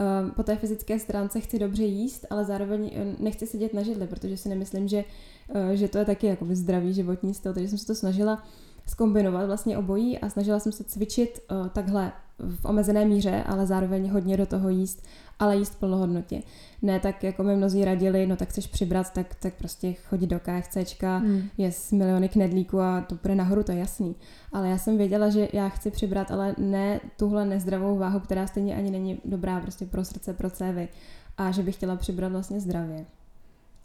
uh, 0.00 0.30
po 0.30 0.42
té 0.42 0.56
fyzické 0.56 0.98
stránce 0.98 1.40
chci 1.40 1.58
dobře 1.58 1.84
jíst, 1.84 2.26
ale 2.30 2.44
zároveň 2.44 2.90
eh, 2.94 3.16
nechci 3.18 3.46
sedět 3.46 3.74
na 3.74 3.82
židli, 3.82 4.06
protože 4.06 4.36
si 4.36 4.48
nemyslím, 4.48 4.88
že, 4.88 5.04
uh, 5.54 5.70
že 5.70 5.88
to 5.88 5.98
je 5.98 6.04
taky 6.04 6.26
jakoby 6.26 6.56
zdravý 6.56 6.94
životní 6.94 7.34
styl, 7.34 7.54
takže 7.54 7.68
jsem 7.68 7.78
se 7.78 7.86
to 7.86 7.94
snažila 7.94 8.42
skombinovat 8.86 9.46
vlastně 9.46 9.78
obojí 9.78 10.18
a 10.18 10.28
snažila 10.28 10.58
jsem 10.58 10.72
se 10.72 10.84
cvičit 10.84 11.40
uh, 11.50 11.68
takhle 11.68 12.12
v 12.38 12.64
omezené 12.64 13.04
míře, 13.04 13.44
ale 13.46 13.66
zároveň 13.66 14.10
hodně 14.10 14.36
do 14.36 14.46
toho 14.46 14.68
jíst, 14.68 15.06
ale 15.38 15.56
jíst 15.56 15.78
plnohodnotně. 15.78 16.42
Ne 16.82 17.00
tak, 17.00 17.24
jako 17.24 17.42
mi 17.42 17.56
mnozí 17.56 17.84
radili, 17.84 18.26
no 18.26 18.36
tak 18.36 18.48
chceš 18.48 18.66
přibrat, 18.66 19.12
tak, 19.12 19.34
tak 19.34 19.54
prostě 19.54 19.92
chodit 19.92 20.26
do 20.26 20.40
KFCčka, 20.40 21.16
hmm. 21.18 21.42
je 21.58 21.72
z 21.72 21.92
miliony 21.92 22.28
knedlíků 22.28 22.80
a 22.80 23.00
to 23.00 23.14
bude 23.22 23.34
nahoru, 23.34 23.62
to 23.62 23.72
je 23.72 23.78
jasný. 23.78 24.16
Ale 24.52 24.68
já 24.68 24.78
jsem 24.78 24.98
věděla, 24.98 25.28
že 25.30 25.48
já 25.52 25.68
chci 25.68 25.90
přibrat, 25.90 26.30
ale 26.30 26.54
ne 26.58 27.00
tuhle 27.16 27.44
nezdravou 27.44 27.98
váhu, 27.98 28.20
která 28.20 28.46
stejně 28.46 28.76
ani 28.76 28.90
není 28.90 29.20
dobrá 29.24 29.60
prostě 29.60 29.86
pro 29.86 30.04
srdce, 30.04 30.34
pro 30.34 30.50
cévy. 30.50 30.88
A 31.36 31.50
že 31.50 31.62
bych 31.62 31.74
chtěla 31.74 31.96
přibrat 31.96 32.32
vlastně 32.32 32.60
zdravě 32.60 33.06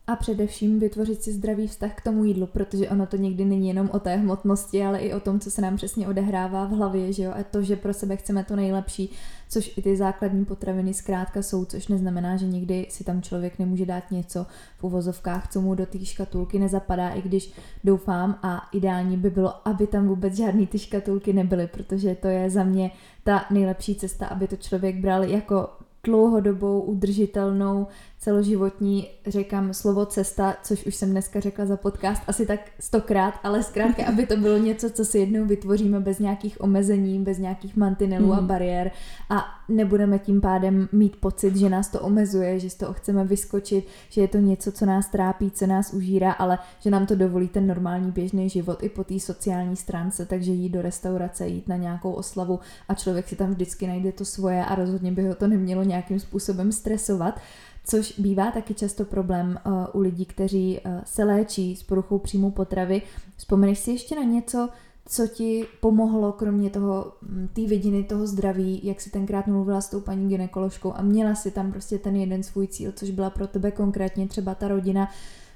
a 0.07 0.15
především 0.15 0.79
vytvořit 0.79 1.23
si 1.23 1.33
zdravý 1.33 1.67
vztah 1.67 1.95
k 1.95 2.01
tomu 2.01 2.23
jídlu, 2.23 2.47
protože 2.47 2.89
ono 2.89 3.05
to 3.05 3.17
někdy 3.17 3.45
není 3.45 3.67
jenom 3.67 3.89
o 3.93 3.99
té 3.99 4.15
hmotnosti, 4.15 4.83
ale 4.83 4.99
i 4.99 5.13
o 5.13 5.19
tom, 5.19 5.39
co 5.39 5.51
se 5.51 5.61
nám 5.61 5.75
přesně 5.75 6.07
odehrává 6.07 6.65
v 6.65 6.69
hlavě, 6.71 7.13
že 7.13 7.23
jo, 7.23 7.31
a 7.39 7.43
to, 7.43 7.61
že 7.61 7.75
pro 7.75 7.93
sebe 7.93 8.17
chceme 8.17 8.43
to 8.43 8.55
nejlepší, 8.55 9.09
což 9.49 9.77
i 9.77 9.81
ty 9.81 9.97
základní 9.97 10.45
potraviny 10.45 10.93
zkrátka 10.93 11.41
jsou, 11.41 11.65
což 11.65 11.87
neznamená, 11.87 12.37
že 12.37 12.47
někdy 12.47 12.87
si 12.89 13.03
tam 13.03 13.21
člověk 13.21 13.59
nemůže 13.59 13.85
dát 13.85 14.11
něco 14.11 14.45
v 14.77 14.83
uvozovkách, 14.83 15.51
co 15.51 15.61
mu 15.61 15.75
do 15.75 15.85
té 15.85 16.05
škatulky 16.05 16.59
nezapadá, 16.59 17.09
i 17.09 17.21
když 17.21 17.53
doufám 17.83 18.39
a 18.43 18.69
ideální 18.73 19.17
by 19.17 19.29
bylo, 19.29 19.67
aby 19.67 19.87
tam 19.87 20.07
vůbec 20.07 20.35
žádný 20.35 20.67
ty 20.67 20.79
škatulky 20.79 21.33
nebyly, 21.33 21.67
protože 21.67 22.15
to 22.15 22.27
je 22.27 22.49
za 22.49 22.63
mě 22.63 22.91
ta 23.23 23.45
nejlepší 23.51 23.95
cesta, 23.95 24.27
aby 24.27 24.47
to 24.47 24.55
člověk 24.55 24.95
bral 24.95 25.23
jako 25.23 25.69
dlouhodobou, 26.03 26.81
udržitelnou 26.81 27.87
celoživotní, 28.19 29.07
řekám 29.27 29.73
slovo 29.73 30.05
cesta, 30.05 30.57
což 30.63 30.85
už 30.85 30.95
jsem 30.95 31.11
dneska 31.11 31.39
řekla 31.39 31.65
za 31.65 31.77
podcast 31.77 32.21
asi 32.27 32.45
tak 32.45 32.59
stokrát, 32.79 33.33
ale 33.43 33.63
zkrátka, 33.63 34.05
aby 34.05 34.25
to 34.25 34.37
bylo 34.37 34.57
něco, 34.57 34.89
co 34.89 35.05
si 35.05 35.17
jednou 35.17 35.45
vytvoříme 35.45 35.99
bez 35.99 36.19
nějakých 36.19 36.61
omezení, 36.61 37.19
bez 37.19 37.37
nějakých 37.37 37.75
mantinelů 37.75 38.25
mm. 38.25 38.31
a 38.31 38.35
mhm. 38.35 38.47
bariér 38.47 38.91
a 39.29 39.45
nebudeme 39.69 40.19
tím 40.19 40.41
pádem 40.41 40.89
mít 40.91 41.15
pocit, 41.15 41.55
že 41.55 41.69
nás 41.69 41.89
to 41.89 41.99
omezuje, 41.99 42.59
že 42.59 42.69
z 42.69 42.75
toho 42.75 42.93
chceme 42.93 43.23
vyskočit, 43.23 43.87
že 44.09 44.21
je 44.21 44.27
to 44.27 44.37
něco, 44.37 44.71
co 44.71 44.85
nás 44.85 45.07
trápí, 45.07 45.51
co 45.51 45.67
nás 45.67 45.93
užírá, 45.93 46.31
ale 46.31 46.59
že 46.79 46.89
nám 46.89 47.05
to 47.05 47.15
dovolí 47.15 47.47
ten 47.47 47.67
normální 47.67 48.11
běžný 48.11 48.49
život 48.49 48.83
i 48.83 48.89
po 48.89 49.03
té 49.03 49.19
sociální 49.19 49.75
stránce, 49.75 50.25
takže 50.25 50.51
jít 50.51 50.69
do 50.69 50.81
restaurace, 50.81 51.47
jít 51.47 51.67
na 51.67 51.75
nějakou 51.75 52.11
oslavu 52.11 52.59
a 52.87 52.93
člověk 52.93 53.27
si 53.27 53.35
tam 53.35 53.49
vždycky 53.49 53.87
najde 53.87 54.11
to 54.11 54.25
svoje 54.25 54.65
a 54.65 54.75
rozhodně 54.75 55.11
by 55.11 55.27
ho 55.27 55.35
to 55.35 55.47
nemělo 55.47 55.83
nějakým 55.83 56.19
způsobem 56.19 56.71
stresovat 56.71 57.39
což 57.87 58.19
bývá 58.19 58.51
taky 58.51 58.73
často 58.73 59.05
problém 59.05 59.59
uh, 59.65 59.73
u 59.93 59.99
lidí, 59.99 60.25
kteří 60.25 60.79
uh, 60.79 60.91
se 61.05 61.23
léčí 61.23 61.75
s 61.75 61.83
poruchou 61.83 62.19
příjmu 62.19 62.51
potravy. 62.51 63.01
Vzpomeneš 63.37 63.79
si 63.79 63.91
ještě 63.91 64.15
na 64.15 64.23
něco, 64.23 64.69
co 65.05 65.27
ti 65.27 65.65
pomohlo, 65.81 66.31
kromě 66.31 66.69
toho, 66.69 67.11
mm, 67.21 67.47
té 67.53 67.61
vidiny, 67.61 68.03
toho 68.03 68.27
zdraví, 68.27 68.81
jak 68.83 69.01
si 69.01 69.09
tenkrát 69.09 69.47
mluvila 69.47 69.81
s 69.81 69.89
tou 69.89 70.01
paní 70.01 70.29
ginekoložkou 70.29 70.93
a 70.93 71.01
měla 71.01 71.35
si 71.35 71.51
tam 71.51 71.71
prostě 71.71 71.97
ten 71.97 72.15
jeden 72.15 72.43
svůj 72.43 72.67
cíl, 72.67 72.91
což 72.91 73.09
byla 73.09 73.29
pro 73.29 73.47
tebe 73.47 73.71
konkrétně 73.71 74.27
třeba 74.27 74.55
ta 74.55 74.67
rodina. 74.67 75.09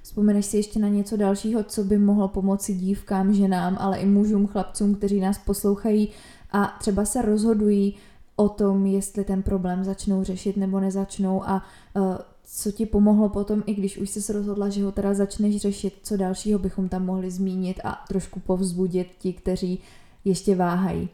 Vzpomeneš 0.04 0.46
si 0.46 0.58
ještě 0.58 0.80
na 0.80 0.88
něco 0.88 1.17
dalšího, 1.17 1.63
co 1.63 1.84
by 1.84 1.98
mohlo 1.98 2.28
pomoci 2.28 2.74
dívkám, 2.74 3.34
ženám, 3.34 3.78
ale 3.80 3.98
i 3.98 4.06
mužům, 4.06 4.48
chlapcům, 4.48 4.96
kteří 4.96 5.20
nás 5.20 5.38
poslouchají 5.38 6.10
a 6.52 6.76
třeba 6.80 7.06
se 7.06 7.22
rozhodují 7.22 7.96
o 8.36 8.50
tom, 8.50 8.86
jestli 8.86 9.24
ten 9.24 9.44
problém 9.44 9.84
začnou 9.84 10.24
řešit 10.24 10.58
nebo 10.58 10.80
nezačnou 10.80 11.44
a 11.44 11.63
uh, 11.96 12.17
co 12.44 12.72
ti 12.72 12.86
pomohlo 12.86 13.30
potom, 13.30 13.63
i 13.65 13.74
když 13.74 13.98
už 13.98 14.10
jsi 14.10 14.22
se 14.22 14.34
rozhodla, 14.34 14.70
že 14.70 14.84
ho 14.84 14.91
teda 14.91 15.13
začneš 15.13 15.58
řešit, 15.58 15.94
co 16.04 16.17
dalšího 16.17 16.60
bychom 16.60 16.89
tam 16.89 17.06
mohli 17.06 17.32
zmínit 17.32 17.80
a 17.84 18.06
trošku 18.08 18.39
povzbudit 18.39 19.08
ti, 19.20 19.34
kteří 19.34 19.80
ještě 20.26 20.56
váhají. 20.56 21.10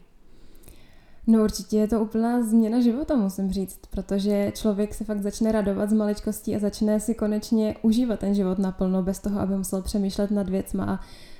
No 1.28 1.44
určitě 1.44 1.78
je 1.78 1.88
to 1.88 2.02
úplná 2.02 2.44
změna 2.44 2.82
života, 2.82 3.16
musím 3.16 3.52
říct, 3.52 3.80
protože 3.90 4.52
člověk 4.56 4.94
se 4.94 5.04
fakt 5.04 5.22
začne 5.22 5.52
radovat 5.52 5.90
z 5.90 5.94
maličkostí 5.94 6.56
a 6.56 6.60
začne 6.60 7.00
si 7.00 7.16
konečně 7.16 7.76
užívat 7.82 8.20
ten 8.20 8.34
život 8.36 8.60
naplno, 8.60 9.04
bez 9.04 9.20
toho, 9.20 9.40
aby 9.40 9.58
musel 9.58 9.82
přemýšlet 9.82 10.32
nad 10.32 10.50
věcma 10.50 10.86
a 10.86 11.00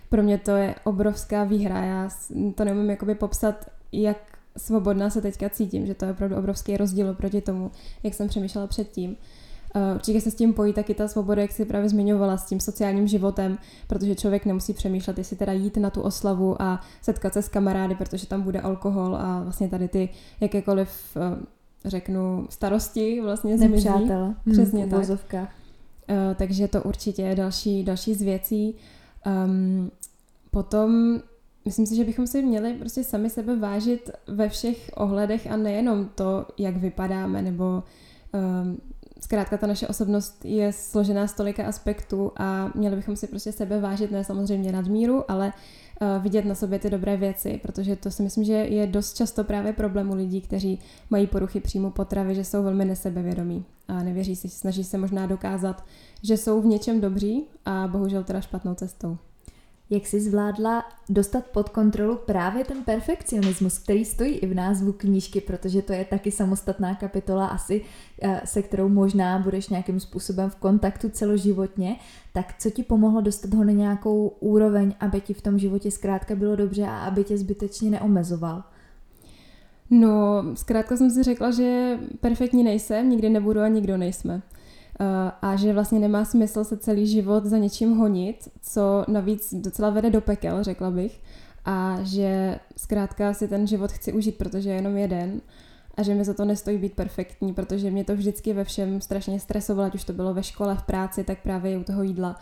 pro 0.10 0.24
mě 0.24 0.38
to 0.38 0.52
je 0.52 0.76
obrovská 0.84 1.44
výhra. 1.44 1.86
Já 1.86 2.10
to 2.56 2.66
nemůžu 2.66 2.90
jakoby 2.90 3.16
popsat, 3.16 3.66
jak 3.92 4.37
svobodná 4.58 5.10
se 5.10 5.22
teďka 5.22 5.50
cítím, 5.50 5.86
že 5.86 5.94
to 5.94 6.06
je 6.06 6.12
opravdu 6.12 6.36
obrovský 6.36 6.78
rozdíl 6.78 7.14
proti 7.14 7.42
tomu, 7.42 7.72
jak 8.04 8.14
jsem 8.14 8.28
přemýšlela 8.28 8.68
předtím. 8.68 9.16
Uh, 9.76 9.96
určitě 9.96 10.22
se 10.22 10.32
s 10.32 10.36
tím 10.36 10.54
pojí 10.54 10.74
taky 10.74 10.94
ta 10.94 11.08
svoboda, 11.08 11.42
jak 11.42 11.52
si 11.52 11.66
právě 11.66 11.90
zmiňovala, 11.90 12.38
s 12.38 12.46
tím 12.46 12.60
sociálním 12.60 13.08
životem, 13.08 13.58
protože 13.88 14.16
člověk 14.16 14.46
nemusí 14.46 14.74
přemýšlet, 14.74 15.18
jestli 15.18 15.36
teda 15.36 15.54
jít 15.54 15.78
na 15.78 15.90
tu 15.90 16.02
oslavu 16.02 16.62
a 16.62 16.82
setkat 17.02 17.34
se 17.34 17.42
s 17.42 17.50
kamarády, 17.50 17.96
protože 17.96 18.28
tam 18.28 18.42
bude 18.42 18.62
alkohol 18.62 19.16
a 19.16 19.42
vlastně 19.44 19.70
tady 19.70 19.88
ty 19.88 20.10
jakékoliv, 20.42 20.90
uh, 21.16 21.44
řeknu, 21.86 22.48
starosti 22.50 23.22
vlastně 23.22 23.58
zmizí. 23.58 23.74
Nepřátel. 23.74 24.34
Přesně 24.52 24.82
hmm, 24.86 24.90
tak. 24.90 25.10
Uh, 26.10 26.36
takže 26.36 26.68
to 26.68 26.84
určitě 26.84 27.22
je 27.22 27.36
další, 27.36 27.84
další 27.84 28.14
z 28.14 28.22
věcí. 28.22 28.76
Um, 29.46 29.92
potom 30.52 31.20
Myslím 31.68 31.86
si, 31.86 31.96
že 31.96 32.04
bychom 32.04 32.28
si 32.28 32.42
měli 32.42 32.74
prostě 32.74 33.04
sami 33.04 33.30
sebe 33.30 33.56
vážit 33.56 34.10
ve 34.28 34.50
všech 34.50 34.92
ohledech 34.96 35.52
a 35.52 35.58
nejenom 35.58 36.10
to, 36.16 36.46
jak 36.58 36.78
vypadáme, 36.78 37.42
nebo 37.42 37.84
um, 38.34 38.78
zkrátka 39.20 39.58
ta 39.58 39.68
naše 39.68 39.88
osobnost 39.88 40.46
je 40.46 40.74
složená 40.74 41.28
z 41.28 41.34
tolika 41.34 41.68
aspektů 41.68 42.32
a 42.36 42.72
měli 42.76 42.96
bychom 42.96 43.16
si 43.16 43.28
prostě 43.28 43.52
sebe 43.52 43.80
vážit, 43.82 44.12
ne 44.12 44.24
samozřejmě 44.24 44.72
nadmíru, 44.72 45.32
ale 45.32 45.54
uh, 46.02 46.24
vidět 46.24 46.46
na 46.46 46.56
sobě 46.56 46.80
ty 46.80 46.90
dobré 46.90 47.18
věci, 47.18 47.60
protože 47.62 47.96
to 47.96 48.12
si 48.12 48.24
myslím, 48.24 48.44
že 48.44 48.54
je 48.54 48.88
dost 48.88 49.14
často 49.14 49.44
právě 49.44 49.74
problém 49.74 50.10
u 50.10 50.16
lidí, 50.16 50.42
kteří 50.42 50.80
mají 51.10 51.28
poruchy 51.28 51.60
příjmu 51.60 51.92
potravy, 51.92 52.36
že 52.36 52.44
jsou 52.44 52.64
velmi 52.64 52.86
nesebevědomí 52.86 53.66
a 53.88 54.04
nevěří 54.04 54.36
si, 54.36 54.50
snaží 54.50 54.84
se 54.84 54.98
možná 54.98 55.26
dokázat, 55.26 55.86
že 56.24 56.38
jsou 56.38 56.62
v 56.62 56.66
něčem 56.66 57.02
dobří 57.02 57.46
a 57.66 57.88
bohužel 57.88 58.24
teda 58.24 58.42
špatnou 58.42 58.74
cestou 58.74 59.18
jak 59.90 60.08
jsi 60.08 60.22
zvládla 60.22 60.84
dostat 61.10 61.46
pod 61.46 61.70
kontrolu 61.70 62.20
právě 62.26 62.66
ten 62.66 62.84
perfekcionismus, 62.84 63.78
který 63.78 64.06
stojí 64.06 64.34
i 64.34 64.48
v 64.48 64.56
názvu 64.56 64.94
knížky, 64.94 65.42
protože 65.42 65.82
to 65.82 65.94
je 65.94 66.06
taky 66.06 66.32
samostatná 66.32 66.96
kapitola 66.96 67.48
asi, 67.48 67.82
eh, 68.22 68.42
se 68.46 68.62
kterou 68.62 68.90
možná 68.90 69.40
budeš 69.40 69.70
nějakým 69.70 70.00
způsobem 70.00 70.50
v 70.50 70.56
kontaktu 70.56 71.10
celoživotně, 71.10 71.96
tak 72.34 72.54
co 72.60 72.70
ti 72.70 72.84
pomohlo 72.84 73.22
dostat 73.22 73.54
ho 73.54 73.64
na 73.64 73.72
nějakou 73.72 74.28
úroveň, 74.40 74.96
aby 75.00 75.22
ti 75.22 75.34
v 75.34 75.42
tom 75.42 75.60
životě 75.60 75.92
zkrátka 75.92 76.36
bylo 76.36 76.56
dobře 76.56 76.84
a 76.84 77.00
aby 77.00 77.24
tě 77.24 77.38
zbytečně 77.38 77.90
neomezoval? 77.90 78.64
No, 79.90 80.44
zkrátka 80.54 80.98
jsem 80.98 81.10
si 81.10 81.24
řekla, 81.24 81.52
že 81.52 82.00
perfektní 82.22 82.64
nejsem, 82.64 83.10
nikdy 83.10 83.30
nebudu 83.30 83.60
a 83.60 83.68
nikdo 83.68 83.98
nejsme. 83.98 84.42
Eh, 85.00 85.32
a 85.42 85.56
že 85.56 85.74
vlastně 85.74 86.00
nemá 86.00 86.26
smysl 86.26 86.64
se 86.64 86.78
celý 86.78 87.08
život 87.08 87.46
za 87.46 87.58
něčím 87.58 87.98
honit, 87.98 88.50
co 88.62 89.06
navíc 89.08 89.54
docela 89.54 89.90
vede 89.90 90.10
do 90.10 90.22
pekel, 90.22 90.64
řekla 90.64 90.92
bych, 90.92 91.22
a 91.66 91.98
že 92.04 92.60
zkrátka 92.78 93.34
si 93.34 93.48
ten 93.48 93.68
život 93.68 93.92
chci 93.92 94.14
užít, 94.14 94.38
protože 94.38 94.70
je 94.70 94.76
jenom 94.76 94.98
jeden 94.98 95.42
a 95.98 96.04
že 96.04 96.16
mi 96.16 96.26
za 96.26 96.34
to 96.34 96.46
nestojí 96.46 96.78
být 96.78 96.94
perfektní, 96.94 97.54
protože 97.54 97.92
mě 97.92 98.04
to 98.04 98.16
vždycky 98.16 98.54
ve 98.54 98.64
všem 98.64 99.02
strašně 99.02 99.40
stresovalo, 99.40 99.88
ať 99.88 99.96
už 99.96 100.04
to 100.04 100.14
bylo 100.14 100.34
ve 100.34 100.44
škole, 100.44 100.76
v 100.76 100.84
práci, 100.84 101.24
tak 101.24 101.42
právě 101.42 101.78
u 101.78 101.84
toho 101.84 102.04
jídla. 102.04 102.36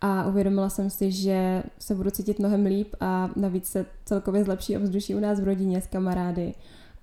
A 0.00 0.26
uvědomila 0.26 0.70
jsem 0.70 0.90
si, 0.90 1.12
že 1.12 1.62
se 1.78 1.94
budu 1.94 2.10
cítit 2.10 2.38
mnohem 2.38 2.66
líp 2.66 2.94
a 3.00 3.30
navíc 3.36 3.66
se 3.66 3.86
celkově 4.04 4.44
zlepší 4.44 4.76
ovzduší 4.76 5.14
u 5.14 5.20
nás 5.20 5.40
v 5.40 5.44
rodině 5.44 5.80
s 5.80 5.86
kamarády 5.86 6.54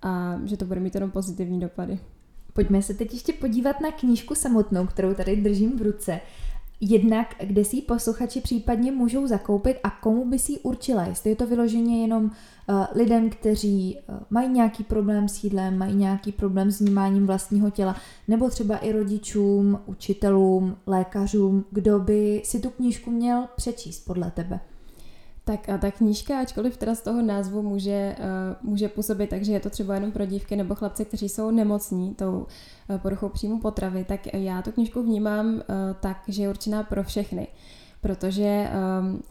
a 0.02 0.40
že 0.46 0.58
to 0.58 0.66
bude 0.66 0.80
mít 0.80 0.96
jenom 0.96 1.12
pozitivní 1.12 1.60
dopady. 1.60 2.00
Pojďme 2.54 2.82
se 2.82 2.94
teď 2.94 3.14
ještě 3.14 3.34
podívat 3.34 3.82
na 3.82 3.92
knížku 3.92 4.36
samotnou, 4.36 4.88
kterou 4.88 5.14
tady 5.14 5.36
držím 5.36 5.78
v 5.78 5.82
ruce. 5.82 6.20
Jednak, 6.82 7.36
kde 7.44 7.66
si 7.66 7.76
ji 7.76 7.82
posluchači 7.82 8.42
případně 8.42 8.92
můžou 8.92 9.28
zakoupit 9.28 9.78
a 9.84 9.90
komu 9.90 10.30
by 10.30 10.40
si 10.40 10.52
ji 10.52 10.60
určila? 10.60 11.04
Jestli 11.04 11.30
je 11.30 11.36
to 11.36 11.48
vyloženě 11.48 12.02
jenom 12.02 12.24
uh, 12.24 12.86
lidem, 12.96 13.30
kteří 13.30 13.98
uh, 14.10 14.16
mají 14.30 14.50
nějaký 14.50 14.84
problém 14.84 15.30
s 15.30 15.44
jídlem, 15.44 15.78
mají 15.78 15.96
nějaký 15.96 16.32
problém 16.32 16.72
s 16.72 16.80
vnímáním 16.80 17.28
vlastního 17.28 17.70
těla, 17.70 17.96
nebo 18.28 18.50
třeba 18.50 18.78
i 18.78 18.92
rodičům, 18.92 19.80
učitelům, 19.86 20.78
lékařům, 20.88 21.66
kdo 21.72 22.00
by 22.00 22.42
si 22.46 22.60
tu 22.60 22.70
knížku 22.70 23.12
měl 23.12 23.48
přečíst 23.56 24.06
podle 24.06 24.32
tebe? 24.32 24.60
Tak 25.50 25.70
a 25.70 25.78
ta 25.78 25.92
knížka, 25.92 26.40
ačkoliv 26.40 26.78
teda 26.78 26.96
z 26.96 27.02
toho 27.02 27.22
názvu 27.22 27.62
může, 27.62 28.16
uh, 28.20 28.70
může 28.70 28.88
působit 28.90 29.30
tak, 29.30 29.46
že 29.46 29.52
je 29.52 29.60
to 29.60 29.70
třeba 29.70 29.96
jenom 29.96 30.12
pro 30.12 30.26
dívky 30.26 30.56
nebo 30.56 30.76
chlapce, 30.76 31.06
kteří 31.06 31.30
jsou 31.30 31.52
nemocní 31.52 32.16
tou 32.16 32.46
uh, 32.90 32.98
poruchou 32.98 33.30
příjmu 33.30 33.60
potravy, 33.60 34.04
tak 34.04 34.34
já 34.34 34.62
tu 34.62 34.72
knížku 34.72 35.04
vnímám 35.04 35.48
uh, 35.56 35.62
tak, 36.00 36.18
že 36.28 36.44
je 36.44 36.50
určená 36.50 36.84
pro 36.84 37.04
všechny. 37.04 37.48
Protože 38.02 38.70
um, 39.02 39.22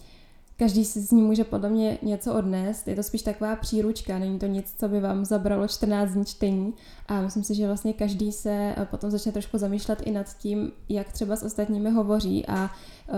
každý 0.59 0.85
si 0.85 1.01
z 1.01 1.11
ní 1.11 1.23
může 1.23 1.45
podle 1.45 1.69
mě 1.69 1.99
něco 2.03 2.35
odnést. 2.35 2.89
Je 2.89 2.97
to 2.97 3.03
spíš 3.03 3.23
taková 3.23 3.57
příručka, 3.57 4.19
není 4.19 4.39
to 4.39 4.47
nic, 4.47 4.75
co 4.79 4.89
by 4.89 5.01
vám 5.01 5.25
zabralo 5.25 5.69
14 5.69 6.11
dní 6.11 6.25
čtení. 6.25 6.75
A 7.07 7.21
myslím 7.21 7.45
si, 7.45 7.55
že 7.55 7.67
vlastně 7.67 7.93
každý 7.93 8.33
se 8.33 8.75
eh, 8.77 8.87
potom 8.91 9.11
začne 9.11 9.33
trošku 9.33 9.59
zamýšlet 9.59 10.03
i 10.03 10.11
nad 10.11 10.37
tím, 10.39 10.73
jak 10.89 11.13
třeba 11.13 11.37
s 11.37 11.43
ostatními 11.43 11.91
hovoří 11.91 12.47
a 12.47 12.71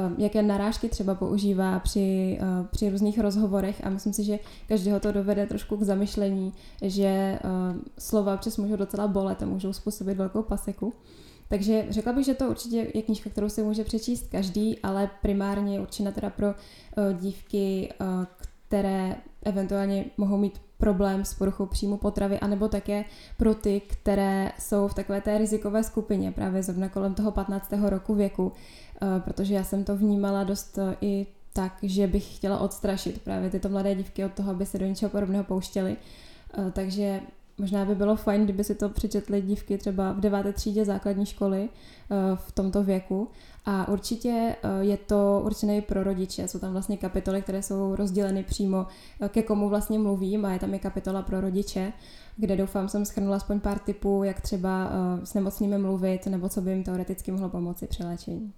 um, 0.07 0.15
jaké 0.19 0.43
narážky 0.43 0.89
třeba 0.89 1.15
používá 1.15 1.79
při, 1.79 2.39
uh, 2.41 2.67
při 2.67 2.91
různých 2.91 3.19
rozhovorech. 3.19 3.87
A 3.87 3.91
myslím 3.91 4.13
si, 4.13 4.25
že 4.25 4.39
každého 4.69 5.01
to 5.01 5.13
dovede 5.13 5.47
trošku 5.47 5.77
k 5.77 5.83
zamyšlení, 5.83 6.53
že 6.83 7.39
slova 7.99 8.37
přes 8.37 8.57
můžou 8.57 8.77
docela 8.77 9.09
bolet 9.09 9.43
a 9.43 9.47
můžou 9.47 9.73
způsobit 9.73 10.17
velkou 10.17 10.43
paseku. 10.43 10.93
Takže 11.51 11.87
řekla 11.91 12.13
bych, 12.13 12.25
že 12.25 12.35
to 12.35 12.49
určitě 12.49 12.87
je 12.95 13.03
knížka, 13.03 13.31
kterou 13.31 13.49
si 13.49 13.63
může 13.63 13.85
přečíst 13.85 14.29
každý, 14.31 14.79
ale 14.79 15.11
primárně 15.23 15.75
je 15.75 15.81
určena 15.81 16.11
teda 16.11 16.31
pro 16.31 16.47
uh, 16.49 16.55
dívky, 17.21 17.93
uh, 18.01 18.07
které 18.69 19.17
eventuálně 19.43 20.05
mohou 20.17 20.37
mít 20.37 20.61
problém 20.79 21.25
s 21.25 21.35
poruchou 21.35 21.67
příjmu 21.67 21.97
potravy, 21.97 22.41
anebo 22.41 22.69
také 22.69 23.05
pro 23.37 23.55
ty, 23.55 23.81
které 23.81 24.53
jsou 24.59 24.89
v 24.89 24.95
takové 24.95 25.21
té 25.21 25.39
rizikové 25.39 25.85
skupině, 25.85 26.33
právě 26.33 26.63
zrovna 26.63 26.89
kolem 26.89 27.15
toho 27.15 27.31
15. 27.31 27.73
roku 27.83 28.15
věku, 28.15 28.45
uh, 28.45 28.53
protože 29.21 29.55
já 29.55 29.65
jsem 29.65 29.85
to 29.85 29.97
vnímala 29.97 30.45
dost 30.45 30.79
i 31.01 31.27
tak, 31.53 31.79
že 31.83 32.07
bych 32.07 32.37
chtěla 32.37 32.59
odstrašit 32.59 33.23
právě 33.23 33.51
tyto 33.51 33.69
mladé 33.69 33.95
dívky 33.95 34.25
od 34.25 34.33
toho, 34.33 34.51
aby 34.51 34.67
se 34.67 34.79
do 34.79 34.87
něčeho 34.87 35.11
podobného 35.11 35.45
pouštěly. 35.45 35.97
Takže 36.73 37.21
Možná 37.61 37.85
by 37.85 37.95
bylo 37.95 38.17
fajn, 38.17 38.45
kdyby 38.45 38.65
si 38.65 38.75
to 38.75 38.89
přečetly 38.89 39.43
dívky 39.43 39.79
třeba 39.79 40.13
v 40.13 40.21
deváté 40.21 40.53
třídě 40.53 40.85
základní 40.85 41.27
školy 41.27 41.69
eh, 41.69 42.17
v 42.35 42.53
tomto 42.53 42.83
věku. 42.83 43.29
A 43.65 43.89
určitě 43.89 44.57
eh, 44.63 44.69
je 44.81 44.97
to 44.97 45.43
určené 45.45 45.81
pro 45.81 46.03
rodiče. 46.03 46.49
Jsou 46.49 46.59
tam 46.59 46.73
vlastně 46.73 46.97
kapitoly, 46.97 47.43
které 47.43 47.63
jsou 47.63 47.97
rozděleny 47.97 48.45
přímo 48.45 48.87
eh, 49.21 49.29
ke 49.29 49.43
komu 49.43 49.69
vlastně 49.69 49.99
mluvím 49.99 50.45
a 50.45 50.53
je 50.53 50.59
tam 50.59 50.75
i 50.75 50.79
kapitola 50.79 51.23
pro 51.23 51.41
rodiče, 51.41 51.93
kde 52.37 52.57
doufám 52.57 52.89
jsem 52.89 53.05
schrnula 53.05 53.37
aspoň 53.37 53.61
pár 53.61 53.79
typů, 53.79 54.25
jak 54.25 54.41
třeba 54.41 54.91
s 55.25 55.35
nemocnými 55.35 55.79
mluvit 55.79 56.27
nebo 56.27 56.49
co 56.49 56.61
by 56.61 56.71
jim 56.71 56.83
teoreticky 56.83 57.31
mohlo 57.31 57.49
pomoci 57.49 57.87
při 57.87 58.05
léčení. 58.05 58.53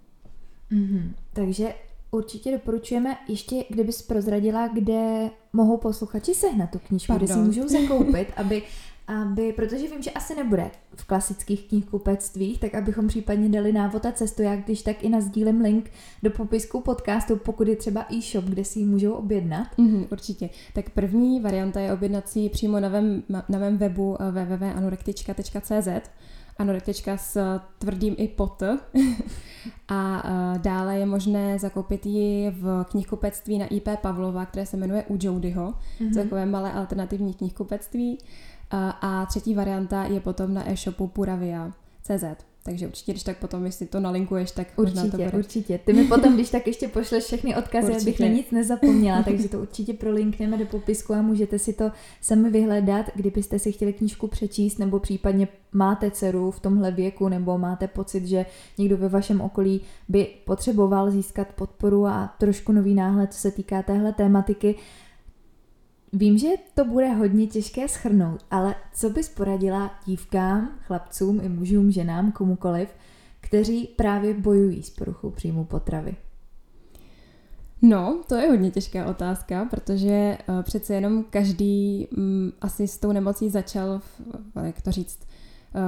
Mm-hmm. 0.72 1.10
Takže 1.32 1.74
určitě 2.10 2.52
doporučujeme, 2.52 3.16
ještě 3.28 3.64
kdybys 3.70 4.02
prozradila, 4.02 4.68
kde 4.68 5.30
mohou 5.52 5.76
posluchači 5.76 6.34
sehnat 6.34 6.70
tu 6.70 6.78
knížku, 6.78 7.12
Pardon. 7.12 7.26
kde 7.26 7.34
si 7.34 7.40
můžou 7.40 7.68
zakoupit, 7.68 8.28
aby 8.36 8.62
aby, 9.06 9.52
protože 9.52 9.88
vím, 9.88 10.02
že 10.02 10.10
asi 10.10 10.34
nebude 10.34 10.70
v 10.94 11.04
klasických 11.04 11.68
knihkupectvích, 11.68 12.60
tak 12.60 12.74
abychom 12.74 13.08
případně 13.08 13.48
dali 13.48 13.72
návod 13.72 14.06
a 14.06 14.12
cestu, 14.12 14.42
jak 14.42 14.64
když 14.64 14.82
tak 14.82 15.04
i 15.04 15.08
nazdílím 15.08 15.60
link 15.60 15.90
do 16.22 16.30
popisku 16.30 16.80
podcastu, 16.80 17.36
pokud 17.36 17.68
je 17.68 17.76
třeba 17.76 18.06
e-shop, 18.12 18.44
kde 18.44 18.64
si 18.64 18.78
ji 18.78 18.86
můžou 18.86 19.12
objednat. 19.12 19.68
Mm, 19.78 20.06
určitě. 20.12 20.50
Tak 20.74 20.90
první 20.90 21.40
varianta 21.40 21.80
je 21.80 21.92
objednat 21.92 22.28
si 22.28 22.48
přímo 22.48 22.80
na, 22.80 22.88
vém, 22.88 23.22
na 23.28 23.58
mém 23.58 23.78
webu 23.78 24.16
eh, 24.20 24.30
www.anorektička.cz 24.30 25.88
anorektička 26.62 27.16
s 27.16 27.58
tvrdým 27.78 28.14
i 28.18 28.28
pot. 28.28 28.62
a 29.88 30.00
uh, 30.24 30.58
dále 30.58 30.98
je 30.98 31.06
možné 31.06 31.58
zakoupit 31.58 32.06
ji 32.06 32.50
v 32.50 32.84
knihkupectví 32.90 33.58
na 33.58 33.66
IP 33.66 33.88
Pavlova, 34.02 34.46
které 34.46 34.66
se 34.66 34.76
jmenuje 34.76 35.04
U 35.08 35.18
Jodyho. 35.20 35.74
Mm-hmm. 36.00 36.14
takové 36.14 36.46
malé 36.46 36.72
alternativní 36.72 37.34
knihkupectví. 37.34 38.18
A 39.00 39.26
třetí 39.26 39.54
varianta 39.54 40.04
je 40.04 40.20
potom 40.20 40.54
na 40.54 40.70
e-shopu 40.70 41.06
puravia.cz. 41.06 42.51
Takže 42.64 42.86
určitě, 42.86 43.12
když 43.12 43.22
tak 43.22 43.38
potom, 43.38 43.66
jestli 43.66 43.86
to 43.86 44.00
nalinkuješ, 44.00 44.50
tak 44.50 44.66
určitě, 44.76 45.00
možná 45.00 45.18
to 45.18 45.24
bude. 45.24 45.38
Určitě, 45.38 45.78
Ty 45.84 45.92
mi 45.92 46.04
potom, 46.04 46.34
když 46.34 46.50
tak 46.50 46.66
ještě 46.66 46.88
pošleš 46.88 47.24
všechny 47.24 47.56
odkazy, 47.56 47.86
určitě. 47.92 48.10
abych 48.10 48.20
na 48.20 48.26
nic 48.26 48.50
nezapomněla, 48.50 49.22
takže 49.22 49.48
to 49.48 49.60
určitě 49.60 49.92
prolinkneme 49.92 50.58
do 50.58 50.66
popisku 50.66 51.14
a 51.14 51.22
můžete 51.22 51.58
si 51.58 51.72
to 51.72 51.90
sami 52.20 52.50
vyhledat, 52.50 53.06
kdybyste 53.14 53.58
si 53.58 53.72
chtěli 53.72 53.92
knížku 53.92 54.26
přečíst, 54.26 54.78
nebo 54.78 54.98
případně 54.98 55.48
máte 55.72 56.10
dceru 56.10 56.50
v 56.50 56.60
tomhle 56.60 56.90
věku, 56.90 57.28
nebo 57.28 57.58
máte 57.58 57.88
pocit, 57.88 58.26
že 58.26 58.46
někdo 58.78 58.96
ve 58.96 59.08
vašem 59.08 59.40
okolí 59.40 59.80
by 60.08 60.26
potřeboval 60.44 61.10
získat 61.10 61.48
podporu 61.48 62.06
a 62.06 62.34
trošku 62.38 62.72
nový 62.72 62.94
náhled, 62.94 63.32
co 63.32 63.38
se 63.40 63.50
týká 63.50 63.82
téhle 63.82 64.12
tématiky, 64.12 64.74
Vím, 66.12 66.38
že 66.38 66.48
to 66.74 66.84
bude 66.84 67.08
hodně 67.08 67.46
těžké 67.46 67.88
schrnout, 67.88 68.44
ale 68.50 68.74
co 68.94 69.10
bys 69.10 69.28
poradila 69.28 69.90
dívkám, 70.06 70.78
chlapcům 70.80 71.40
i 71.42 71.48
mužům, 71.48 71.90
ženám, 71.90 72.32
komukoliv, 72.32 72.88
kteří 73.40 73.86
právě 73.96 74.34
bojují 74.34 74.82
s 74.82 74.90
poruchou 74.90 75.30
příjmu 75.30 75.64
potravy? 75.64 76.16
No, 77.82 78.22
to 78.28 78.34
je 78.34 78.48
hodně 78.48 78.70
těžká 78.70 79.06
otázka, 79.06 79.64
protože 79.64 80.38
uh, 80.48 80.62
přece 80.62 80.94
jenom 80.94 81.24
každý 81.30 82.08
um, 82.16 82.52
asi 82.60 82.88
s 82.88 82.98
tou 82.98 83.12
nemocí 83.12 83.50
začal, 83.50 84.00
jak 84.62 84.82
to 84.82 84.90
říct, 84.92 85.18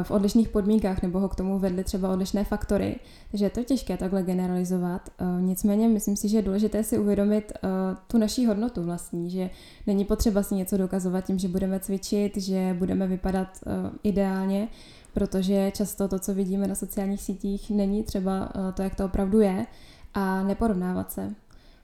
v 0.02 0.10
odlišných 0.10 0.48
podmínkách 0.48 1.02
nebo 1.02 1.20
ho 1.20 1.28
k 1.28 1.34
tomu 1.34 1.58
vedly 1.58 1.84
třeba 1.84 2.12
odlišné 2.12 2.44
faktory. 2.44 2.96
Takže 3.30 3.44
je 3.44 3.50
to 3.50 3.64
těžké 3.64 3.96
takhle 3.96 4.22
generalizovat. 4.22 5.10
Eh, 5.18 5.24
nicméně 5.40 5.88
myslím 5.88 6.16
si, 6.16 6.28
že 6.28 6.38
je 6.38 6.42
důležité 6.42 6.84
si 6.84 6.98
uvědomit 6.98 7.52
eh, 7.56 7.68
tu 8.06 8.18
naší 8.18 8.46
hodnotu 8.46 8.82
vlastní, 8.82 9.30
že 9.30 9.50
není 9.86 10.04
potřeba 10.04 10.42
si 10.42 10.54
něco 10.54 10.76
dokazovat 10.76 11.24
tím, 11.24 11.38
že 11.38 11.48
budeme 11.48 11.80
cvičit, 11.80 12.36
že 12.36 12.76
budeme 12.78 13.06
vypadat 13.06 13.48
eh, 13.66 13.70
ideálně, 14.02 14.68
protože 15.12 15.70
často 15.74 16.08
to, 16.08 16.18
co 16.18 16.34
vidíme 16.34 16.66
na 16.66 16.74
sociálních 16.74 17.22
sítích, 17.22 17.70
není 17.70 18.02
třeba 18.02 18.52
to, 18.74 18.82
jak 18.82 18.94
to 18.94 19.04
opravdu 19.04 19.40
je 19.40 19.66
a 20.14 20.42
neporovnávat 20.42 21.12
se. 21.12 21.34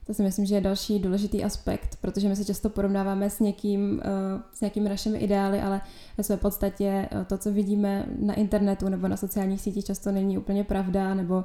To 0.05 0.13
si 0.13 0.23
myslím, 0.23 0.45
že 0.45 0.55
je 0.55 0.61
další 0.61 0.99
důležitý 0.99 1.43
aspekt, 1.43 1.97
protože 2.01 2.29
my 2.29 2.35
se 2.35 2.45
často 2.45 2.69
porovnáváme 2.69 3.29
s 3.29 3.39
někým, 3.39 4.01
eh, 4.03 4.09
s 4.53 4.61
nějakými 4.61 4.89
našimi 4.89 5.17
ideály, 5.17 5.61
ale 5.61 5.81
ve 6.17 6.23
své 6.23 6.37
podstatě 6.37 7.07
eh, 7.11 7.25
to, 7.25 7.37
co 7.37 7.51
vidíme 7.51 8.05
na 8.19 8.33
internetu 8.33 8.89
nebo 8.89 9.07
na 9.07 9.17
sociálních 9.17 9.61
sítích, 9.61 9.85
často 9.85 10.11
není 10.11 10.37
úplně 10.37 10.63
pravda, 10.63 11.13
nebo 11.13 11.43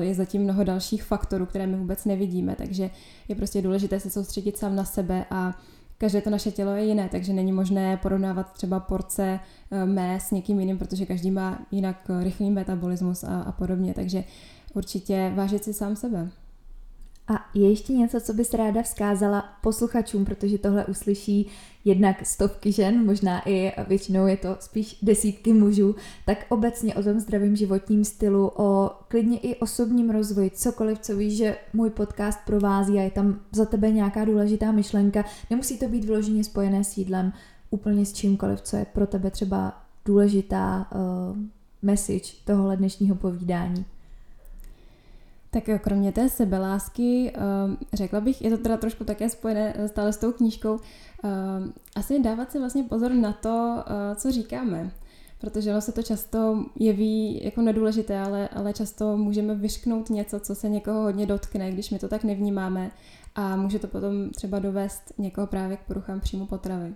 eh, 0.00 0.04
je 0.04 0.14
zatím 0.14 0.42
mnoho 0.42 0.64
dalších 0.64 1.02
faktorů, 1.02 1.46
které 1.46 1.66
my 1.66 1.76
vůbec 1.76 2.04
nevidíme. 2.04 2.54
Takže 2.56 2.90
je 3.28 3.34
prostě 3.34 3.62
důležité 3.62 4.00
se 4.00 4.10
soustředit 4.10 4.58
sám 4.58 4.76
na 4.76 4.84
sebe 4.84 5.24
a 5.30 5.54
každé 5.98 6.20
to 6.20 6.30
naše 6.30 6.50
tělo 6.50 6.72
je 6.72 6.84
jiné, 6.84 7.08
takže 7.08 7.32
není 7.32 7.52
možné 7.52 7.96
porovnávat 7.96 8.52
třeba 8.52 8.80
porce 8.80 9.40
mé 9.84 10.20
s 10.20 10.30
někým 10.30 10.60
jiným, 10.60 10.78
protože 10.78 11.06
každý 11.06 11.30
má 11.30 11.66
jinak 11.70 12.10
rychlý 12.20 12.50
metabolismus 12.50 13.24
a, 13.24 13.40
a 13.40 13.52
podobně. 13.52 13.94
Takže 13.94 14.24
určitě 14.74 15.32
vážit 15.34 15.64
si 15.64 15.74
sám 15.74 15.96
sebe. 15.96 16.28
A 17.28 17.50
je 17.54 17.70
ještě 17.70 17.92
něco, 17.92 18.20
co 18.20 18.32
bys 18.32 18.54
ráda 18.54 18.82
vzkázala 18.82 19.44
posluchačům, 19.62 20.24
protože 20.24 20.58
tohle 20.58 20.86
uslyší 20.86 21.46
jednak 21.84 22.26
stovky 22.26 22.72
žen, 22.72 23.06
možná 23.06 23.48
i 23.48 23.72
většinou 23.88 24.26
je 24.26 24.36
to 24.36 24.56
spíš 24.60 24.98
desítky 25.02 25.52
mužů, 25.52 25.94
tak 26.26 26.46
obecně 26.48 26.94
o 26.94 27.02
tom 27.02 27.20
zdravém 27.20 27.56
životním 27.56 28.04
stylu, 28.04 28.50
o 28.56 28.90
klidně 29.08 29.38
i 29.38 29.56
osobním 29.56 30.10
rozvoji, 30.10 30.50
cokoliv, 30.50 30.98
co 30.98 31.16
víš, 31.16 31.36
že 31.36 31.56
můj 31.72 31.90
podcast 31.90 32.38
provází 32.46 32.98
a 32.98 33.02
je 33.02 33.10
tam 33.10 33.40
za 33.52 33.64
tebe 33.64 33.90
nějaká 33.90 34.24
důležitá 34.24 34.72
myšlenka. 34.72 35.24
Nemusí 35.50 35.78
to 35.78 35.88
být 35.88 36.04
vyloženě 36.04 36.44
spojené 36.44 36.84
s 36.84 36.96
jídlem, 36.96 37.32
úplně 37.70 38.06
s 38.06 38.12
čímkoliv, 38.12 38.60
co 38.60 38.76
je 38.76 38.84
pro 38.84 39.06
tebe 39.06 39.30
třeba 39.30 39.82
důležitá 40.04 40.86
uh, 40.94 41.38
message 41.82 42.32
tohohle 42.44 42.76
dnešního 42.76 43.16
povídání. 43.16 43.84
Tak 45.50 45.64
kromě 45.80 46.12
té 46.12 46.28
sebelásky, 46.28 47.32
um, 47.66 47.76
řekla 47.92 48.20
bych, 48.20 48.42
je 48.42 48.50
to 48.50 48.58
teda 48.58 48.76
trošku 48.76 49.04
také 49.04 49.28
spojené 49.28 49.74
stále 49.86 50.12
s 50.12 50.16
tou 50.16 50.32
knížkou, 50.32 50.72
um, 50.72 50.80
asi 51.96 52.22
dávat 52.22 52.52
si 52.52 52.58
vlastně 52.58 52.82
pozor 52.82 53.12
na 53.12 53.32
to, 53.32 53.76
uh, 53.76 54.16
co 54.16 54.30
říkáme. 54.30 54.90
Protože 55.40 55.70
ono 55.70 55.80
se 55.80 55.92
to 55.92 56.02
často 56.02 56.64
jeví 56.76 57.44
jako 57.44 57.62
nedůležité, 57.62 58.20
ale, 58.20 58.48
ale 58.48 58.72
často 58.72 59.16
můžeme 59.16 59.54
vyšknout 59.54 60.10
něco, 60.10 60.40
co 60.40 60.54
se 60.54 60.68
někoho 60.68 61.02
hodně 61.02 61.26
dotkne, 61.26 61.72
když 61.72 61.90
my 61.90 61.98
to 61.98 62.08
tak 62.08 62.24
nevnímáme 62.24 62.90
a 63.34 63.56
může 63.56 63.78
to 63.78 63.86
potom 63.88 64.30
třeba 64.30 64.58
dovést 64.58 65.12
někoho 65.18 65.46
právě 65.46 65.76
k 65.76 65.86
poruchám 65.86 66.20
příjmu 66.20 66.46
potravy. 66.46 66.94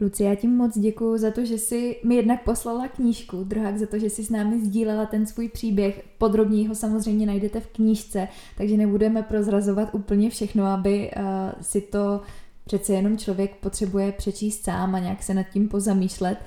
Luci, 0.00 0.22
já 0.22 0.34
tím 0.34 0.56
moc 0.56 0.78
děkuji 0.78 1.18
za 1.18 1.30
to, 1.30 1.44
že 1.44 1.58
jsi 1.58 1.96
mi 2.04 2.14
jednak 2.14 2.44
poslala 2.44 2.88
knížku, 2.88 3.44
druhák 3.44 3.78
za 3.78 3.86
to, 3.86 3.98
že 3.98 4.10
jsi 4.10 4.24
s 4.24 4.30
námi 4.30 4.64
sdílela 4.64 5.06
ten 5.06 5.26
svůj 5.26 5.48
příběh. 5.48 6.04
Podrobně 6.18 6.68
ho 6.68 6.74
samozřejmě 6.74 7.26
najdete 7.26 7.60
v 7.60 7.66
knížce, 7.66 8.28
takže 8.56 8.76
nebudeme 8.76 9.22
prozrazovat 9.22 9.94
úplně 9.94 10.30
všechno, 10.30 10.66
aby 10.66 11.10
uh, 11.16 11.22
si 11.60 11.80
to 11.80 12.20
přece 12.64 12.92
jenom 12.92 13.18
člověk 13.18 13.56
potřebuje 13.56 14.12
přečíst 14.12 14.64
sám 14.64 14.94
a 14.94 14.98
nějak 14.98 15.22
se 15.22 15.34
nad 15.34 15.46
tím 15.52 15.68
pozamýšlet. 15.68 16.38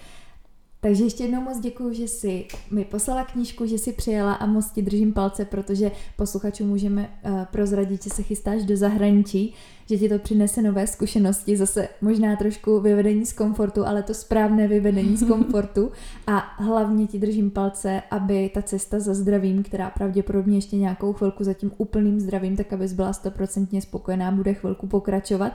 Takže 0.82 1.04
ještě 1.04 1.24
jednou 1.24 1.42
moc 1.42 1.60
děkuji, 1.60 1.94
že 1.94 2.08
jsi 2.08 2.46
mi 2.72 2.86
poslala 2.86 3.24
knížku, 3.24 3.66
že 3.66 3.78
jsi 3.78 3.94
přijela 3.94 4.34
a 4.34 4.46
moc 4.46 4.72
ti 4.72 4.82
držím 4.82 5.14
palce, 5.14 5.46
protože 5.46 5.92
posluchačům 6.16 6.68
můžeme 6.68 7.10
uh, 7.26 7.46
prozradit, 7.46 8.04
že 8.04 8.10
se 8.10 8.24
chystáš 8.24 8.66
do 8.66 8.78
zahraničí, 8.78 9.54
že 9.90 9.98
ti 9.98 10.10
to 10.10 10.20
přinese 10.20 10.62
nové 10.62 10.88
zkušenosti, 10.88 11.58
zase 11.58 11.88
možná 12.02 12.36
trošku 12.36 12.80
vyvedení 12.80 13.26
z 13.26 13.34
komfortu, 13.34 13.86
ale 13.86 14.04
to 14.04 14.14
správné 14.14 14.68
vyvedení 14.68 15.18
z 15.18 15.28
komfortu. 15.28 15.92
A 16.28 16.38
hlavně 16.58 17.08
ti 17.08 17.20
držím 17.20 17.52
palce, 17.52 18.02
aby 18.12 18.52
ta 18.54 18.62
cesta 18.62 19.00
za 19.00 19.14
zdravím, 19.14 19.64
která 19.64 19.90
pravděpodobně 19.90 20.58
ještě 20.58 20.76
nějakou 20.76 21.14
chvilku 21.14 21.44
za 21.44 21.54
tím 21.54 21.72
úplným 21.78 22.20
zdravím, 22.20 22.58
tak 22.58 22.74
abys 22.74 22.94
byla 22.94 23.14
stoprocentně 23.14 23.82
spokojená, 23.82 24.32
bude 24.32 24.54
chvilku 24.54 24.88
pokračovat, 24.88 25.52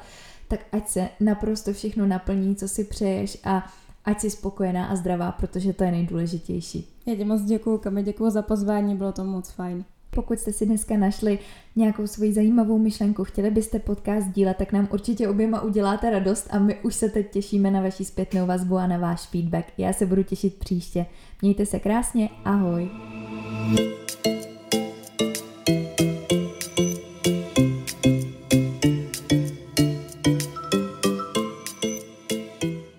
tak 0.48 0.60
ať 0.72 0.88
se 0.88 1.08
naprosto 1.20 1.72
všechno 1.72 2.06
naplní, 2.06 2.56
co 2.56 2.68
si 2.68 2.84
přeješ 2.84 3.38
a 3.44 3.72
ať 4.04 4.20
jsi 4.20 4.30
spokojená 4.30 4.86
a 4.86 4.96
zdravá, 4.96 5.32
protože 5.32 5.72
to 5.72 5.84
je 5.84 5.90
nejdůležitější. 5.90 6.88
Já 7.06 7.14
ti 7.14 7.24
moc 7.24 7.42
děkuju, 7.42 7.78
Kami, 7.78 8.02
děkuju 8.02 8.30
za 8.30 8.42
pozvání, 8.42 8.96
bylo 8.96 9.12
to 9.12 9.24
moc 9.24 9.50
fajn. 9.50 9.84
Pokud 10.10 10.38
jste 10.38 10.52
si 10.52 10.66
dneska 10.66 10.96
našli 10.96 11.38
nějakou 11.76 12.06
svoji 12.06 12.32
zajímavou 12.32 12.78
myšlenku, 12.78 13.24
chtěli 13.24 13.50
byste 13.50 13.78
podcast 13.78 14.28
dílet, 14.28 14.56
tak 14.56 14.72
nám 14.72 14.88
určitě 14.92 15.28
oběma 15.28 15.60
uděláte 15.62 16.10
radost 16.10 16.48
a 16.50 16.58
my 16.58 16.78
už 16.82 16.94
se 16.94 17.08
teď 17.08 17.30
těšíme 17.30 17.70
na 17.70 17.80
vaši 17.80 18.04
zpětnou 18.04 18.46
vazbu 18.46 18.76
a 18.76 18.86
na 18.86 18.98
váš 18.98 19.20
feedback. 19.20 19.66
Já 19.78 19.92
se 19.92 20.06
budu 20.06 20.22
těšit 20.22 20.54
příště. 20.54 21.06
Mějte 21.42 21.66
se 21.66 21.78
krásně, 21.78 22.28
ahoj. 22.44 22.90